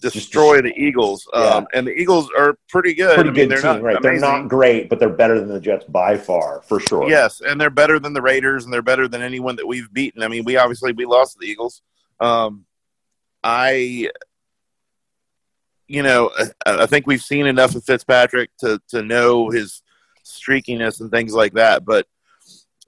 destroy 0.00 0.60
the 0.62 0.72
Eagles. 0.76 1.28
Um, 1.34 1.66
and 1.74 1.86
the 1.86 1.92
Eagles 1.92 2.30
are 2.36 2.58
pretty 2.68 2.94
good. 2.94 3.14
Pretty 3.14 3.28
I 3.28 3.32
mean, 3.32 3.34
good 3.34 3.50
they're 3.50 3.62
team, 3.62 3.72
not 3.74 3.82
right? 3.82 4.02
They're 4.02 4.18
not 4.18 4.48
great, 4.48 4.88
but 4.88 4.98
they're 4.98 5.08
better 5.10 5.38
than 5.38 5.48
the 5.50 5.60
Jets 5.60 5.84
by 5.84 6.16
far, 6.16 6.62
for 6.62 6.80
sure. 6.80 7.08
Yes, 7.08 7.40
and 7.42 7.60
they're 7.60 7.70
better 7.70 7.98
than 7.98 8.12
the 8.12 8.22
Raiders, 8.22 8.64
and 8.64 8.72
they're 8.72 8.82
better 8.82 9.06
than 9.06 9.22
anyone 9.22 9.56
that 9.56 9.66
we've 9.66 9.92
beaten. 9.92 10.22
I 10.22 10.28
mean, 10.28 10.44
we 10.44 10.56
obviously 10.56 10.92
we 10.92 11.04
lost 11.04 11.38
the 11.38 11.46
Eagles. 11.46 11.82
Um, 12.20 12.64
I, 13.44 14.10
you 15.88 16.02
know, 16.02 16.30
I, 16.66 16.82
I 16.82 16.86
think 16.86 17.06
we've 17.06 17.22
seen 17.22 17.46
enough 17.46 17.74
of 17.74 17.84
Fitzpatrick 17.84 18.50
to 18.58 18.80
to 18.88 19.02
know 19.02 19.50
his 19.50 19.82
streakiness 20.24 21.00
and 21.00 21.10
things 21.10 21.32
like 21.32 21.54
that. 21.54 21.84
But 21.84 22.06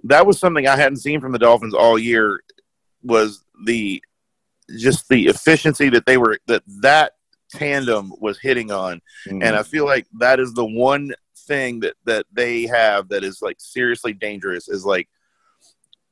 that 0.05 0.26
was 0.26 0.38
something 0.38 0.66
I 0.68 0.76
hadn't 0.76 0.98
seen 0.98 1.20
from 1.20 1.32
the 1.32 1.38
Dolphins 1.38 1.74
all 1.74 1.98
year. 1.98 2.40
Was 3.03 3.42
the 3.64 4.03
just 4.78 5.09
the 5.09 5.26
efficiency 5.26 5.88
that 5.88 6.07
they 6.07 6.16
were 6.18 6.38
that 6.46 6.62
that 6.82 7.12
tandem 7.53 8.12
was 8.20 8.38
hitting 8.38 8.70
on, 8.70 9.01
Mhm. 9.26 9.42
and 9.42 9.57
I 9.57 9.62
feel 9.62 9.84
like 9.86 10.07
that 10.20 10.38
is 10.38 10.53
the 10.53 10.64
one 10.64 11.12
thing 11.46 11.80
that 11.80 11.94
that 12.05 12.26
they 12.32 12.66
have 12.66 13.09
that 13.09 13.24
is 13.24 13.40
like 13.42 13.57
seriously 13.59 14.12
dangerous 14.12 14.68
is 14.68 14.84
like 14.84 15.09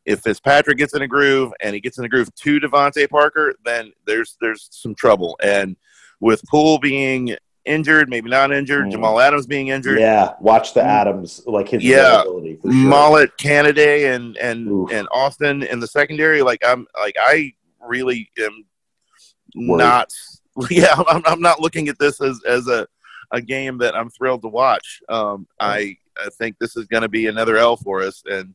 if 0.06 0.20
Fitzpatrick 0.20 0.78
gets 0.78 0.94
in 0.94 1.02
a 1.02 1.06
groove 1.06 1.52
and 1.60 1.74
he 1.74 1.80
gets 1.80 1.98
in 1.98 2.04
a 2.04 2.08
groove 2.08 2.34
to 2.34 2.58
DeVante 2.58 3.08
Parker, 3.10 3.54
then 3.64 3.92
there's 4.06 4.36
there's 4.40 4.66
some 4.72 4.94
trouble. 4.94 5.38
And 5.42 5.76
with 6.20 6.42
Poole 6.50 6.78
being 6.78 7.36
injured, 7.64 8.08
maybe 8.08 8.30
not 8.30 8.50
injured, 8.52 8.86
Mhm. 8.86 8.92
Jamal 8.92 9.20
Adams 9.20 9.46
being 9.46 9.68
injured, 9.68 9.98
yeah. 10.00 10.32
Watch 10.40 10.72
the 10.74 10.82
Adams, 10.82 11.42
like 11.46 11.68
his 11.68 11.84
Yeah. 11.84 12.20
availability 12.22 12.56
for 12.56 12.72
sure. 12.72 12.80
Maulet, 12.88 13.36
Canada, 13.36 14.08
and 14.14 14.36
and 14.38 14.68
Oof. 14.68 14.90
and 14.92 15.06
Austin 15.12 15.62
in 15.62 15.78
the 15.80 15.86
secondary. 15.86 16.40
Like 16.42 16.60
I'm 16.64 16.86
like 16.98 17.14
I 17.20 17.52
really 17.86 18.30
am 18.38 18.64
Worried. 19.54 19.78
not. 19.78 20.12
Yeah, 20.70 20.94
I'm, 21.06 21.22
I'm 21.24 21.40
not 21.40 21.60
looking 21.60 21.88
at 21.88 21.98
this 22.00 22.20
as 22.20 22.40
as 22.44 22.66
a 22.66 22.86
a 23.30 23.40
game 23.40 23.78
that 23.78 23.94
I'm 23.94 24.10
thrilled 24.10 24.42
to 24.42 24.48
watch. 24.48 25.00
Um, 25.08 25.46
I 25.60 25.96
I 26.18 26.28
think 26.38 26.56
this 26.58 26.76
is 26.76 26.86
going 26.86 27.02
to 27.02 27.08
be 27.08 27.26
another 27.28 27.56
L 27.58 27.76
for 27.76 28.02
us, 28.02 28.22
and 28.26 28.54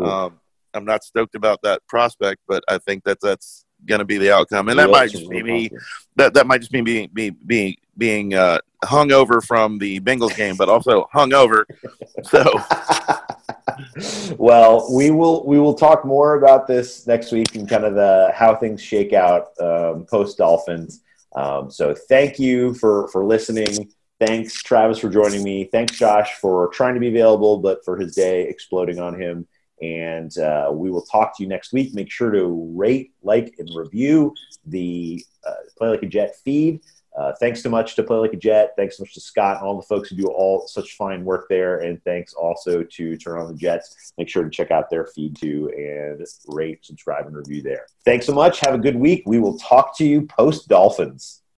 um, 0.00 0.38
I'm 0.74 0.84
not 0.84 1.02
stoked 1.02 1.34
about 1.34 1.58
that 1.62 1.80
prospect, 1.88 2.40
but 2.46 2.62
I 2.68 2.78
think 2.78 3.02
that 3.04 3.18
that's 3.20 3.64
going 3.86 4.00
to 4.00 4.04
be 4.04 4.18
the 4.18 4.32
outcome, 4.32 4.68
and 4.68 4.78
that 4.78 4.84
Real- 4.84 4.92
might 4.92 5.10
just 5.10 5.28
be 5.28 5.42
me. 5.42 5.70
That 6.16 6.34
that 6.34 6.46
might 6.46 6.58
just 6.58 6.72
be 6.72 6.80
being 6.80 7.10
being 7.12 7.36
being 7.46 7.76
being 7.96 8.34
uh, 8.34 8.58
hung 8.84 9.12
over 9.12 9.40
from 9.40 9.78
the 9.78 10.00
Bengals 10.00 10.36
game, 10.36 10.56
but 10.56 10.68
also 10.68 11.08
hung 11.12 11.32
over. 11.32 11.66
So. 12.24 12.44
well, 14.38 14.88
we 14.92 15.10
will 15.10 15.46
we 15.46 15.58
will 15.58 15.74
talk 15.74 16.04
more 16.04 16.36
about 16.36 16.66
this 16.66 17.06
next 17.06 17.32
week 17.32 17.54
and 17.54 17.68
kind 17.68 17.84
of 17.84 17.94
the 17.94 18.32
how 18.34 18.54
things 18.54 18.82
shake 18.82 19.12
out 19.12 19.48
um, 19.60 20.06
post 20.06 20.38
Dolphins. 20.38 21.02
Um, 21.34 21.70
so 21.70 21.94
thank 21.94 22.38
you 22.38 22.74
for 22.74 23.08
for 23.08 23.24
listening. 23.24 23.90
Thanks 24.18 24.62
Travis 24.62 24.98
for 24.98 25.08
joining 25.08 25.42
me. 25.42 25.64
Thanks 25.64 25.96
Josh 25.96 26.34
for 26.34 26.68
trying 26.68 26.94
to 26.94 27.00
be 27.00 27.08
available, 27.08 27.58
but 27.58 27.84
for 27.84 27.96
his 27.96 28.14
day 28.14 28.42
exploding 28.42 28.98
on 28.98 29.18
him. 29.18 29.46
And 29.82 30.36
uh, 30.38 30.70
we 30.72 30.90
will 30.90 31.02
talk 31.02 31.36
to 31.36 31.42
you 31.42 31.48
next 31.48 31.72
week. 31.72 31.94
Make 31.94 32.10
sure 32.10 32.30
to 32.30 32.70
rate, 32.74 33.12
like, 33.22 33.54
and 33.58 33.70
review 33.74 34.34
the 34.66 35.24
uh, 35.46 35.54
Play 35.78 35.88
Like 35.88 36.02
a 36.02 36.06
Jet 36.06 36.36
feed. 36.44 36.80
Uh, 37.18 37.32
thanks 37.40 37.62
so 37.62 37.68
much 37.68 37.96
to 37.96 38.02
Play 38.02 38.18
Like 38.18 38.32
a 38.32 38.36
Jet. 38.36 38.72
Thanks 38.76 38.96
so 38.96 39.02
much 39.02 39.14
to 39.14 39.20
Scott 39.20 39.56
and 39.56 39.66
all 39.66 39.76
the 39.76 39.86
folks 39.86 40.10
who 40.10 40.16
do 40.16 40.26
all 40.28 40.66
such 40.68 40.96
fine 40.96 41.24
work 41.24 41.46
there. 41.48 41.78
And 41.78 42.02
thanks 42.04 42.34
also 42.34 42.82
to 42.84 43.16
Turn 43.16 43.40
on 43.40 43.48
the 43.48 43.58
Jets. 43.58 44.12
Make 44.16 44.28
sure 44.28 44.44
to 44.44 44.50
check 44.50 44.70
out 44.70 44.90
their 44.90 45.06
feed 45.06 45.36
too 45.36 45.70
and 45.76 46.24
rate, 46.46 46.84
subscribe, 46.84 47.26
and 47.26 47.36
review 47.36 47.62
there. 47.62 47.86
Thanks 48.04 48.26
so 48.26 48.34
much. 48.34 48.60
Have 48.60 48.74
a 48.74 48.78
good 48.78 48.96
week. 48.96 49.24
We 49.26 49.40
will 49.40 49.58
talk 49.58 49.96
to 49.98 50.06
you 50.06 50.22
post 50.26 50.68
Dolphins. 50.68 51.39